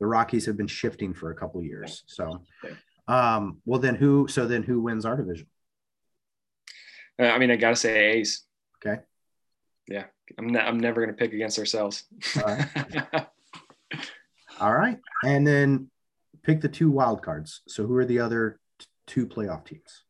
the 0.00 0.06
Rockies 0.06 0.46
have 0.46 0.56
been 0.56 0.66
shifting 0.66 1.14
for 1.14 1.30
a 1.30 1.34
couple 1.34 1.62
years. 1.62 2.04
So, 2.06 2.42
um, 3.06 3.58
well 3.64 3.80
then 3.80 3.94
who? 3.94 4.28
So 4.28 4.46
then 4.46 4.62
who 4.62 4.82
wins 4.82 5.04
our 5.04 5.16
division? 5.16 5.46
Uh, 7.20 7.26
I 7.26 7.38
mean, 7.38 7.50
I 7.50 7.56
gotta 7.56 7.76
say 7.76 8.12
A's. 8.12 8.44
Okay. 8.84 9.02
Yeah, 9.88 10.04
I'm 10.38 10.48
not, 10.48 10.66
I'm 10.66 10.78
never 10.78 11.00
gonna 11.00 11.16
pick 11.16 11.32
against 11.32 11.58
ourselves. 11.58 12.04
All 12.36 12.42
right. 12.44 13.26
All 14.60 14.74
right, 14.74 14.98
and 15.24 15.46
then 15.46 15.90
pick 16.42 16.60
the 16.60 16.68
two 16.68 16.90
wild 16.90 17.22
cards. 17.22 17.62
So 17.68 17.86
who 17.86 17.96
are 17.96 18.04
the 18.04 18.18
other 18.20 18.58
t- 18.78 18.86
two 19.06 19.26
playoff 19.26 19.64
teams? 19.64 20.04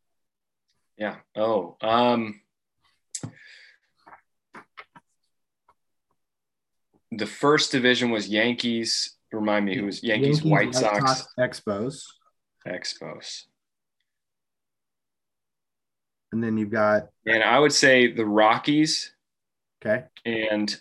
Yeah. 0.96 1.16
Oh. 1.36 1.76
Um. 1.80 2.40
The 7.10 7.26
first 7.26 7.72
division 7.72 8.10
was 8.10 8.28
Yankees. 8.28 9.16
Remind 9.32 9.66
me 9.66 9.76
who 9.76 9.84
was 9.84 10.02
Yankees, 10.02 10.42
Yankees 10.42 10.50
White 10.50 10.74
Sox, 10.74 11.26
Expos. 11.38 12.04
Expos. 12.66 13.44
And 16.32 16.42
then 16.42 16.56
you've 16.56 16.70
got. 16.70 17.08
And 17.26 17.42
I 17.42 17.58
would 17.58 17.72
say 17.72 18.12
the 18.12 18.26
Rockies. 18.26 19.12
Okay. 19.84 20.04
And 20.24 20.74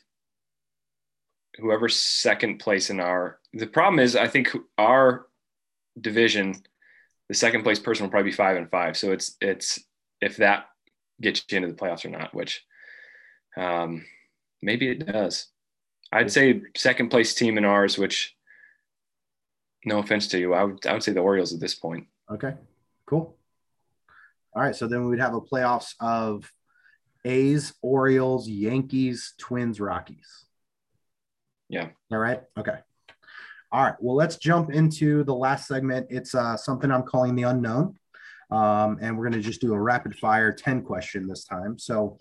whoever's 1.58 1.98
second 1.98 2.60
place 2.60 2.90
in 2.90 3.00
our. 3.00 3.40
The 3.54 3.68
problem 3.68 4.00
is, 4.00 4.16
I 4.16 4.28
think 4.28 4.56
our 4.78 5.28
division, 6.00 6.56
the 7.30 7.36
second 7.36 7.64
place 7.64 7.80
person 7.80 8.04
will 8.04 8.12
probably 8.12 8.32
be 8.32 8.36
five 8.36 8.58
and 8.58 8.70
five. 8.70 8.98
So 8.98 9.12
it's 9.12 9.38
it's 9.42 9.80
if 10.22 10.38
that 10.38 10.68
gets 11.22 11.44
you 11.50 11.58
into 11.58 11.70
the 11.70 11.76
playoffs 11.76 12.06
or 12.06 12.10
not, 12.10 12.34
which 12.34 12.64
um, 13.56 14.06
maybe 14.62 14.90
it 14.90 15.06
does. 15.06 15.48
I'd 16.12 16.32
say 16.32 16.62
second 16.76 17.10
place 17.10 17.34
team 17.34 17.58
in 17.58 17.66
ours, 17.66 17.98
which 17.98 18.36
no 19.86 20.00
offense 20.00 20.28
to 20.30 20.40
you, 20.40 20.54
I 20.54 20.64
would 20.64 20.86
I 20.86 20.94
would 20.94 21.04
say 21.04 21.14
the 21.14 21.20
Orioles 21.22 21.54
at 21.54 21.60
this 21.60 21.76
point. 21.76 22.08
Okay, 22.30 22.54
cool. 23.06 23.37
All 24.58 24.64
right, 24.64 24.76
so 24.76 24.88
then 24.88 25.04
we 25.04 25.12
would 25.12 25.20
have 25.20 25.36
a 25.36 25.40
playoffs 25.40 25.94
of 26.00 26.52
A's, 27.24 27.76
Orioles, 27.84 28.50
Yankees, 28.50 29.36
Twins, 29.38 29.80
Rockies. 29.80 30.46
Yeah. 31.70 31.90
All 32.12 32.18
right. 32.18 32.42
Okay. 32.58 32.80
All 33.72 33.84
right. 33.84 33.94
Well, 34.00 34.16
let's 34.16 34.38
jump 34.38 34.72
into 34.72 35.24
the 35.26 35.36
last 35.36 35.68
segment. 35.68 36.08
It's 36.10 36.34
uh, 36.34 36.58
something 36.58 36.92
I'm 36.92 37.04
calling 37.04 37.36
the 37.36 37.44
unknown. 37.44 38.00
Um, 38.50 38.98
and 39.00 39.16
we're 39.16 39.30
going 39.30 39.40
to 39.40 39.48
just 39.48 39.62
do 39.62 39.76
a 39.76 39.80
rapid 39.80 40.16
fire 40.16 40.52
10 40.52 40.82
question 40.82 41.28
this 41.28 41.44
time. 41.44 41.78
So, 41.78 42.18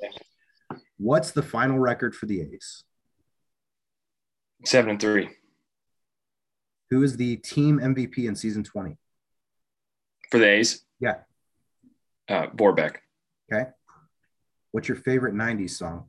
what's 0.98 1.30
the 1.30 1.42
final 1.42 1.78
record 1.78 2.14
for 2.14 2.26
the 2.26 2.42
A's? 2.42 2.84
Seven 4.66 4.90
and 4.90 5.00
three. 5.00 5.30
Who 6.90 7.02
is 7.02 7.16
the 7.16 7.36
team 7.36 7.78
MVP 7.78 8.28
in 8.28 8.36
season 8.36 8.62
20? 8.62 8.98
For 10.30 10.38
the 10.38 10.48
A's? 10.50 10.84
Yeah. 11.00 11.14
Uh, 12.28 12.46
Borbeck. 12.48 12.96
Okay. 13.52 13.70
What's 14.72 14.88
your 14.88 14.96
favorite 14.96 15.34
90s 15.34 15.70
song? 15.70 16.06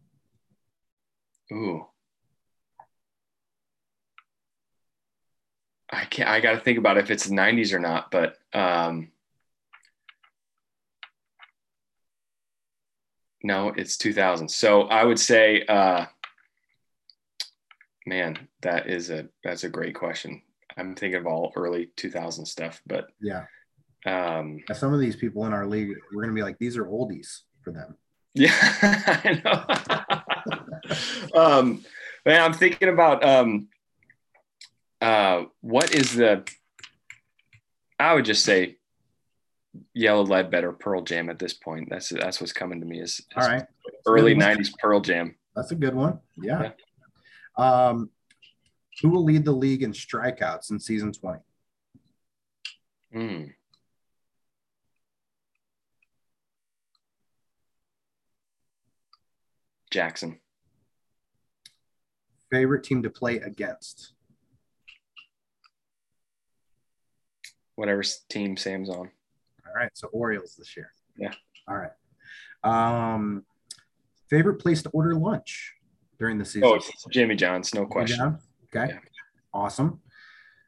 Ooh. 1.51 1.85
I 5.89 6.05
can't, 6.05 6.29
I 6.29 6.41
got 6.41 6.51
to 6.51 6.59
think 6.59 6.77
about 6.77 6.97
if 6.97 7.09
it's 7.09 7.25
the 7.25 7.35
90s 7.35 7.73
or 7.73 7.79
not, 7.79 8.11
but 8.11 8.37
um, 8.53 9.11
no, 13.41 13.71
it's 13.75 13.97
2000. 13.97 14.49
So 14.49 14.83
I 14.83 15.05
would 15.05 15.19
say, 15.19 15.63
uh, 15.63 16.05
man, 18.05 18.49
that 18.63 18.89
is 18.89 19.09
a, 19.09 19.29
that's 19.43 19.63
a 19.63 19.69
great 19.69 19.95
question. 19.95 20.41
I'm 20.77 20.95
thinking 20.95 21.19
of 21.19 21.27
all 21.27 21.53
early 21.55 21.89
2000 21.95 22.45
stuff, 22.45 22.81
but 22.85 23.07
yeah. 23.21 23.45
Um, 24.05 24.59
some 24.73 24.93
of 24.93 24.99
these 24.99 25.15
people 25.15 25.45
in 25.45 25.53
our 25.53 25.65
league, 25.65 25.89
we're 26.13 26.21
going 26.21 26.35
to 26.35 26.39
be 26.39 26.43
like, 26.43 26.57
these 26.59 26.77
are 26.77 26.85
oldies 26.85 27.41
for 27.63 27.71
them. 27.71 27.95
Yeah, 28.33 28.53
I 28.81 30.23
know. 31.33 31.41
um, 31.41 31.83
man, 32.25 32.41
I'm 32.41 32.53
thinking 32.53 32.89
about 32.89 33.23
um, 33.25 33.67
uh, 35.01 35.43
what 35.61 35.93
is 35.93 36.13
the? 36.13 36.47
I 37.99 38.13
would 38.13 38.25
just 38.25 38.45
say 38.45 38.77
Yellow 39.93 40.23
Ledbetter 40.23 40.71
Pearl 40.71 41.01
Jam 41.01 41.29
at 41.29 41.39
this 41.39 41.53
point. 41.53 41.89
That's 41.89 42.09
that's 42.09 42.39
what's 42.39 42.53
coming 42.53 42.79
to 42.79 42.85
me 42.85 43.01
is, 43.01 43.19
is 43.19 43.25
all 43.35 43.47
right. 43.47 43.65
Early 44.05 44.35
'90s 44.35 44.69
Pearl 44.77 45.01
Jam. 45.01 45.35
That's 45.55 45.71
a 45.71 45.75
good 45.75 45.95
one. 45.95 46.19
Yeah. 46.35 46.71
yeah. 47.57 47.87
Um, 47.87 48.11
who 49.01 49.09
will 49.09 49.23
lead 49.23 49.45
the 49.45 49.51
league 49.51 49.83
in 49.83 49.91
strikeouts 49.91 50.71
in 50.71 50.79
season 50.79 51.11
20? 51.11 51.39
Hmm. 53.11 53.43
Jackson. 59.91 60.39
Favorite 62.51 62.83
team 62.83 63.03
to 63.03 63.09
play 63.09 63.37
against? 63.37 64.13
Whatever 67.75 68.03
team 68.29 68.57
Sam's 68.57 68.89
on. 68.89 68.95
All 69.67 69.73
right. 69.75 69.91
So 69.93 70.07
Orioles 70.07 70.55
this 70.57 70.75
year. 70.75 70.91
Yeah. 71.17 71.33
All 71.67 71.75
right. 71.75 71.91
Um, 72.63 73.43
favorite 74.29 74.55
place 74.55 74.81
to 74.83 74.89
order 74.89 75.13
lunch 75.13 75.73
during 76.19 76.37
the 76.37 76.45
season? 76.45 76.63
Oh, 76.65 76.79
Jimmy 77.11 77.35
John's, 77.35 77.73
no 77.73 77.85
question. 77.85 78.17
John? 78.17 78.39
Okay. 78.75 78.93
Yeah. 78.93 78.99
Awesome. 79.53 79.99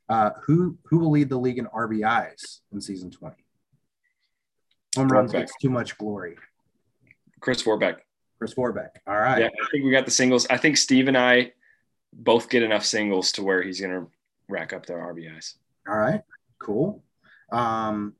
Uh, 0.07 0.31
who 0.45 0.77
who 0.85 0.97
will 0.97 1.11
lead 1.11 1.29
the 1.29 1.37
league 1.37 1.59
in 1.59 1.67
RBIs 1.67 2.61
in 2.73 2.81
season 2.81 3.11
20? 3.11 3.35
Home 4.95 5.07
runs 5.07 5.31
gets 5.31 5.53
too 5.61 5.69
much 5.69 5.97
glory. 5.97 6.35
Chris 7.39 7.61
Forbeck. 7.61 7.97
Chris 8.39 8.53
Forbeck. 8.53 8.91
All 9.05 9.17
right. 9.17 9.41
Yeah, 9.41 9.47
I 9.47 9.67
think 9.69 9.83
we 9.83 9.91
got 9.91 10.05
the 10.05 10.11
singles. 10.11 10.47
I 10.49 10.57
think 10.57 10.77
Steve 10.77 11.09
and 11.09 11.17
I 11.17 11.51
both 12.13 12.49
get 12.49 12.63
enough 12.63 12.85
singles 12.85 13.33
to 13.33 13.43
where 13.43 13.61
he's 13.61 13.81
going 13.81 13.91
to 13.91 14.07
rack 14.47 14.71
up 14.71 14.85
their 14.85 14.97
RBIs. 14.97 15.55
All 15.87 15.97
right. 15.97 16.21
Cool. 16.57 17.03
Um, 17.51 18.13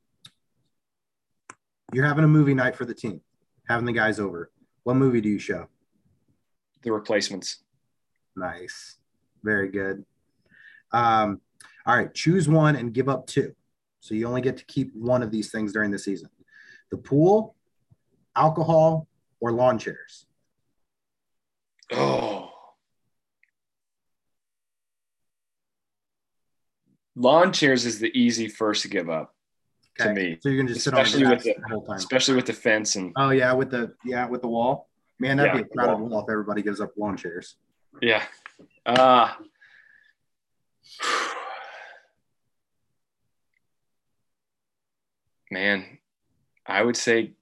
you're 1.93 2.05
having 2.05 2.25
a 2.25 2.27
movie 2.27 2.53
night 2.53 2.75
for 2.75 2.83
the 2.83 2.93
team, 2.93 3.21
having 3.67 3.85
the 3.85 3.93
guys 3.93 4.19
over. 4.19 4.51
What 4.83 4.97
movie 4.97 5.21
do 5.21 5.29
you 5.29 5.39
show? 5.39 5.67
The 6.83 6.91
Replacements. 6.91 7.63
Nice. 8.35 8.97
Very 9.41 9.69
good. 9.69 10.05
Um, 10.91 11.39
all 11.85 11.95
right. 11.95 12.13
Choose 12.13 12.49
one 12.49 12.75
and 12.75 12.93
give 12.93 13.07
up 13.07 13.25
two. 13.25 13.55
So 14.01 14.15
you 14.15 14.27
only 14.27 14.41
get 14.41 14.57
to 14.57 14.65
keep 14.65 14.93
one 14.93 15.23
of 15.23 15.31
these 15.31 15.49
things 15.49 15.71
during 15.71 15.91
the 15.91 15.99
season 15.99 16.29
the 16.91 16.97
pool, 16.97 17.55
alcohol, 18.35 19.07
or 19.39 19.51
lawn 19.51 19.77
chairs? 19.79 20.25
Oh. 21.91 22.51
Lawn 27.15 27.51
chairs 27.51 27.85
is 27.85 27.99
the 27.99 28.17
easy 28.17 28.47
first 28.47 28.83
to 28.83 28.87
give 28.87 29.09
up 29.09 29.35
okay. 29.99 30.09
to 30.09 30.15
me. 30.15 30.37
So 30.41 30.49
you're 30.49 30.63
gonna 30.63 30.73
just 30.73 30.87
especially 30.87 31.19
sit 31.19 31.25
on 31.25 31.29
the, 31.29 31.35
with 31.35 31.43
the, 31.43 31.55
the 31.61 31.67
whole 31.67 31.85
time, 31.85 31.97
especially 31.97 32.35
with 32.35 32.45
the 32.45 32.53
fence 32.53 32.95
and. 32.95 33.11
Oh 33.17 33.31
yeah, 33.31 33.51
with 33.53 33.71
the 33.71 33.93
yeah 34.05 34.27
with 34.27 34.41
the 34.41 34.47
wall. 34.47 34.87
Man, 35.19 35.35
that'd 35.37 35.53
yeah, 35.53 35.61
be 35.61 35.65
a 35.65 35.67
crowded 35.67 35.99
wall 35.99 36.21
if 36.21 36.29
everybody 36.31 36.61
gives 36.61 36.79
up 36.79 36.91
lawn 36.97 37.17
chairs. 37.17 37.55
Yeah. 38.01 38.23
Uh, 38.85 39.33
man, 45.51 45.97
I 46.65 46.81
would 46.83 46.95
say 46.95 47.33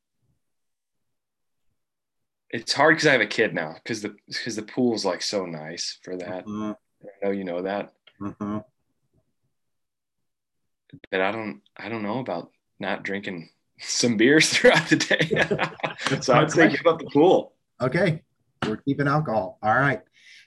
it's 2.49 2.73
hard 2.73 2.95
because 2.95 3.07
I 3.07 3.11
have 3.11 3.21
a 3.21 3.27
kid 3.27 3.53
now 3.53 3.75
because 3.75 4.01
the 4.01 4.15
because 4.27 4.55
the 4.55 4.63
pool's 4.63 5.05
like 5.05 5.21
so 5.21 5.45
nice 5.45 5.99
for 6.03 6.15
that. 6.17 6.45
Mm-hmm. 6.45 6.71
I 6.71 7.25
know 7.25 7.31
you 7.31 7.43
know 7.43 7.61
that. 7.61 7.93
Mm-hmm. 8.21 8.57
But 11.11 11.21
I 11.21 11.31
don't 11.31 11.61
I 11.75 11.89
don't 11.89 12.03
know 12.03 12.19
about 12.19 12.51
not 12.79 13.03
drinking 13.03 13.49
some 13.79 14.17
beers 14.17 14.49
throughout 14.49 14.87
the 14.89 14.95
day. 14.95 16.19
so 16.21 16.33
I'd 16.33 16.51
say 16.51 16.69
give 16.69 16.85
up 16.85 16.99
the 16.99 17.09
pool. 17.11 17.53
Okay. 17.81 18.23
We're 18.65 18.77
keeping 18.77 19.07
alcohol. 19.07 19.59
All 19.61 19.75
right. 19.75 20.01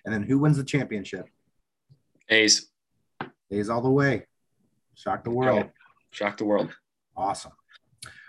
And 0.04 0.12
then 0.12 0.22
who 0.22 0.38
wins 0.38 0.56
the 0.56 0.64
championship? 0.64 1.26
A's. 2.28 2.68
A's 3.50 3.68
all 3.68 3.82
the 3.82 3.90
way. 3.90 4.26
Shock 4.94 5.24
the 5.24 5.30
world. 5.30 5.66
Shock 6.10 6.38
the 6.38 6.44
world. 6.44 6.70
Awesome. 7.16 7.52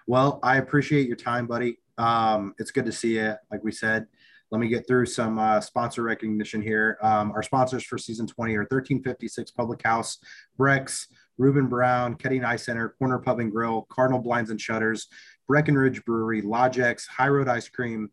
Well, 0.07 0.39
I 0.43 0.57
appreciate 0.57 1.07
your 1.07 1.15
time, 1.15 1.47
buddy. 1.47 1.77
Um, 1.97 2.53
it's 2.57 2.71
good 2.71 2.85
to 2.85 2.91
see 2.91 3.15
you. 3.15 3.35
Like 3.51 3.63
we 3.63 3.71
said, 3.71 4.07
let 4.51 4.59
me 4.59 4.67
get 4.67 4.85
through 4.87 5.05
some 5.05 5.39
uh, 5.39 5.61
sponsor 5.61 6.03
recognition 6.03 6.61
here. 6.61 6.97
Um, 7.01 7.31
our 7.31 7.41
sponsors 7.41 7.83
for 7.83 7.97
season 7.97 8.27
20 8.27 8.53
are 8.55 8.61
1356 8.61 9.51
Public 9.51 9.81
House, 9.81 10.17
Brex, 10.59 11.07
RubinBrown, 11.39 12.19
Ketting 12.19 12.45
Eye 12.45 12.57
Center, 12.57 12.89
Corner 12.89 13.19
Pub 13.19 13.39
and 13.39 13.51
Grill, 13.51 13.87
Cardinal 13.89 14.19
Blinds 14.19 14.51
and 14.51 14.59
Shutters, 14.59 15.07
Breckenridge 15.47 16.03
Brewery, 16.03 16.41
Logix, 16.41 17.07
High 17.07 17.29
Road 17.29 17.47
Ice 17.47 17.69
Cream, 17.69 18.09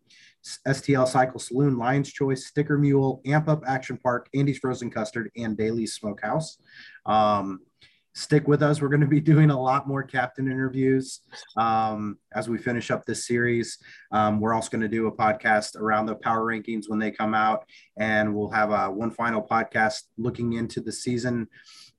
STL 0.67 1.07
Cycle 1.07 1.41
Saloon, 1.41 1.77
Lion's 1.77 2.13
Choice, 2.13 2.47
Sticker 2.47 2.79
Mule, 2.79 3.21
Amp 3.27 3.49
Up 3.49 3.65
Action 3.67 3.99
Park, 3.99 4.29
Andy's 4.35 4.59
Frozen 4.59 4.91
Custard, 4.91 5.31
and 5.37 5.57
Dalie's 5.57 5.95
Smokehouse. 5.95 6.59
Um, 7.05 7.61
stick 8.19 8.49
with 8.49 8.63
us. 8.63 8.83
We're 8.83 8.89
going 8.89 9.01
to 9.01 9.07
be 9.07 9.21
doing 9.33 9.51
a 9.51 9.61
lot 9.61 9.87
more 9.87 10.03
captain 10.03 10.51
interviews 10.51 11.21
um, 11.57 12.19
as 12.35 12.49
we 12.49 12.59
finish 12.59 12.91
up 12.91 13.05
this 13.05 13.27
series. 13.27 13.79
Um, 14.13 14.41
we're 14.41 14.55
also 14.55 14.71
going 14.71 14.83
to 14.83 14.89
do 14.89 15.07
a 15.07 15.13
podcast 15.13 15.77
around 15.77 16.07
the 16.07 16.17
power 16.17 16.45
rankings 16.45 16.85
when 16.89 16.99
they 16.99 17.11
come 17.11 17.35
out, 17.35 17.65
and 17.99 18.35
we'll 18.35 18.51
have 18.51 18.71
a 18.71 18.91
one 18.91 19.11
final 19.11 19.43
podcast 19.43 20.03
looking 20.17 20.55
into 20.55 20.81
the 20.81 20.93
season 20.93 21.49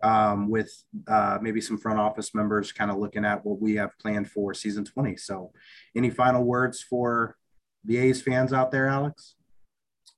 um, 0.03 0.49
with 0.49 0.71
uh, 1.07 1.37
maybe 1.41 1.61
some 1.61 1.77
front 1.77 1.99
office 1.99 2.35
members, 2.35 2.71
kind 2.71 2.91
of 2.91 2.97
looking 2.97 3.25
at 3.25 3.45
what 3.45 3.61
we 3.61 3.75
have 3.75 3.97
planned 3.99 4.29
for 4.29 4.53
season 4.53 4.85
20. 4.85 5.15
So, 5.17 5.51
any 5.95 6.09
final 6.09 6.43
words 6.43 6.81
for 6.81 7.37
the 7.85 7.97
A's 7.97 8.21
fans 8.21 8.53
out 8.53 8.71
there, 8.71 8.87
Alex? 8.87 9.35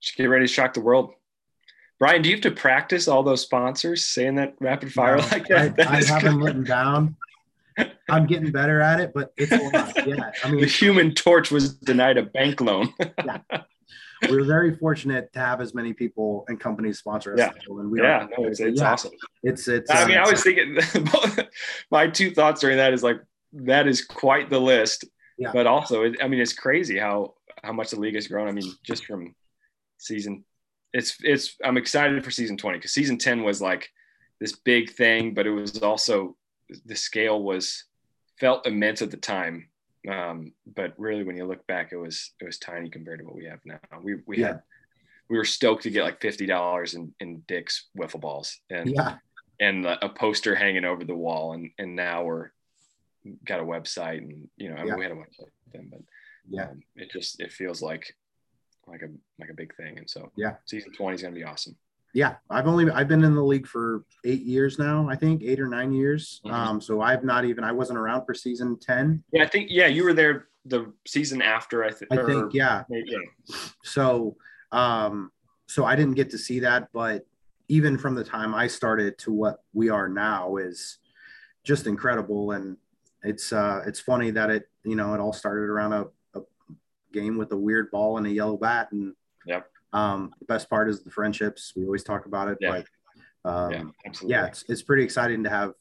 Just 0.02 0.18
get 0.18 0.26
ready 0.26 0.48
to 0.48 0.52
shock 0.52 0.74
the 0.74 0.82
world. 0.82 1.14
Brian, 2.02 2.24
do 2.24 2.30
you 2.30 2.36
have 2.36 2.42
to 2.42 2.50
practice 2.50 3.08
all 3.08 3.22
those 3.22 3.42
sponsors 3.42 4.08
saying 4.08 4.34
that 4.34 4.56
rapid 4.60 4.92
fire 4.92 5.18
no, 5.18 5.28
like 5.32 5.48
that? 5.50 5.58
I, 5.60 5.68
that 5.78 5.88
I 5.88 6.04
have 6.04 6.24
them 6.24 6.44
written 6.44 6.64
down. 6.64 7.16
I'm 8.10 8.26
getting 8.26 8.52
better 8.52 8.82
at 8.82 9.00
it, 9.00 9.12
but 9.14 9.32
it's 9.38 9.52
a 9.52 9.58
lot. 9.58 9.94
Yeah. 10.08 10.32
I 10.44 10.50
mean, 10.50 10.62
the 10.62 10.66
human 10.66 11.14
torch 11.14 11.52
was 11.52 11.76
denied 11.76 12.18
a 12.18 12.24
bank 12.24 12.60
loan. 12.60 12.92
yeah. 13.24 13.38
We're 14.28 14.46
very 14.46 14.76
fortunate 14.76 15.32
to 15.34 15.40
have 15.40 15.62
as 15.62 15.76
many 15.76 15.94
people 15.94 16.44
and 16.48 16.60
companies 16.60 16.98
sponsor 16.98 17.34
us. 17.34 17.38
Yeah. 17.40 17.52
And 17.70 17.92
we 17.92 18.02
yeah. 18.02 18.26
No, 18.36 18.46
it's, 18.46 18.60
it's 18.60 18.82
yeah. 18.82 18.94
awesome. 18.94 19.12
It's, 19.44 19.68
it's, 19.68 19.92
I 19.92 20.08
mean, 20.08 20.18
uh, 20.18 20.22
I 20.22 20.32
was 20.32 20.42
thinking 20.42 20.80
my 21.92 22.08
two 22.08 22.32
thoughts 22.32 22.62
during 22.62 22.78
that 22.78 22.94
is 22.94 23.04
like, 23.04 23.22
that 23.54 23.88
is 23.88 24.04
quite 24.04 24.50
the 24.50 24.60
list. 24.60 25.06
Yeah. 25.38 25.52
But 25.54 25.68
also, 25.68 26.12
I 26.20 26.28
mean, 26.28 26.40
it's 26.40 26.54
crazy 26.54 26.98
how, 26.98 27.36
how 27.64 27.74
much 27.74 27.92
the 27.92 28.00
league 28.00 28.16
has 28.16 28.28
grown. 28.28 28.48
I 28.48 28.54
mean, 28.54 28.74
just 28.84 29.06
from 29.06 29.36
season 30.00 30.46
it's 30.94 31.18
it's 31.22 31.56
I'm 31.64 31.78
excited 31.78 32.24
for 32.24 32.32
season 32.32 32.58
20 32.58 32.78
because 32.78 32.94
season 32.94 33.18
10 33.18 33.44
was 33.44 33.62
like 33.62 33.90
this 34.40 34.54
big 34.54 34.92
thing, 34.92 35.34
but 35.34 35.48
it 35.48 35.52
was 35.52 35.82
also 35.82 36.36
the 36.86 36.96
scale 36.96 37.42
was 37.42 37.86
felt 38.40 38.66
immense 38.66 39.02
at 39.02 39.12
the 39.12 39.18
time. 39.18 39.70
Um, 40.10 40.54
but 40.66 40.94
really, 40.98 41.24
when 41.24 41.38
you 41.38 41.46
look 41.46 41.66
back, 41.68 41.92
it 41.92 41.98
was 41.98 42.32
it 42.42 42.46
was 42.46 42.58
tiny 42.58 42.90
compared 42.90 43.20
to 43.20 43.26
what 43.26 43.36
we 43.36 43.46
have 43.46 43.60
now. 43.66 43.80
We 44.02 44.16
we 44.26 44.40
yeah. 44.40 44.48
had 44.48 44.62
we 45.30 45.38
were 45.38 45.46
stoked 45.46 45.84
to 45.84 45.92
get 45.92 46.04
like 46.04 46.22
fifty 46.22 46.46
dollars 46.46 46.96
in 46.96 47.14
in 47.20 47.44
Dick's 47.48 47.88
wiffle 47.98 48.20
balls 48.20 48.60
and 48.70 48.90
yeah. 48.90 49.18
and 49.60 49.86
a 49.86 50.10
poster 50.10 50.56
hanging 50.56 50.86
over 50.86 51.04
the 51.04 51.16
wall, 51.16 51.54
and 51.54 51.70
and 51.78 51.96
now 51.96 52.24
we're 52.24 52.50
got 53.46 53.60
a 53.60 53.64
website, 53.64 54.18
and 54.18 54.50
you 54.58 54.70
know 54.70 54.76
I 54.76 54.80
mean, 54.80 54.88
yeah. 54.88 54.96
we 54.96 55.04
had 55.04 55.12
a 55.12 55.16
website 55.16 55.52
then, 55.72 55.88
but 55.92 56.02
yeah, 56.50 56.70
um, 56.70 56.82
it 56.96 57.12
just 57.12 57.40
it 57.40 57.52
feels 57.52 57.82
like 57.82 58.16
like 58.88 59.02
a 59.02 59.10
like 59.39 59.50
a 59.50 59.54
big 59.54 59.76
thing. 59.76 59.98
And 59.98 60.10
so 60.10 60.32
yeah, 60.36 60.56
season 60.65 60.91
20 60.94 61.15
is 61.15 61.22
gonna 61.22 61.36
be 61.36 61.44
awesome. 61.44 61.76
Yeah, 62.13 62.36
I've 62.50 62.67
only 62.67 62.89
I've 62.91 63.08
been 63.08 63.24
in 63.24 63.36
the 63.36 63.44
league 63.44 63.67
for 63.67 64.04
eight 64.26 64.41
years 64.41 64.78
now. 64.78 65.08
I 65.10 65.15
think 65.15 65.44
eight 65.44 65.60
or 65.60 65.67
nine 65.67 65.94
years. 65.94 66.41
Mm-hmm. 66.46 66.54
Um, 66.54 66.82
so 66.82 67.02
I've 67.02 67.24
not 67.24 67.46
even 67.46 67.63
I 67.63 67.72
wasn't 67.72 68.00
around 68.00 68.26
for 68.26 68.34
season 68.34 68.78
ten. 68.80 69.24
Yeah, 69.32 69.44
I 69.44 69.48
think 69.48 69.70
yeah, 69.70 69.88
you 69.88 70.04
were 70.04 70.13
there 70.13 70.48
the 70.65 70.91
season 71.08 71.41
after. 71.41 71.84
I, 71.84 71.89
th- 71.89 72.12
I 72.12 72.26
think 72.26 72.54
yeah. 72.54 72.84
yeah. 72.89 73.56
So 73.84 74.36
um, 74.72 75.32
so 75.67 75.86
I 75.86 75.96
didn't 75.96 76.15
get 76.15 76.32
to 76.32 76.38
see 76.38 76.60
that, 76.62 76.89
but 76.94 77.26
even 77.70 77.98
from 77.98 78.15
the 78.15 78.24
time 78.24 78.54
I 78.54 78.67
started 78.67 79.17
to 79.20 79.32
what 79.32 79.60
we 79.74 79.89
are 79.89 80.10
now 80.10 80.58
is 80.58 80.98
just 81.63 81.88
incredible 81.88 82.52
and 82.52 82.76
it's 83.24 83.54
uh 83.54 83.82
it's 83.86 84.00
funny 84.00 84.32
that 84.32 84.50
it 84.50 84.63
you 84.84 84.96
know 84.96 85.13
it 85.13 85.20
all 85.20 85.32
started 85.32 85.70
around 85.70 85.94
a 85.94 86.06
game 87.13 87.38
with 87.38 87.52
a 87.52 87.58
weird 87.58 87.91
ball 87.91 88.17
and 88.17 88.28
a 88.28 88.30
yellow 88.30 88.58
bat. 88.58 88.89
And 88.91 89.13
yep. 89.45 89.67
um, 89.93 90.34
the 90.39 90.45
best 90.45 90.69
part 90.69 90.89
is 90.89 91.04
the 91.04 91.12
friendships. 91.12 91.74
We 91.76 91.86
always 91.86 92.04
talk 92.04 92.26
about 92.26 92.47
it, 92.50 92.58
yeah. 92.62 92.82
but 93.43 93.50
um, 93.50 93.71
yeah, 93.71 93.84
absolutely. 94.06 94.36
yeah, 94.36 94.45
it's, 94.47 94.63
it's 94.67 94.82
pretty 94.82 95.04
exciting 95.04 95.43
to 95.43 95.50
have 95.50 95.74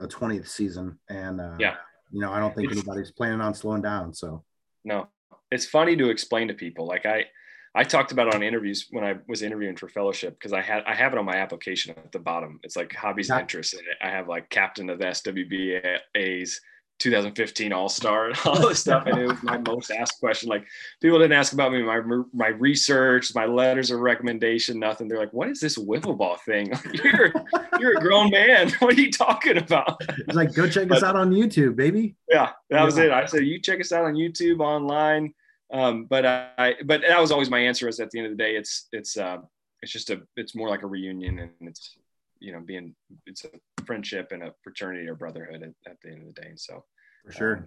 a 0.00 0.06
20th 0.06 0.48
season. 0.48 0.98
And 1.08 1.40
uh, 1.40 1.56
yeah, 1.58 1.76
you 2.10 2.20
know, 2.20 2.32
I 2.32 2.38
don't 2.38 2.54
think 2.54 2.70
it's, 2.70 2.78
anybody's 2.78 3.10
planning 3.10 3.40
on 3.40 3.54
slowing 3.54 3.82
down. 3.82 4.14
So 4.14 4.44
no, 4.84 5.08
it's 5.50 5.66
funny 5.66 5.96
to 5.96 6.10
explain 6.10 6.48
to 6.48 6.54
people. 6.54 6.86
Like 6.86 7.06
I, 7.06 7.26
I 7.74 7.84
talked 7.84 8.12
about 8.12 8.28
it 8.28 8.34
on 8.34 8.42
interviews 8.42 8.88
when 8.90 9.04
I 9.04 9.16
was 9.28 9.42
interviewing 9.42 9.76
for 9.76 9.88
fellowship 9.88 10.38
because 10.38 10.52
I 10.52 10.60
had 10.60 10.82
I 10.86 10.94
have 10.94 11.12
it 11.12 11.18
on 11.18 11.24
my 11.24 11.36
application 11.36 11.94
at 11.96 12.10
the 12.10 12.18
bottom. 12.18 12.58
It's 12.64 12.76
like 12.76 12.94
hobbies 12.94 13.28
yeah. 13.28 13.36
and 13.36 13.42
interests. 13.42 13.74
And 13.74 13.84
I 14.02 14.10
have 14.10 14.28
like 14.28 14.48
captain 14.50 14.90
of 14.90 14.98
the 14.98 15.06
SWBA's 15.06 16.60
2015 17.00 17.72
All 17.72 17.88
Star 17.88 18.26
and 18.28 18.38
all 18.44 18.68
this 18.68 18.80
stuff. 18.80 19.06
And 19.06 19.18
it 19.18 19.26
was 19.26 19.42
my 19.42 19.58
most 19.58 19.90
asked 19.90 20.20
question. 20.20 20.48
Like 20.48 20.66
people 21.00 21.18
didn't 21.18 21.32
ask 21.32 21.52
about 21.52 21.72
me, 21.72 21.82
my 21.82 22.00
my 22.32 22.48
research, 22.48 23.34
my 23.34 23.46
letters 23.46 23.90
of 23.90 24.00
recommendation, 24.00 24.78
nothing. 24.78 25.08
They're 25.08 25.18
like, 25.18 25.32
"What 25.32 25.48
is 25.48 25.60
this 25.60 25.76
wiffle 25.76 26.16
ball 26.16 26.36
thing? 26.36 26.72
you're 26.92 27.32
you're 27.80 27.98
a 27.98 28.00
grown 28.00 28.30
man. 28.30 28.70
What 28.80 28.96
are 28.96 29.00
you 29.00 29.10
talking 29.10 29.56
about?" 29.56 30.00
It's 30.18 30.36
like, 30.36 30.54
go 30.54 30.68
check 30.68 30.88
but, 30.88 30.98
us 30.98 31.02
out 31.02 31.16
on 31.16 31.32
YouTube, 31.32 31.76
baby. 31.76 32.14
Yeah, 32.28 32.50
that 32.70 32.78
yeah. 32.78 32.84
was 32.84 32.98
it. 32.98 33.10
I 33.10 33.26
said, 33.26 33.46
you 33.46 33.60
check 33.60 33.80
us 33.80 33.92
out 33.92 34.04
on 34.04 34.14
YouTube 34.14 34.60
online. 34.60 35.34
Um, 35.72 36.04
but 36.04 36.26
I, 36.26 36.74
but 36.84 37.02
that 37.02 37.20
was 37.20 37.30
always 37.30 37.48
my 37.48 37.60
answer. 37.60 37.88
Is 37.88 38.00
at 38.00 38.10
the 38.10 38.18
end 38.18 38.26
of 38.26 38.36
the 38.36 38.42
day, 38.42 38.56
it's 38.56 38.88
it's 38.92 39.16
uh, 39.16 39.38
it's 39.82 39.92
just 39.92 40.10
a 40.10 40.22
it's 40.36 40.54
more 40.54 40.68
like 40.68 40.82
a 40.82 40.86
reunion, 40.86 41.38
and 41.38 41.50
it's 41.68 41.96
you 42.40 42.52
know 42.52 42.60
being 42.60 42.94
it's 43.26 43.44
a 43.44 43.50
friendship 43.90 44.28
and 44.30 44.44
a 44.44 44.54
fraternity 44.62 45.08
or 45.08 45.16
brotherhood 45.16 45.64
at, 45.64 45.90
at 45.90 46.00
the 46.00 46.10
end 46.10 46.20
of 46.20 46.32
the 46.32 46.40
day. 46.40 46.46
And 46.46 46.60
So 46.60 46.84
for 47.26 47.32
sure, 47.32 47.56
um, 47.56 47.64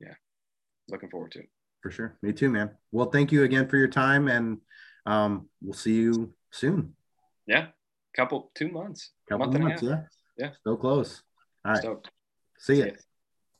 yeah, 0.00 0.14
looking 0.88 1.10
forward 1.10 1.32
to 1.32 1.40
it. 1.40 1.50
For 1.82 1.90
sure, 1.90 2.16
me 2.22 2.32
too, 2.32 2.48
man. 2.48 2.70
Well, 2.90 3.10
thank 3.10 3.32
you 3.32 3.42
again 3.42 3.68
for 3.68 3.76
your 3.76 3.88
time, 3.88 4.28
and 4.28 4.58
um, 5.04 5.50
we'll 5.60 5.74
see 5.74 5.92
you 5.92 6.32
soon. 6.50 6.94
Yeah, 7.46 7.66
couple 8.16 8.50
two 8.54 8.68
months, 8.68 9.10
couple 9.28 9.52
months, 9.52 9.82
yeah, 9.82 10.04
yeah, 10.38 10.50
so 10.64 10.74
close. 10.74 11.22
All 11.66 11.72
right, 11.72 11.82
Stoked. 11.82 12.10
see 12.58 12.78
you. 12.78 12.96